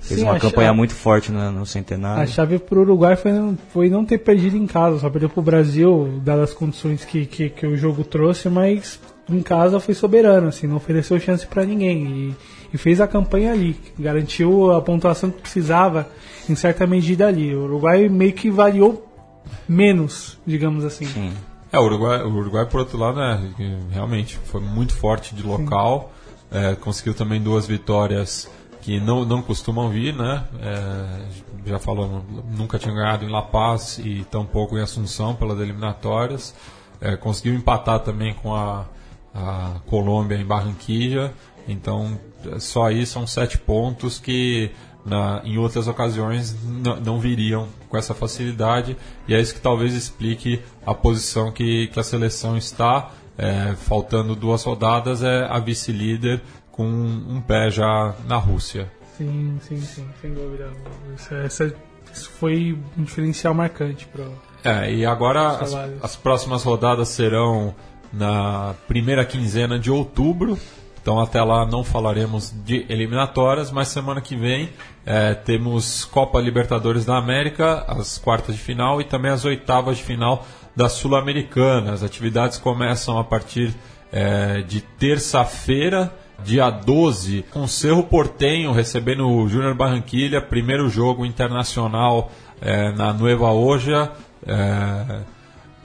Fez 0.00 0.18
Sim, 0.18 0.26
uma 0.26 0.34
a 0.34 0.40
campanha 0.40 0.66
chave- 0.66 0.76
muito 0.76 0.92
forte 0.92 1.30
no, 1.30 1.52
no 1.52 1.64
centenário. 1.64 2.20
A 2.20 2.26
chave 2.26 2.58
pro 2.58 2.80
Uruguai 2.80 3.14
foi 3.14 3.30
não, 3.30 3.56
foi 3.72 3.88
não 3.88 4.04
ter 4.04 4.18
perdido 4.18 4.56
em 4.56 4.66
casa, 4.66 4.98
só 4.98 5.08
perdeu 5.08 5.28
pro 5.30 5.40
Brasil, 5.40 6.20
dadas 6.24 6.50
as 6.50 6.56
condições 6.56 7.04
que, 7.04 7.26
que, 7.26 7.48
que 7.48 7.64
o 7.64 7.76
jogo 7.76 8.02
trouxe, 8.02 8.48
mas 8.48 8.98
em 9.30 9.40
casa 9.40 9.78
foi 9.78 9.94
soberano, 9.94 10.48
assim, 10.48 10.66
não 10.66 10.74
ofereceu 10.74 11.20
chance 11.20 11.46
para 11.46 11.64
ninguém. 11.64 12.04
E, 12.08 12.36
e 12.74 12.76
fez 12.76 13.00
a 13.00 13.06
campanha 13.06 13.52
ali, 13.52 13.76
garantiu 13.96 14.72
a 14.72 14.82
pontuação 14.82 15.30
que 15.30 15.42
precisava 15.42 16.08
em 16.50 16.56
certa 16.56 16.88
medida 16.88 17.28
ali. 17.28 17.54
O 17.54 17.62
Uruguai 17.62 18.08
meio 18.08 18.32
que 18.32 18.50
variou 18.50 19.08
menos, 19.68 20.40
digamos 20.44 20.84
assim. 20.84 21.04
Sim. 21.04 21.32
É, 21.72 21.78
o 21.78 21.84
Uruguai, 21.84 22.20
o 22.22 22.34
Uruguai, 22.34 22.66
por 22.66 22.80
outro 22.80 22.98
lado, 22.98 23.18
né, 23.18 23.40
realmente 23.92 24.36
foi 24.44 24.60
muito 24.60 24.94
forte 24.94 25.34
de 25.34 25.42
local, 25.42 26.12
é, 26.52 26.74
conseguiu 26.74 27.14
também 27.14 27.40
duas 27.40 27.66
vitórias 27.66 28.50
que 28.82 29.00
não, 29.00 29.24
não 29.24 29.40
costumam 29.40 29.88
vir, 29.88 30.14
né? 30.14 30.44
É, 30.60 31.70
já 31.70 31.78
falou, 31.78 32.24
nunca 32.50 32.78
tinha 32.78 32.92
ganhado 32.92 33.24
em 33.24 33.30
La 33.30 33.42
Paz 33.42 33.98
e 33.98 34.24
tampouco 34.30 34.76
em 34.76 34.82
Assunção 34.82 35.34
pelas 35.34 35.58
eliminatórias. 35.60 36.54
É, 37.00 37.16
conseguiu 37.16 37.54
empatar 37.54 38.00
também 38.00 38.34
com 38.34 38.54
a, 38.54 38.84
a 39.34 39.80
Colômbia 39.86 40.36
em 40.36 40.44
Barranquilla. 40.44 41.32
Então, 41.66 42.18
só 42.58 42.86
aí 42.86 43.06
são 43.06 43.26
sete 43.26 43.56
pontos 43.56 44.18
que 44.18 44.72
na, 45.04 45.40
em 45.44 45.58
outras 45.58 45.88
ocasiões 45.88 46.56
não 47.04 47.18
viriam 47.20 47.68
com 47.88 47.96
essa 47.96 48.14
facilidade. 48.14 48.96
E 49.28 49.34
é 49.34 49.40
isso 49.40 49.54
que 49.54 49.60
talvez 49.60 49.94
explique 49.94 50.60
a 50.84 50.92
posição 50.92 51.52
que, 51.52 51.86
que 51.88 52.00
a 52.00 52.02
seleção 52.02 52.56
está. 52.56 53.10
É, 53.42 53.74
faltando 53.74 54.36
duas 54.36 54.62
rodadas, 54.62 55.22
é 55.22 55.44
a 55.44 55.58
vice-líder 55.58 56.40
com 56.70 56.84
um 56.86 57.40
pé 57.40 57.70
já 57.70 58.14
na 58.26 58.36
Rússia. 58.36 58.90
Sim, 59.18 59.58
sim, 59.62 59.80
sim, 59.80 60.06
sem 60.20 60.32
dúvida. 60.32 60.70
Isso, 61.16 61.34
essa- 61.34 61.74
isso 62.12 62.30
foi 62.38 62.78
um 62.96 63.02
diferencial 63.02 63.52
marcante 63.54 64.06
pro. 64.06 64.32
É, 64.64 64.92
e 64.92 65.04
agora 65.04 65.48
as, 65.58 65.74
as 66.02 66.16
próximas 66.16 66.62
rodadas 66.62 67.08
serão 67.08 67.74
na 68.12 68.74
primeira 68.86 69.24
quinzena 69.24 69.78
de 69.78 69.90
outubro. 69.90 70.58
Então 71.00 71.18
até 71.18 71.42
lá 71.42 71.66
não 71.66 71.82
falaremos 71.82 72.54
de 72.64 72.86
eliminatórias, 72.88 73.72
mas 73.72 73.88
semana 73.88 74.20
que 74.20 74.36
vem 74.36 74.70
é, 75.04 75.34
temos 75.34 76.04
Copa 76.04 76.40
Libertadores 76.40 77.04
da 77.04 77.16
América, 77.18 77.84
as 77.88 78.18
quartas 78.18 78.54
de 78.54 78.60
final 78.60 79.00
e 79.00 79.04
também 79.04 79.32
as 79.32 79.44
oitavas 79.44 79.96
de 79.96 80.04
final 80.04 80.46
da 80.74 80.88
Sul-Americana. 80.88 81.92
As 81.92 82.02
atividades 82.02 82.58
começam 82.58 83.18
a 83.18 83.24
partir 83.24 83.74
é, 84.12 84.62
de 84.62 84.80
terça-feira, 84.80 86.12
dia 86.42 86.68
12, 86.70 87.44
com 87.50 87.66
Cerro 87.66 88.02
Portenho 88.02 88.72
recebendo 88.72 89.28
o 89.28 89.48
Júnior 89.48 89.74
Barranquilha, 89.74 90.40
primeiro 90.40 90.88
jogo 90.88 91.24
internacional 91.24 92.30
é, 92.60 92.92
na 92.92 93.12
Nueva 93.12 93.52
Oja, 93.52 94.12
é, 94.46 95.20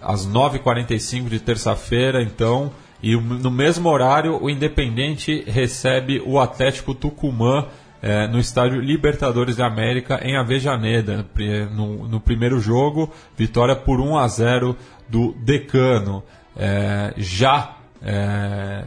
às 0.02 0.28
9h45 0.28 1.30
de 1.30 1.40
terça-feira, 1.40 2.22
então. 2.22 2.72
E 3.02 3.16
no 3.16 3.52
mesmo 3.52 3.90
horário, 3.90 4.42
o 4.42 4.50
Independente 4.50 5.44
recebe 5.48 6.22
o 6.26 6.40
Atlético 6.40 6.96
Tucumã 6.96 7.68
é, 8.08 8.26
no 8.26 8.40
estádio 8.40 8.80
Libertadores 8.80 9.58
da 9.58 9.68
América 9.68 10.22
em 10.24 10.38
Avejaneda. 10.38 11.26
No, 11.74 12.08
no 12.08 12.22
primeiro 12.22 12.58
jogo, 12.58 13.12
vitória 13.36 13.76
por 13.76 14.00
1 14.00 14.18
a 14.18 14.28
0 14.30 14.78
do 15.10 15.34
Decano. 15.34 16.24
É, 16.56 17.14
já 17.18 17.76
é, 18.02 18.86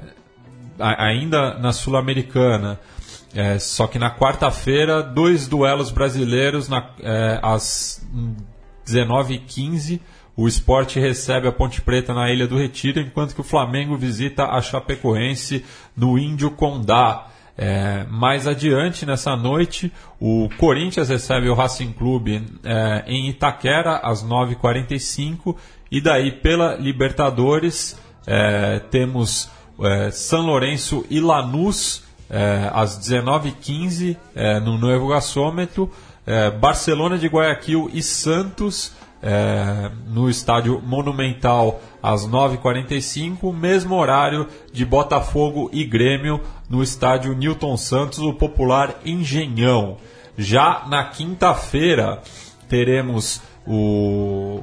ainda 0.78 1.58
na 1.58 1.70
Sul-Americana. 1.70 2.80
É, 3.34 3.58
só 3.58 3.86
que 3.86 3.98
na 3.98 4.10
quarta-feira, 4.10 5.02
dois 5.02 5.46
duelos 5.46 5.90
brasileiros 5.90 6.66
na, 6.66 6.88
é, 7.02 7.38
às 7.42 8.02
19h15. 8.86 10.00
O 10.34 10.48
esporte 10.48 10.98
recebe 10.98 11.46
a 11.46 11.52
Ponte 11.52 11.82
Preta 11.82 12.14
na 12.14 12.32
Ilha 12.32 12.46
do 12.46 12.56
Retiro, 12.56 12.98
enquanto 12.98 13.34
que 13.34 13.42
o 13.42 13.44
Flamengo 13.44 13.98
visita 13.98 14.46
a 14.46 14.62
Chapecoense 14.62 15.62
no 15.94 16.18
Índio 16.18 16.50
Condá. 16.52 17.26
É, 17.62 18.06
mais 18.08 18.46
adiante 18.46 19.04
nessa 19.04 19.36
noite, 19.36 19.92
o 20.18 20.48
Corinthians 20.56 21.10
recebe 21.10 21.46
o 21.46 21.54
Racing 21.54 21.92
Clube 21.92 22.42
é, 22.64 23.04
em 23.06 23.28
Itaquera 23.28 23.98
às 23.98 24.24
9h45 24.24 25.54
e 25.90 26.00
daí 26.00 26.32
pela 26.32 26.76
Libertadores 26.76 28.00
é, 28.26 28.78
temos 28.90 29.50
é, 29.78 30.10
São 30.10 30.46
Lourenço 30.46 31.04
e 31.10 31.20
Lanús 31.20 32.02
é, 32.30 32.70
às 32.72 32.98
19h15 32.98 34.16
é, 34.34 34.58
no 34.58 34.78
Novo 34.78 35.08
Gasômetro, 35.08 35.90
Barcelona 36.60 37.18
de 37.18 37.26
Guayaquil 37.26 37.90
e 37.92 38.02
Santos 38.02 38.94
é, 39.22 39.90
no 40.06 40.30
estádio 40.30 40.80
Monumental 40.80 41.80
às 42.02 42.26
9h45, 42.26 43.54
mesmo 43.54 43.94
horário 43.94 44.46
de 44.72 44.84
Botafogo 44.84 45.70
e 45.72 45.84
Grêmio 45.84 46.40
no 46.68 46.82
estádio 46.82 47.34
Newton 47.34 47.76
Santos, 47.76 48.18
o 48.20 48.32
popular 48.32 49.00
Engenhão. 49.04 49.98
Já 50.36 50.86
na 50.88 51.04
quinta-feira 51.04 52.22
teremos 52.68 53.42
o, 53.66 54.62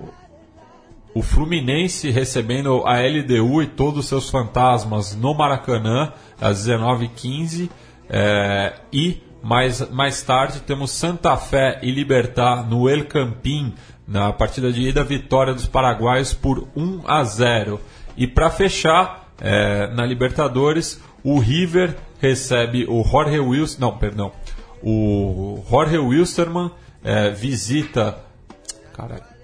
o 1.13 1.21
Fluminense 1.21 2.09
recebendo 2.09 2.83
a 2.85 2.99
LDU 3.01 3.61
e 3.61 3.67
todos 3.67 3.99
os 3.99 4.05
seus 4.07 4.29
fantasmas 4.29 5.15
no 5.15 5.33
Maracanã 5.33 6.13
às 6.41 6.67
19h15 6.67 7.69
é, 8.09 8.73
e 8.91 9.21
mais, 9.43 9.87
mais 9.91 10.21
tarde 10.23 10.61
temos 10.61 10.91
Santa 10.91 11.35
Fé 11.37 11.79
e 11.83 11.91
Libertar 11.91 12.67
no 12.67 12.89
El 12.89 13.05
Campín 13.05 13.73
na 14.07 14.31
partida 14.31 14.71
de 14.71 14.81
ida 14.81 15.03
vitória 15.03 15.53
dos 15.53 15.67
paraguaios 15.67 16.33
por 16.33 16.67
1 16.75 17.01
a 17.05 17.23
0 17.23 17.79
e 18.15 18.25
para 18.25 18.49
fechar 18.49 19.29
é, 19.39 19.87
na 19.87 20.05
Libertadores 20.05 21.01
o 21.23 21.39
River 21.39 21.95
recebe 22.19 22.85
o 22.87 23.03
Jorge 23.03 23.39
Wilson 23.39 23.77
não 23.79 23.97
perdão 23.97 24.31
o 24.81 25.63
Jorge 25.69 25.97
Wilstermann 25.97 26.71
é, 27.03 27.29
visita 27.31 28.17
caralho 28.93 29.37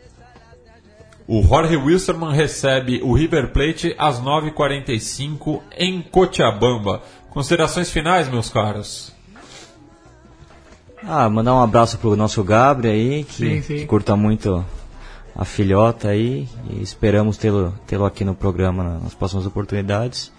o 1.27 1.41
Jorge 1.41 1.77
Wilstermann 1.77 2.33
recebe 2.33 3.01
o 3.01 3.13
River 3.13 3.53
Plate 3.53 3.95
às 3.97 4.19
9h45 4.19 5.61
em 5.77 6.01
Cochabamba. 6.01 7.01
Considerações 7.29 7.89
finais, 7.89 8.29
meus 8.29 8.49
caros? 8.49 9.12
Ah, 11.05 11.29
mandar 11.29 11.53
um 11.53 11.61
abraço 11.61 11.97
pro 11.97 12.15
nosso 12.15 12.43
Gabriel 12.43 12.93
aí, 12.93 13.23
que, 13.23 13.33
Sim, 13.33 13.61
sim. 13.61 13.75
que 13.77 13.85
curta 13.85 14.15
muito 14.15 14.63
a 15.35 15.43
filhota 15.43 16.09
aí. 16.09 16.47
E 16.69 16.81
esperamos 16.81 17.37
tê-lo 17.37 17.73
tê-lo 17.85 18.05
aqui 18.05 18.23
no 18.23 18.33
programa 18.33 18.83
na- 18.83 18.99
nas 18.99 19.13
próximas 19.13 19.45
oportunidades. 19.45 20.31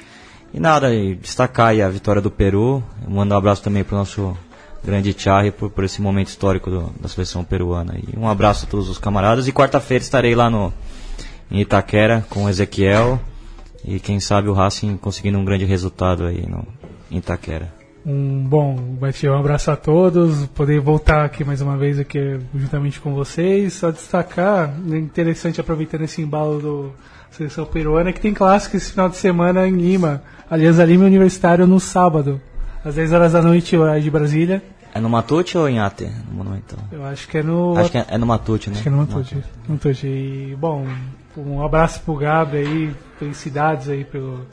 E 0.52 0.60
nada, 0.60 0.94
e 0.94 1.16
destacar 1.16 1.68
aí 1.68 1.82
a 1.82 1.88
vitória 1.88 2.22
do 2.22 2.30
Peru. 2.30 2.82
Mandar 3.06 3.34
um 3.34 3.38
abraço 3.38 3.62
também 3.62 3.84
pro 3.84 3.96
nosso 3.96 4.36
grande 4.84 5.14
Charri 5.18 5.50
por, 5.50 5.68
por 5.70 5.84
esse 5.84 6.00
momento 6.00 6.28
histórico 6.28 6.70
do- 6.70 6.92
da 7.00 7.08
seleção 7.08 7.44
peruana. 7.44 7.96
E 7.98 8.16
um 8.18 8.28
abraço 8.28 8.64
a 8.64 8.68
todos 8.68 8.88
os 8.88 8.96
camaradas. 8.98 9.46
E 9.48 9.52
quarta-feira 9.52 10.02
estarei 10.02 10.34
lá 10.34 10.48
no, 10.48 10.72
em 11.50 11.60
Itaquera 11.60 12.24
com 12.30 12.44
o 12.44 12.48
Ezequiel. 12.48 13.20
E 13.84 14.00
quem 14.00 14.18
sabe 14.18 14.48
o 14.48 14.54
Racing 14.54 14.96
conseguindo 14.96 15.38
um 15.38 15.44
grande 15.44 15.64
resultado 15.66 16.24
aí 16.24 16.46
no, 16.48 16.64
em 17.10 17.18
Itaquera. 17.18 17.70
Um 18.06 18.44
bom, 18.46 18.76
Bati, 18.76 19.26
um 19.26 19.38
abraço 19.38 19.70
a 19.70 19.76
todos. 19.76 20.46
Poder 20.48 20.78
voltar 20.78 21.24
aqui 21.24 21.42
mais 21.42 21.62
uma 21.62 21.76
vez 21.76 21.98
aqui 21.98 22.38
juntamente 22.54 23.00
com 23.00 23.14
vocês. 23.14 23.72
Só 23.72 23.90
destacar, 23.90 24.74
é 24.90 24.98
interessante 24.98 25.60
aproveitando 25.60 26.02
esse 26.02 26.20
embalo 26.20 26.60
do 26.60 26.92
seleção 27.30 27.64
peruana, 27.64 28.12
que 28.12 28.20
tem 28.20 28.34
clássico 28.34 28.76
esse 28.76 28.92
final 28.92 29.08
de 29.08 29.16
semana 29.16 29.66
em 29.66 29.76
Lima. 29.76 30.22
Aliás, 30.50 30.78
a 30.78 30.84
Lima 30.84 31.04
Universitário 31.06 31.66
no 31.66 31.80
sábado, 31.80 32.40
às 32.84 32.94
10 32.94 33.12
horas 33.12 33.32
da 33.32 33.42
noite, 33.42 33.76
horário 33.76 34.02
de 34.02 34.10
Brasília. 34.10 34.62
É 34.94 35.00
no 35.00 35.08
Matute 35.08 35.58
ou 35.58 35.68
em 35.68 35.80
Ate? 35.80 36.04
No 36.28 36.36
Monumental? 36.36 36.78
Eu 36.92 37.04
acho 37.04 37.26
que 37.26 37.38
é 37.38 37.42
no. 37.42 37.76
Acho 37.76 37.90
que 37.90 37.98
é, 37.98 38.06
é 38.08 38.18
no 38.18 38.26
Matute, 38.26 38.70
né? 38.70 38.74
Acho 38.74 38.82
que 38.82 38.88
é 38.88 38.92
no 38.92 38.98
Matute. 38.98 39.44
Matute. 39.66 40.06
E, 40.06 40.56
bom, 40.60 40.86
um 41.36 41.64
abraço 41.64 42.00
pro 42.02 42.14
Gabi 42.14 42.58
aí, 42.58 42.94
felicidades 43.18 43.88
aí 43.88 44.04
pelo, 44.04 44.46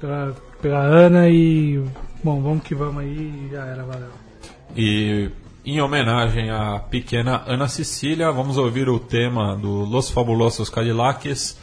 pela, 0.00 0.34
pela 0.60 0.80
Ana 0.80 1.28
e. 1.30 1.82
Bom, 2.24 2.40
vamos 2.40 2.62
que 2.62 2.72
vamos 2.72 3.02
aí 3.02 3.46
e 3.46 3.48
já 3.50 3.64
era, 3.64 3.82
valeu. 3.82 4.10
E 4.76 5.28
em 5.66 5.80
homenagem 5.80 6.50
à 6.50 6.78
pequena 6.78 7.42
Ana 7.46 7.66
Cecília, 7.66 8.30
vamos 8.30 8.56
ouvir 8.56 8.88
o 8.88 9.00
tema 9.00 9.56
do 9.56 9.84
Los 9.84 10.08
Fabulosos 10.08 10.70
Cadillacs, 10.70 11.58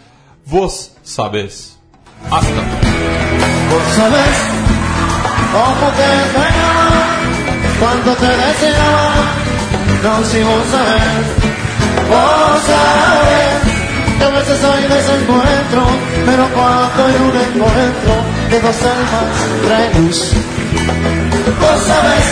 Vos 0.46 0.98
Sabes. 1.02 1.80
Hasta. 2.30 2.62
Vos 3.70 3.84
sabés 3.96 4.38
cómo 5.54 5.92
te 5.94 6.04
extrañaba, 6.24 7.06
cuánto 7.80 8.16
te 8.16 8.28
deseaba, 8.28 9.14
no 10.04 10.26
si 10.26 10.44
vos 10.44 10.66
sabés, 10.68 11.28
vos 12.10 12.62
sabés 12.68 14.18
que 14.18 14.24
a 14.26 14.30
veces 14.30 14.64
hay 14.66 14.84
desencuentro, 14.90 15.86
pero 16.26 16.48
cuando 16.54 17.06
hay 17.06 17.16
un 17.16 17.38
encuentro 17.38 18.39
de 18.50 18.60
dos 18.60 18.82
almas 18.82 19.36
trae 19.66 19.94
luz. 20.00 20.34
Vos 21.62 21.80
sabés 21.90 22.28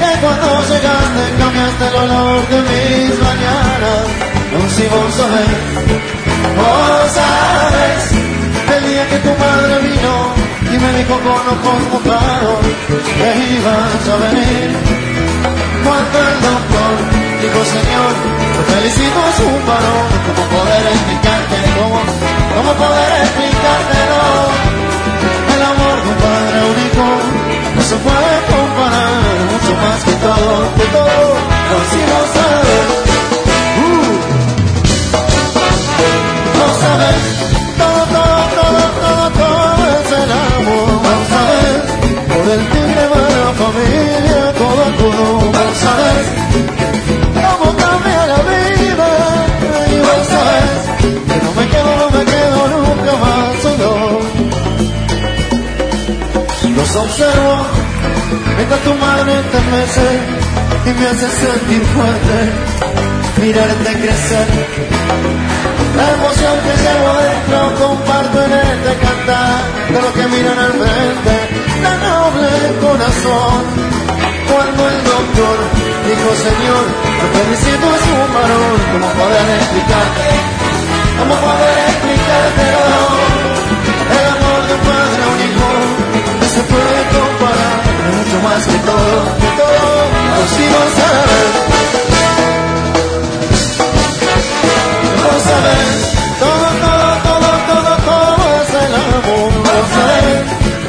que 0.00 0.20
cuando 0.20 0.48
llegaste 0.70 1.22
cambiaste 1.38 1.84
el 1.86 1.94
olor 1.94 2.48
de 2.48 2.58
mis 2.70 3.14
mañanas, 3.22 4.02
no 4.52 4.60
si 4.74 4.84
vos 4.92 5.14
sabés, 5.14 5.52
vos 6.58 7.12
sabés 7.18 8.02
el 8.76 8.82
día 8.90 9.08
que 9.10 9.18
tu 9.18 9.32
madre 9.44 9.74
vino 9.86 10.14
y 10.74 10.78
me 10.82 10.90
dijo 10.98 11.14
con 11.26 11.42
ojos 11.54 11.80
mojados 11.92 12.58
que 12.88 13.28
ibas 13.54 14.02
a 14.10 14.16
venir. 14.26 14.70
Cuando 15.84 16.16
el 16.18 16.36
doctor 16.48 16.94
dijo, 17.42 17.60
señor, 17.76 18.12
te 18.56 18.62
felicito 18.74 19.18
es 19.30 19.38
un 19.38 19.66
varón, 19.70 20.06
¿cómo 20.26 20.42
poder 20.50 20.82
explicarte? 20.94 21.56
¿Cómo, 21.78 22.00
cómo 22.56 22.72
poder 22.74 23.10
explicártelo? 23.22 23.45
Observo 57.06 57.54
mientras 58.56 58.80
tu 58.80 58.94
madre 58.94 59.32
te 59.52 59.60
mece 59.74 60.08
y 60.86 60.90
me 60.98 61.06
hace 61.06 61.28
sentir 61.42 61.82
fuerte, 61.94 62.36
mirarte 63.42 63.90
crecer. 64.02 64.46
La 65.98 66.06
emoción 66.16 66.54
que 66.64 66.74
llevo 66.82 67.08
dentro 67.26 67.58
comparto 67.86 68.36
en 68.46 68.52
este 68.52 68.92
cantar 69.04 69.58
de 69.92 69.98
los 70.02 70.12
que 70.16 70.26
miran 70.34 70.58
al 70.58 70.74
frente, 70.82 71.34
la 71.84 71.94
noble 72.08 72.50
corazón. 72.84 73.60
Cuando 74.50 74.80
el 74.88 74.98
doctor 75.12 75.56
dijo, 76.06 76.28
Señor, 76.48 76.84
lo 77.20 77.26
que 77.32 77.42
diciendo 77.50 77.86
es 77.98 78.04
un 78.18 78.30
varón, 78.34 78.76
¿cómo 78.92 79.08
poder 79.20 79.46
explicarte? 79.58 80.26
¿Cómo 81.18 81.34
poder 81.34 81.76
explicártelo? 81.90 82.84
El 84.16 84.26
amor 84.36 84.60
de 84.66 84.74
un 84.74 84.82
padre 84.86 85.25
se 86.56 86.62
puede 86.62 87.00
comparar, 87.16 87.80
mucho 88.16 88.36
más 88.46 88.66
que 88.66 88.78
todo, 88.88 89.16
que 89.40 89.50
todo, 89.60 89.90
lo 90.74 90.82
sabes. 90.98 91.52
Lo 95.24 95.34
sabes, 95.48 95.88
todo, 96.44 96.68
todo, 96.84 97.08
todo, 97.28 97.50
todo, 97.70 97.92
todo 98.10 98.44
es 98.62 98.70
el 98.84 98.92
amor, 99.04 99.52
lo 99.68 99.80
sabes. 99.96 100.38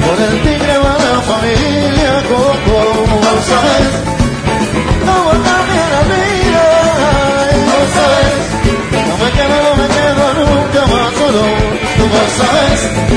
Por 0.03 0.17
el 0.27 0.35
tigre 0.45 0.75
va 0.83 0.93
la 1.05 1.15
familia 1.31 2.13
Coco, 2.29 2.79
lo 3.25 3.35
sabes. 3.51 3.91
Todo 5.07 5.31
cambia 5.47 5.85
la 5.95 6.03
vida, 6.13 6.65
lo 7.71 7.81
sabes. 7.97 8.39
No 9.09 9.13
me 9.21 9.29
quedo, 9.37 9.55
no 9.65 9.71
me 9.81 9.87
quedo 9.97 10.23
nunca 10.39 10.81
más 10.93 11.11
solo, 11.19 11.43
tú 11.97 12.05
lo 12.15 13.16